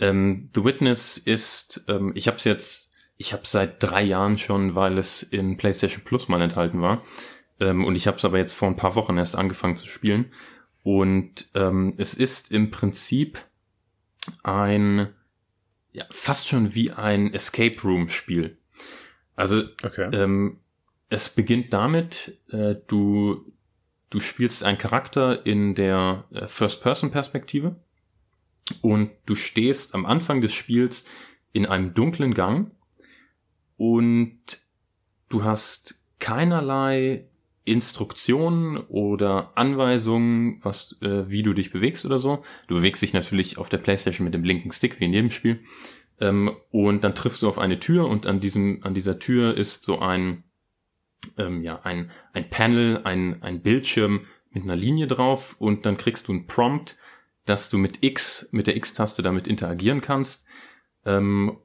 Ähm, 0.00 0.50
The 0.52 0.64
Witness 0.64 1.16
ist, 1.16 1.84
ähm, 1.86 2.10
ich 2.16 2.26
habe 2.26 2.38
es 2.38 2.44
jetzt, 2.44 2.90
ich 3.16 3.32
habe 3.32 3.42
seit 3.44 3.80
drei 3.80 4.02
Jahren 4.02 4.36
schon, 4.36 4.74
weil 4.74 4.98
es 4.98 5.22
in 5.22 5.58
PlayStation 5.58 6.02
Plus 6.02 6.26
mal 6.26 6.42
enthalten 6.42 6.80
war. 6.80 7.04
Ähm, 7.60 7.84
und 7.84 7.94
ich 7.94 8.08
habe 8.08 8.16
es 8.16 8.24
aber 8.24 8.38
jetzt 8.38 8.52
vor 8.52 8.66
ein 8.66 8.76
paar 8.76 8.96
Wochen 8.96 9.16
erst 9.16 9.36
angefangen 9.36 9.76
zu 9.76 9.86
spielen. 9.86 10.32
Und 10.82 11.50
ähm, 11.54 11.94
es 11.98 12.14
ist 12.14 12.50
im 12.50 12.72
Prinzip 12.72 13.38
ein, 14.42 15.14
ja, 15.92 16.04
fast 16.10 16.48
schon 16.48 16.74
wie 16.74 16.90
ein 16.90 17.32
Escape 17.32 17.80
Room 17.82 18.08
Spiel. 18.08 18.58
Also 19.36 19.64
okay. 19.84 20.10
ähm, 20.12 20.60
es 21.08 21.28
beginnt 21.28 21.72
damit, 21.72 22.38
äh, 22.50 22.76
du, 22.86 23.52
du 24.10 24.20
spielst 24.20 24.64
einen 24.64 24.78
Charakter 24.78 25.46
in 25.46 25.74
der 25.74 26.24
äh, 26.32 26.46
First-Person-Perspektive 26.46 27.76
und 28.82 29.10
du 29.26 29.34
stehst 29.34 29.94
am 29.94 30.06
Anfang 30.06 30.40
des 30.40 30.52
Spiels 30.52 31.04
in 31.52 31.66
einem 31.66 31.94
dunklen 31.94 32.34
Gang 32.34 32.72
und 33.76 34.40
du 35.28 35.44
hast 35.44 36.00
keinerlei 36.18 37.27
Instruktionen 37.70 38.76
oder 38.76 39.52
Anweisungen, 39.56 40.58
was, 40.62 41.00
äh, 41.02 41.28
wie 41.28 41.42
du 41.42 41.52
dich 41.52 41.70
bewegst 41.70 42.04
oder 42.06 42.18
so. 42.18 42.42
Du 42.66 42.76
bewegst 42.76 43.02
dich 43.02 43.12
natürlich 43.12 43.58
auf 43.58 43.68
der 43.68 43.78
Playstation 43.78 44.24
mit 44.24 44.34
dem 44.34 44.44
linken 44.44 44.72
Stick, 44.72 45.00
wie 45.00 45.04
in 45.04 45.12
jedem 45.12 45.30
Spiel. 45.30 45.60
Ähm, 46.20 46.56
und 46.70 47.04
dann 47.04 47.14
triffst 47.14 47.42
du 47.42 47.48
auf 47.48 47.58
eine 47.58 47.78
Tür 47.78 48.08
und 48.08 48.26
an 48.26 48.40
diesem, 48.40 48.80
an 48.82 48.94
dieser 48.94 49.18
Tür 49.18 49.56
ist 49.56 49.84
so 49.84 50.00
ein, 50.00 50.44
ähm, 51.36 51.62
ja, 51.62 51.80
ein, 51.82 52.10
ein 52.32 52.50
Panel, 52.50 53.02
ein, 53.04 53.42
ein 53.42 53.62
Bildschirm 53.62 54.26
mit 54.50 54.64
einer 54.64 54.76
Linie 54.76 55.06
drauf 55.06 55.56
und 55.58 55.86
dann 55.86 55.96
kriegst 55.96 56.28
du 56.28 56.32
ein 56.32 56.46
Prompt, 56.46 56.96
dass 57.44 57.70
du 57.70 57.78
mit 57.78 58.02
X, 58.02 58.48
mit 58.50 58.66
der 58.66 58.76
X-Taste 58.76 59.22
damit 59.22 59.46
interagieren 59.46 60.00
kannst. 60.00 60.44
Ähm, 61.04 61.58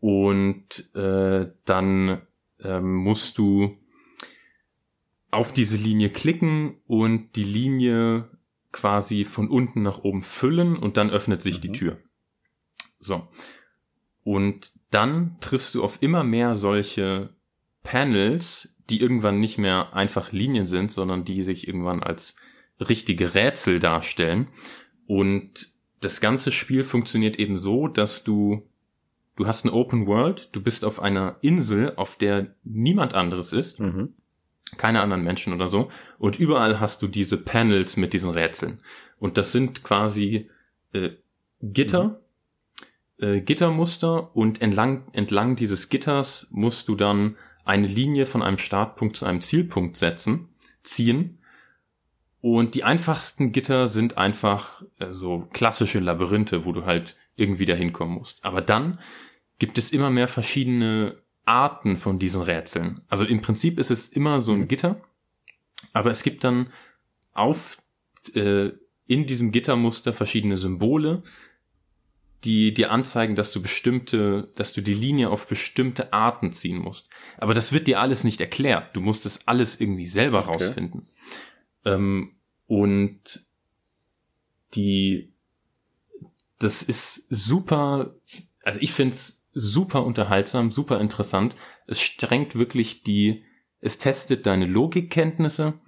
und 0.00 0.94
äh, 0.94 1.50
dann 1.64 2.22
ähm, 2.62 2.94
musst 2.94 3.38
du 3.38 3.76
auf 5.30 5.52
diese 5.52 5.76
Linie 5.76 6.10
klicken 6.10 6.76
und 6.86 7.36
die 7.36 7.44
Linie 7.44 8.28
quasi 8.72 9.24
von 9.24 9.48
unten 9.48 9.82
nach 9.82 9.98
oben 9.98 10.22
füllen 10.22 10.76
und 10.76 10.96
dann 10.96 11.10
öffnet 11.10 11.42
sich 11.42 11.56
mhm. 11.56 11.60
die 11.62 11.72
Tür. 11.72 11.98
So. 12.98 13.28
Und 14.22 14.72
dann 14.90 15.36
triffst 15.40 15.74
du 15.74 15.82
auf 15.82 16.02
immer 16.02 16.24
mehr 16.24 16.54
solche 16.54 17.34
Panels, 17.82 18.74
die 18.90 19.00
irgendwann 19.00 19.40
nicht 19.40 19.58
mehr 19.58 19.94
einfach 19.94 20.32
Linien 20.32 20.66
sind, 20.66 20.92
sondern 20.92 21.24
die 21.24 21.42
sich 21.42 21.66
irgendwann 21.66 22.02
als 22.02 22.36
richtige 22.80 23.34
Rätsel 23.34 23.78
darstellen. 23.78 24.48
Und 25.06 25.72
das 26.00 26.20
ganze 26.20 26.50
Spiel 26.50 26.84
funktioniert 26.84 27.38
eben 27.38 27.56
so, 27.56 27.88
dass 27.88 28.24
du, 28.24 28.68
du 29.36 29.46
hast 29.46 29.64
eine 29.64 29.74
Open 29.74 30.06
World, 30.06 30.50
du 30.52 30.62
bist 30.62 30.84
auf 30.84 31.00
einer 31.00 31.36
Insel, 31.40 31.94
auf 31.96 32.16
der 32.16 32.54
niemand 32.64 33.14
anderes 33.14 33.52
ist. 33.52 33.80
Mhm 33.80 34.14
keine 34.76 35.00
anderen 35.00 35.24
Menschen 35.24 35.52
oder 35.52 35.68
so. 35.68 35.90
Und 36.18 36.38
überall 36.38 36.80
hast 36.80 37.02
du 37.02 37.08
diese 37.08 37.36
Panels 37.36 37.96
mit 37.96 38.12
diesen 38.12 38.30
Rätseln. 38.30 38.82
Und 39.20 39.38
das 39.38 39.52
sind 39.52 39.82
quasi 39.82 40.50
äh, 40.92 41.10
Gitter, 41.60 42.20
mhm. 43.20 43.26
äh, 43.26 43.40
Gittermuster 43.42 44.34
und 44.34 44.62
entlang, 44.62 45.04
entlang 45.12 45.56
dieses 45.56 45.88
Gitters 45.88 46.48
musst 46.50 46.88
du 46.88 46.94
dann 46.94 47.36
eine 47.64 47.86
Linie 47.86 48.26
von 48.26 48.42
einem 48.42 48.58
Startpunkt 48.58 49.16
zu 49.16 49.26
einem 49.26 49.40
Zielpunkt 49.40 49.96
setzen, 49.96 50.48
ziehen. 50.82 51.38
Und 52.40 52.74
die 52.74 52.84
einfachsten 52.84 53.52
Gitter 53.52 53.86
sind 53.86 54.16
einfach 54.16 54.82
äh, 54.98 55.12
so 55.12 55.46
klassische 55.52 56.00
Labyrinthe, 56.00 56.64
wo 56.64 56.72
du 56.72 56.86
halt 56.86 57.16
irgendwie 57.36 57.66
dahin 57.66 57.92
kommen 57.92 58.14
musst. 58.14 58.44
Aber 58.44 58.62
dann 58.62 58.98
gibt 59.58 59.76
es 59.76 59.92
immer 59.92 60.08
mehr 60.08 60.26
verschiedene 60.26 61.16
Arten 61.50 61.96
von 61.96 62.20
diesen 62.20 62.42
Rätseln. 62.42 63.00
Also 63.08 63.24
im 63.24 63.42
Prinzip 63.42 63.80
ist 63.80 63.90
es 63.90 64.08
immer 64.08 64.40
so 64.40 64.52
ein 64.52 64.60
mhm. 64.60 64.68
Gitter, 64.68 65.00
aber 65.92 66.12
es 66.12 66.22
gibt 66.22 66.44
dann 66.44 66.72
auf 67.32 67.82
äh, 68.34 68.70
in 69.08 69.26
diesem 69.26 69.50
Gittermuster 69.50 70.12
verschiedene 70.12 70.56
Symbole, 70.56 71.24
die 72.44 72.72
dir 72.72 72.92
anzeigen, 72.92 73.34
dass 73.34 73.50
du 73.50 73.60
bestimmte, 73.60 74.52
dass 74.54 74.72
du 74.72 74.80
die 74.80 74.94
Linie 74.94 75.28
auf 75.30 75.48
bestimmte 75.48 76.12
Arten 76.12 76.52
ziehen 76.52 76.78
musst. 76.78 77.10
Aber 77.36 77.52
das 77.52 77.72
wird 77.72 77.88
dir 77.88 77.98
alles 77.98 78.22
nicht 78.22 78.40
erklärt. 78.40 78.94
Du 78.94 79.00
musst 79.00 79.26
es 79.26 79.48
alles 79.48 79.80
irgendwie 79.80 80.06
selber 80.06 80.38
okay. 80.38 80.52
rausfinden. 80.52 81.08
Ähm, 81.84 82.36
und 82.68 83.44
die, 84.74 85.32
das 86.60 86.84
ist 86.84 87.26
super, 87.28 88.14
also 88.62 88.78
ich 88.80 88.92
find's 88.92 89.39
super 89.52 90.04
unterhaltsam, 90.04 90.70
super 90.70 91.00
interessant. 91.00 91.56
Es 91.86 92.00
strengt 92.00 92.56
wirklich 92.56 93.02
die, 93.02 93.44
es 93.80 93.98
testet 93.98 94.46
deine 94.46 94.66
Logikkenntnisse, 94.66 95.80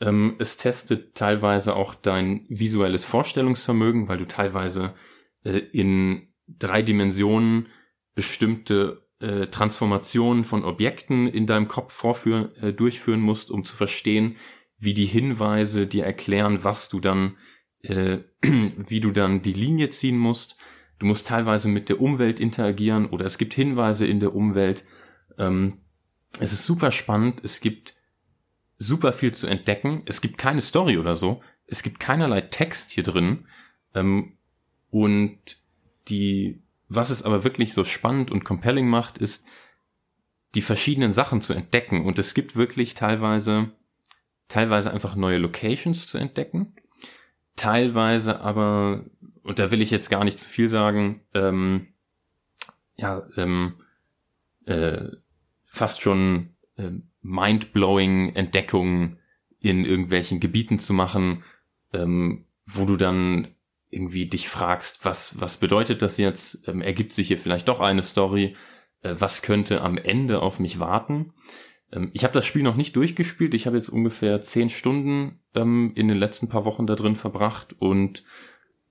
ähm, 0.00 0.36
es 0.38 0.56
testet 0.56 1.14
teilweise 1.14 1.74
auch 1.74 1.94
dein 1.94 2.46
visuelles 2.48 3.04
Vorstellungsvermögen, 3.04 4.08
weil 4.08 4.18
du 4.18 4.26
teilweise 4.26 4.94
äh, 5.44 5.58
in 5.58 6.28
drei 6.46 6.82
Dimensionen 6.82 7.68
bestimmte 8.14 9.08
äh, 9.20 9.46
Transformationen 9.46 10.44
von 10.44 10.64
Objekten 10.64 11.26
in 11.26 11.46
deinem 11.46 11.68
Kopf 11.68 11.92
vorführen, 11.92 12.54
äh, 12.56 12.72
durchführen 12.72 13.20
musst, 13.20 13.50
um 13.50 13.64
zu 13.64 13.76
verstehen, 13.76 14.36
wie 14.78 14.94
die 14.94 15.06
Hinweise 15.06 15.86
dir 15.86 16.04
erklären, 16.04 16.62
was 16.62 16.88
du 16.88 17.00
dann, 17.00 17.36
äh, 17.82 18.18
wie 18.42 19.00
du 19.00 19.10
dann 19.10 19.42
die 19.42 19.52
Linie 19.52 19.90
ziehen 19.90 20.18
musst. 20.18 20.58
Du 20.98 21.06
musst 21.06 21.26
teilweise 21.26 21.68
mit 21.68 21.88
der 21.88 22.00
Umwelt 22.00 22.40
interagieren 22.40 23.06
oder 23.06 23.24
es 23.24 23.38
gibt 23.38 23.54
Hinweise 23.54 24.06
in 24.06 24.20
der 24.20 24.34
Umwelt. 24.34 24.84
Ähm, 25.38 25.78
es 26.40 26.52
ist 26.52 26.66
super 26.66 26.90
spannend. 26.90 27.40
Es 27.44 27.60
gibt 27.60 27.94
super 28.78 29.12
viel 29.12 29.32
zu 29.32 29.46
entdecken. 29.46 30.02
Es 30.06 30.20
gibt 30.20 30.38
keine 30.38 30.60
Story 30.60 30.98
oder 30.98 31.16
so. 31.16 31.42
Es 31.66 31.82
gibt 31.82 32.00
keinerlei 32.00 32.40
Text 32.40 32.90
hier 32.90 33.02
drin. 33.02 33.46
Ähm, 33.94 34.36
und 34.90 35.38
die, 36.08 36.62
was 36.88 37.10
es 37.10 37.22
aber 37.22 37.44
wirklich 37.44 37.72
so 37.74 37.84
spannend 37.84 38.30
und 38.30 38.44
compelling 38.44 38.88
macht, 38.88 39.18
ist, 39.18 39.44
die 40.54 40.62
verschiedenen 40.62 41.12
Sachen 41.12 41.42
zu 41.42 41.52
entdecken. 41.52 42.04
Und 42.06 42.18
es 42.18 42.34
gibt 42.34 42.56
wirklich 42.56 42.94
teilweise, 42.94 43.70
teilweise 44.48 44.92
einfach 44.92 45.14
neue 45.14 45.38
Locations 45.38 46.06
zu 46.06 46.18
entdecken. 46.18 46.74
Teilweise 47.56 48.40
aber, 48.40 49.04
und 49.48 49.58
da 49.58 49.70
will 49.70 49.80
ich 49.80 49.90
jetzt 49.90 50.10
gar 50.10 50.24
nicht 50.24 50.38
zu 50.38 50.46
viel 50.46 50.68
sagen, 50.68 51.22
ähm, 51.32 51.86
ja, 52.96 53.26
ähm, 53.38 53.76
äh, 54.66 55.06
fast 55.64 56.02
schon 56.02 56.50
äh, 56.76 56.90
mind-blowing 57.22 58.34
Entdeckungen 58.34 59.18
in 59.60 59.86
irgendwelchen 59.86 60.38
Gebieten 60.38 60.78
zu 60.78 60.92
machen, 60.92 61.44
ähm, 61.94 62.44
wo 62.66 62.84
du 62.84 62.98
dann 62.98 63.54
irgendwie 63.88 64.26
dich 64.26 64.50
fragst, 64.50 65.06
was, 65.06 65.40
was 65.40 65.56
bedeutet 65.56 66.02
das 66.02 66.18
jetzt? 66.18 66.68
Ähm, 66.68 66.82
ergibt 66.82 67.14
sich 67.14 67.28
hier 67.28 67.38
vielleicht 67.38 67.68
doch 67.68 67.80
eine 67.80 68.02
Story? 68.02 68.54
Äh, 69.00 69.14
was 69.18 69.40
könnte 69.40 69.80
am 69.80 69.96
Ende 69.96 70.42
auf 70.42 70.58
mich 70.58 70.78
warten? 70.78 71.32
Ähm, 71.90 72.10
ich 72.12 72.24
habe 72.24 72.34
das 72.34 72.44
Spiel 72.44 72.64
noch 72.64 72.76
nicht 72.76 72.94
durchgespielt. 72.96 73.54
Ich 73.54 73.66
habe 73.66 73.78
jetzt 73.78 73.88
ungefähr 73.88 74.42
zehn 74.42 74.68
Stunden 74.68 75.40
ähm, 75.54 75.92
in 75.94 76.06
den 76.06 76.18
letzten 76.18 76.50
paar 76.50 76.66
Wochen 76.66 76.86
da 76.86 76.96
drin 76.96 77.16
verbracht 77.16 77.74
und 77.78 78.24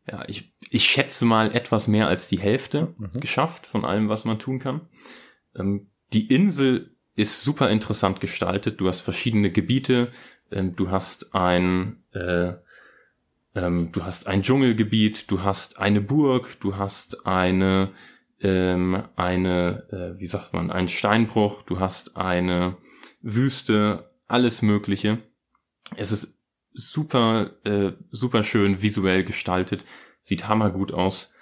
ja, 0.09 0.23
ich, 0.27 0.53
ich 0.69 0.85
schätze 0.85 1.25
mal 1.25 1.53
etwas 1.53 1.87
mehr 1.87 2.07
als 2.07 2.27
die 2.27 2.39
Hälfte 2.39 2.93
mhm. 2.97 3.19
geschafft 3.19 3.67
von 3.67 3.85
allem, 3.85 4.09
was 4.09 4.25
man 4.25 4.39
tun 4.39 4.59
kann. 4.59 4.81
Ähm, 5.55 5.87
die 6.13 6.33
Insel 6.33 6.95
ist 7.15 7.41
super 7.41 7.69
interessant 7.69 8.19
gestaltet. 8.19 8.79
Du 8.79 8.87
hast 8.87 9.01
verschiedene 9.01 9.51
Gebiete. 9.51 10.11
Ähm, 10.51 10.75
du 10.75 10.91
hast 10.91 11.35
ein 11.35 12.03
äh, 12.11 12.53
ähm, 13.57 13.91
du 13.91 14.03
hast 14.03 14.27
ein 14.27 14.43
Dschungelgebiet, 14.43 15.31
du 15.31 15.43
hast 15.43 15.79
eine 15.79 15.99
Burg, 16.01 16.59
du 16.59 16.77
hast 16.77 17.25
eine, 17.25 17.91
ähm, 18.39 19.03
eine, 19.15 19.87
äh, 19.91 20.19
wie 20.19 20.27
sagt 20.27 20.53
man, 20.53 20.69
einen 20.69 20.87
Steinbruch, 20.87 21.63
du 21.63 21.79
hast 21.79 22.17
eine 22.17 22.77
Wüste, 23.21 24.11
alles 24.27 24.61
Mögliche. 24.61 25.19
Es 25.95 26.11
ist 26.11 26.36
super, 26.77 27.51
äh, 27.65 27.93
super 28.11 28.43
schön 28.43 28.81
visuell 28.81 29.23
gestaltet, 29.23 29.85
sieht 30.21 30.47
hammergut 30.47 30.93
aus. 30.93 31.33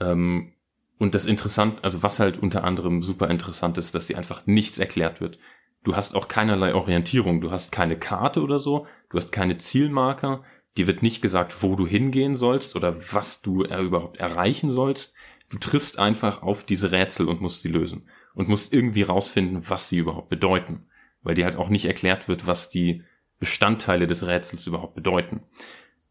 Ähm, 0.00 0.54
und 0.98 1.14
das 1.14 1.26
interessant, 1.26 1.82
also 1.82 2.02
was 2.02 2.18
halt 2.18 2.38
unter 2.38 2.64
anderem 2.64 3.02
super 3.02 3.28
interessant 3.28 3.78
ist, 3.78 3.94
dass 3.94 4.06
dir 4.06 4.18
einfach 4.18 4.46
nichts 4.46 4.78
erklärt 4.78 5.20
wird. 5.20 5.38
Du 5.82 5.96
hast 5.96 6.14
auch 6.14 6.28
keinerlei 6.28 6.74
Orientierung, 6.74 7.40
du 7.40 7.50
hast 7.50 7.72
keine 7.72 7.98
Karte 7.98 8.42
oder 8.42 8.58
so, 8.58 8.86
du 9.08 9.16
hast 9.16 9.32
keine 9.32 9.56
Zielmarker, 9.56 10.44
Dir 10.76 10.86
wird 10.86 11.02
nicht 11.02 11.20
gesagt, 11.20 11.62
wo 11.62 11.74
du 11.74 11.86
hingehen 11.86 12.34
sollst 12.34 12.76
oder 12.76 13.12
was 13.12 13.42
du 13.42 13.64
überhaupt 13.64 14.18
erreichen 14.18 14.70
sollst. 14.70 15.14
Du 15.48 15.58
triffst 15.58 15.98
einfach 15.98 16.42
auf 16.42 16.64
diese 16.64 16.92
Rätsel 16.92 17.28
und 17.28 17.40
musst 17.40 17.62
sie 17.62 17.68
lösen. 17.68 18.08
Und 18.34 18.48
musst 18.48 18.72
irgendwie 18.72 19.02
rausfinden, 19.02 19.68
was 19.68 19.88
sie 19.88 19.98
überhaupt 19.98 20.28
bedeuten. 20.28 20.86
Weil 21.22 21.34
dir 21.34 21.44
halt 21.44 21.56
auch 21.56 21.68
nicht 21.68 21.86
erklärt 21.86 22.28
wird, 22.28 22.46
was 22.46 22.70
die 22.70 23.02
Bestandteile 23.40 24.06
des 24.06 24.24
Rätsels 24.24 24.66
überhaupt 24.66 24.94
bedeuten. 24.94 25.42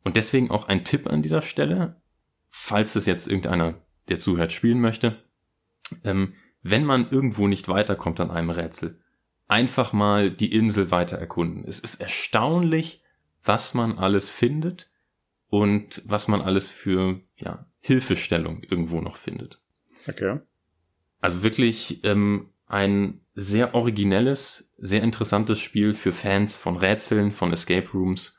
Und 0.03 0.17
deswegen 0.17 0.51
auch 0.51 0.67
ein 0.67 0.83
Tipp 0.83 1.07
an 1.07 1.21
dieser 1.21 1.41
Stelle, 1.41 2.01
falls 2.47 2.95
es 2.95 3.05
jetzt 3.05 3.27
irgendeiner, 3.27 3.75
der 4.09 4.19
zuhört, 4.19 4.51
spielen 4.51 4.81
möchte. 4.81 5.23
Ähm, 6.03 6.33
wenn 6.61 6.83
man 6.83 7.09
irgendwo 7.09 7.47
nicht 7.47 7.69
weiterkommt 7.69 8.19
an 8.19 8.31
einem 8.31 8.49
Rätsel, 8.49 8.99
einfach 9.47 9.93
mal 9.93 10.31
die 10.31 10.51
Insel 10.53 10.91
weiter 10.91 11.17
erkunden. 11.17 11.63
Es 11.65 11.79
ist 11.79 12.01
erstaunlich, 12.01 13.01
was 13.43 13.73
man 13.73 13.97
alles 13.97 14.29
findet 14.29 14.89
und 15.47 16.01
was 16.05 16.27
man 16.27 16.41
alles 16.41 16.67
für 16.67 17.21
ja, 17.37 17.65
Hilfestellung 17.79 18.63
irgendwo 18.63 19.01
noch 19.01 19.17
findet. 19.17 19.61
Okay. 20.07 20.39
Also 21.21 21.43
wirklich 21.43 22.03
ähm, 22.03 22.49
ein 22.69 23.21
sehr 23.33 23.73
originelles, 23.73 24.71
sehr 24.77 25.01
interessantes 25.01 25.59
Spiel 25.59 25.93
für 25.93 26.13
Fans 26.13 26.55
von 26.55 26.77
Rätseln, 26.77 27.31
von 27.31 27.51
Escape 27.51 27.89
Rooms. 27.93 28.37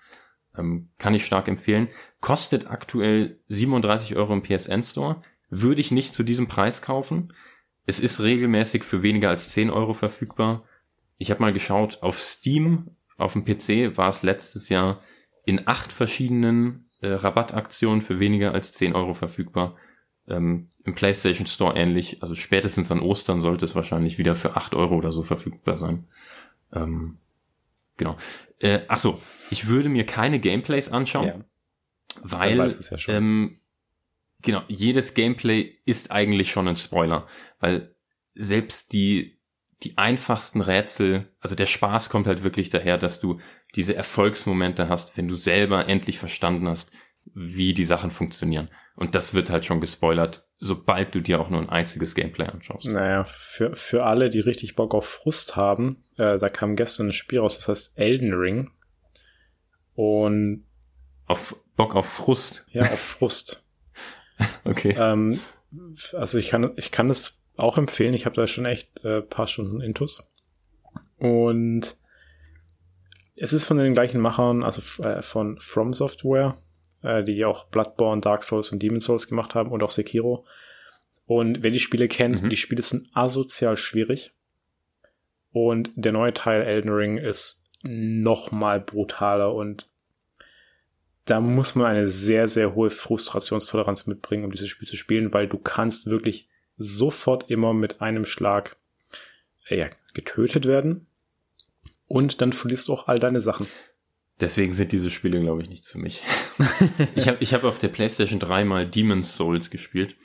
Ähm, 0.57 0.89
kann 0.99 1.15
ich 1.15 1.27
stark 1.27 1.49
empfehlen. 1.49 1.89
Kostet 2.21 2.71
aktuell 2.71 3.41
37 3.49 4.17
Euro 4.17 4.33
im 4.33 4.43
PSN 4.43 4.83
Store. 4.83 5.23
Würde 5.51 5.81
ich 5.81 5.91
nicht 5.91 6.15
zu 6.15 6.23
diesem 6.23 6.47
Preis 6.47 6.81
kaufen. 6.81 7.35
Es 7.87 7.99
ist 7.99 8.21
regelmäßig 8.21 8.85
für 8.85 9.03
weniger 9.03 9.31
als 9.31 9.51
10 9.51 9.69
Euro 9.69 9.95
verfügbar. 9.95 10.65
Ich 11.19 11.31
habe 11.31 11.43
mal 11.43 11.53
geschaut, 11.53 12.03
auf 12.03 12.21
Steam 12.21 12.97
auf 13.19 13.35
dem 13.35 13.45
PC 13.45 13.97
war 13.99 14.09
es 14.09 14.23
letztes 14.23 14.69
Jahr 14.69 15.03
in 15.45 15.67
acht 15.67 15.93
verschiedenen 15.93 16.89
äh, 17.01 17.09
Rabattaktionen 17.09 18.01
für 18.01 18.21
weniger 18.21 18.53
als 18.53 18.73
10 18.75 18.95
Euro 18.95 19.13
verfügbar. 19.13 19.77
Ähm, 20.31 20.69
Im 20.85 20.95
PlayStation 20.95 21.47
Store 21.47 21.77
ähnlich. 21.77 22.23
Also 22.23 22.35
spätestens 22.35 22.91
an 22.91 23.01
Ostern 23.01 23.41
sollte 23.41 23.65
es 23.65 23.75
wahrscheinlich 23.75 24.19
wieder 24.19 24.37
für 24.37 24.57
8 24.57 24.75
Euro 24.75 24.97
oder 24.97 25.13
so 25.13 25.23
verfügbar 25.23 25.77
sein. 25.77 26.07
Ähm, 26.73 27.19
genau. 27.97 28.17
Äh, 28.59 28.81
ach 28.89 28.99
so, 28.99 29.21
ich 29.51 29.67
würde 29.67 29.89
mir 29.89 30.07
keine 30.07 30.39
Gameplays 30.39 30.91
anschauen, 30.91 31.27
ja. 31.27 31.45
weil 32.23 32.59
ja 32.59 32.99
ähm, 33.09 33.59
genau 34.43 34.63
jedes 34.69 35.15
Gameplay 35.15 35.79
ist 35.85 36.11
eigentlich 36.11 36.51
schon 36.51 36.69
ein 36.69 36.77
Spoiler, 36.77 37.27
weil 37.59 37.95
selbst 38.35 38.93
die 38.93 39.41
die 39.83 39.97
einfachsten 39.97 40.61
Rätsel, 40.61 41.33
also 41.41 41.55
der 41.55 41.67
Spaß 41.67 42.11
kommt 42.11 42.27
halt 42.27 42.43
wirklich 42.43 42.69
daher, 42.69 42.99
dass 42.99 43.19
du 43.21 43.41
diese 43.75 43.95
Erfolgsmomente 43.95 44.89
hast, 44.89 45.17
wenn 45.17 45.29
du 45.29 45.37
selber 45.37 45.89
endlich 45.89 46.19
verstanden 46.19 46.69
hast, 46.69 46.93
wie 47.25 47.75
die 47.75 47.85
Sachen 47.85 48.11
funktionieren. 48.11 48.71
Und 48.97 49.15
das 49.15 49.35
wird 49.35 49.51
halt 49.51 49.65
schon 49.65 49.81
gespoilert, 49.81 50.47
sobald 50.59 51.15
du 51.15 51.21
dir 51.21 51.41
auch 51.41 51.49
nur 51.49 51.61
ein 51.61 51.69
einziges 51.69 52.15
Gameplay 52.15 52.47
anschaust. 52.47 52.87
Naja, 52.87 53.25
für, 53.25 53.75
für 53.75 54.05
alle, 54.05 54.31
die 54.31 54.41
richtig 54.41 54.77
Bock 54.77 54.95
auf 54.95 55.07
Frust 55.07 55.57
haben, 55.57 56.05
äh, 56.17 56.39
da 56.39 56.49
kam 56.49 56.77
gestern 56.77 57.09
ein 57.09 57.13
Spiel 57.13 57.39
raus, 57.39 57.57
das 57.57 57.69
heißt 57.69 57.99
Elden 57.99 58.35
Ring. 58.35 58.71
Und 59.95 60.67
auf 61.27 61.57
Bock 61.77 61.95
auf 61.95 62.07
Frust. 62.07 62.67
Ja, 62.71 62.83
auf 62.83 63.01
Frust. 63.01 63.65
okay. 64.65 64.95
Ähm, 64.99 65.41
also 66.13 66.39
ich 66.39 66.49
kann, 66.49 66.73
ich 66.77 66.91
kann 66.91 67.09
das 67.09 67.35
auch 67.57 67.79
empfehlen. 67.79 68.15
Ich 68.15 68.27
habe 68.27 68.37
da 68.37 68.47
schon 68.47 68.67
echt 68.67 69.05
äh, 69.05 69.23
paar 69.23 69.47
Stunden 69.47 69.81
Intus. 69.81 70.31
Und 71.19 71.97
es 73.37 73.53
ist 73.53 73.65
von 73.65 73.79
den 73.79 73.93
gleichen 73.93 74.21
Machern, 74.21 74.63
also 74.63 75.03
äh, 75.03 75.23
von 75.23 75.59
From 75.61 75.93
Software, 75.93 76.59
äh, 77.03 77.23
die 77.23 77.45
auch 77.45 77.65
Bloodborne, 77.65 78.21
Dark 78.21 78.45
Souls 78.45 78.71
und 78.71 78.81
Demon 78.83 79.01
Souls 79.01 79.29
gemacht 79.29 79.55
haben 79.55 79.71
und 79.71 79.83
auch 79.83 79.91
Sekiro. 79.91 80.47
Und 81.27 81.63
wer 81.63 81.71
die 81.71 81.81
Spiele 81.81 82.09
kennt, 82.09 82.43
mhm. 82.43 82.49
die 82.49 82.57
Spiele 82.57 82.83
sind 82.83 83.09
asozial 83.15 83.77
schwierig. 83.77 84.33
Und 85.53 85.91
der 85.97 86.13
neue 86.13 86.35
Teil 86.35 86.63
Elden 86.63 86.91
Ring 86.91 87.17
ist 87.19 87.65
noch 87.83 88.51
mal 88.51 88.81
brutaler 88.81 89.55
und 89.55 89.89
da 91.25 91.41
muss 91.41 91.75
man 91.75 91.87
eine 91.87 92.09
sehr, 92.09 92.49
sehr 92.49 92.75
hohe 92.75 92.91
Frustrationstoleranz 92.91 94.07
mitbringen, 94.07 94.45
um 94.45 94.51
dieses 94.51 94.69
Spiel 94.69 94.89
zu 94.89 94.97
spielen, 94.97 95.33
weil 95.33 95.47
du 95.47 95.59
kannst 95.59 96.11
wirklich 96.11 96.49
sofort 96.77 97.51
immer 97.51 97.73
mit 97.73 98.01
einem 98.01 98.25
Schlag 98.25 98.77
äh, 99.69 99.79
ja, 99.79 99.91
getötet 100.15 100.67
werden. 100.67 101.07
Und 102.09 102.41
dann 102.41 102.53
verlierst 102.53 102.89
du 102.89 102.95
auch 102.95 103.07
all 103.07 103.19
deine 103.19 103.41
Sachen. 103.41 103.69
Deswegen 104.41 104.73
sind 104.73 104.93
diese 104.93 105.11
Spiele, 105.11 105.41
glaube 105.41 105.63
ich, 105.63 105.69
nichts 105.69 105.91
für 105.91 105.99
mich. 105.99 106.23
ich 107.15 107.29
habe 107.29 107.39
ich 107.41 107.53
hab 107.53 107.65
auf 107.65 107.79
der 107.79 107.89
PlayStation 107.89 108.41
3 108.41 108.65
mal 108.65 108.89
Demon's 108.89 109.37
Souls 109.37 109.71
gespielt. 109.71 110.17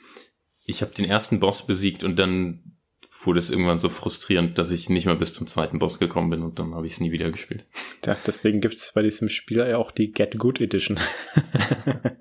Ich 0.64 0.82
habe 0.82 0.94
den 0.94 1.04
ersten 1.04 1.38
Boss 1.38 1.66
besiegt 1.66 2.02
und 2.02 2.18
dann 2.18 2.76
wurde 3.22 3.38
es 3.38 3.50
irgendwann 3.50 3.78
so 3.78 3.88
frustrierend, 3.88 4.58
dass 4.58 4.70
ich 4.70 4.88
nicht 4.88 5.06
mal 5.06 5.16
bis 5.16 5.34
zum 5.34 5.46
zweiten 5.46 5.78
Boss 5.78 5.98
gekommen 5.98 6.30
bin 6.30 6.42
und 6.42 6.58
dann 6.58 6.74
habe 6.74 6.86
ich 6.86 6.94
es 6.94 7.00
nie 7.00 7.12
wieder 7.12 7.30
gespielt. 7.30 7.66
Ja, 8.04 8.16
deswegen 8.26 8.60
gibt 8.60 8.74
es 8.74 8.92
bei 8.94 9.02
diesem 9.02 9.28
Spiel 9.28 9.58
ja 9.58 9.78
auch 9.78 9.90
die 9.90 10.12
Get 10.12 10.38
Good 10.38 10.60
Edition. 10.60 10.98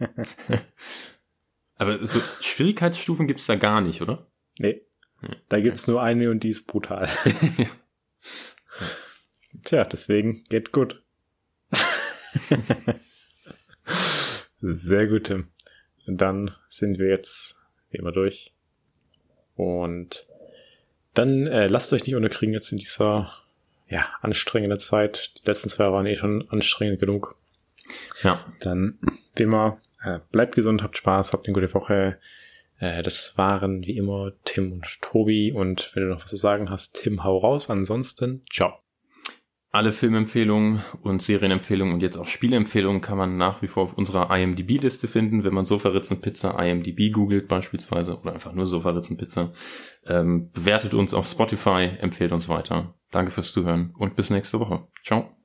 Aber 1.76 2.04
so 2.06 2.22
Schwierigkeitsstufen 2.40 3.28
gibt 3.28 3.40
es 3.40 3.46
da 3.46 3.56
gar 3.56 3.82
nicht, 3.82 4.02
oder? 4.02 4.28
Nee. 4.58 4.82
Da 5.50 5.60
gibt 5.60 5.78
es 5.78 5.88
nur 5.88 6.02
eine 6.02 6.30
und 6.30 6.44
die 6.44 6.50
ist 6.50 6.68
brutal. 6.68 7.10
Tja, 9.64 9.86
deswegen 9.86 10.44
Get 10.50 10.72
Good. 10.72 11.04
Sehr 14.62 15.08
gut, 15.08 15.26
Tim. 15.26 15.48
Dann 16.08 16.52
sind 16.70 17.00
wir 17.00 17.10
jetzt 17.10 17.58
wie 17.90 17.98
immer 17.98 18.12
durch. 18.12 18.54
Und 19.56 20.28
dann 21.14 21.48
äh, 21.48 21.68
lasst 21.68 21.94
euch 21.94 22.06
nicht 22.06 22.16
unterkriegen 22.16 22.54
jetzt 22.54 22.72
in 22.72 22.78
dieser 22.78 23.34
ja, 23.88 24.08
anstrengenden 24.22 24.80
Zeit. 24.80 25.34
Die 25.38 25.48
letzten 25.48 25.70
zwei 25.70 25.92
waren 25.92 26.06
eh 26.06 26.16
schon 26.16 26.50
anstrengend 26.50 27.00
genug. 27.00 27.36
Ja. 28.24 28.46
Dann, 28.60 29.00
wie 29.36 29.44
immer, 29.44 29.80
äh, 30.04 30.20
bleibt 30.32 30.56
gesund, 30.56 30.84
habt 30.84 30.98
Spaß, 30.98 31.34
habt 31.34 31.48
eine 31.48 31.54
gute 31.54 31.74
Woche. 31.74 32.18
Äh, 32.80 33.04
das 33.04 33.38
waren 33.38 33.86
wie 33.86 33.98
immer 33.98 34.34
Tim 34.44 34.72
und 34.74 35.02
Tobi. 35.02 35.52
Und 35.52 35.92
wenn 35.94 36.04
du 36.04 36.10
noch 36.10 36.22
was 36.22 36.30
zu 36.30 36.36
sagen 36.36 36.70
hast, 36.70 37.02
Tim, 37.02 37.24
hau 37.24 37.38
raus. 37.38 37.70
Ansonsten, 37.70 38.44
ciao. 38.52 38.85
Alle 39.76 39.92
Filmempfehlungen 39.92 40.86
und 41.02 41.22
Serienempfehlungen 41.22 41.96
und 41.96 42.00
jetzt 42.00 42.16
auch 42.18 42.28
Spielempfehlungen 42.28 43.02
kann 43.02 43.18
man 43.18 43.36
nach 43.36 43.62
wie 43.62 43.68
vor 43.68 43.84
auf 43.84 43.94
unserer 43.94 44.34
IMDb-Liste 44.34 45.10
finden, 45.10 45.44
wenn 45.44 45.54
man 45.54 45.66
Sofaritzenpizza 45.66 46.52
IMDb 46.64 47.12
googelt 47.12 47.50
beispielsweise 47.50 48.18
oder 48.18 48.32
einfach 48.32 48.54
nur 48.54 48.68
Sofaritzenpizza. 48.68 49.52
Ähm, 50.06 50.50
bewertet 50.54 50.94
uns 50.94 51.14
auf 51.14 51.26
Spotify, 51.26 51.90
empfehlt 52.00 52.32
uns 52.32 52.48
weiter. 52.48 52.96
Danke 53.12 53.34
fürs 53.34 53.52
Zuhören 53.52 53.94
und 53.98 54.16
bis 54.16 54.30
nächste 54.30 54.62
Woche. 54.62 54.88
Ciao. 55.04 55.36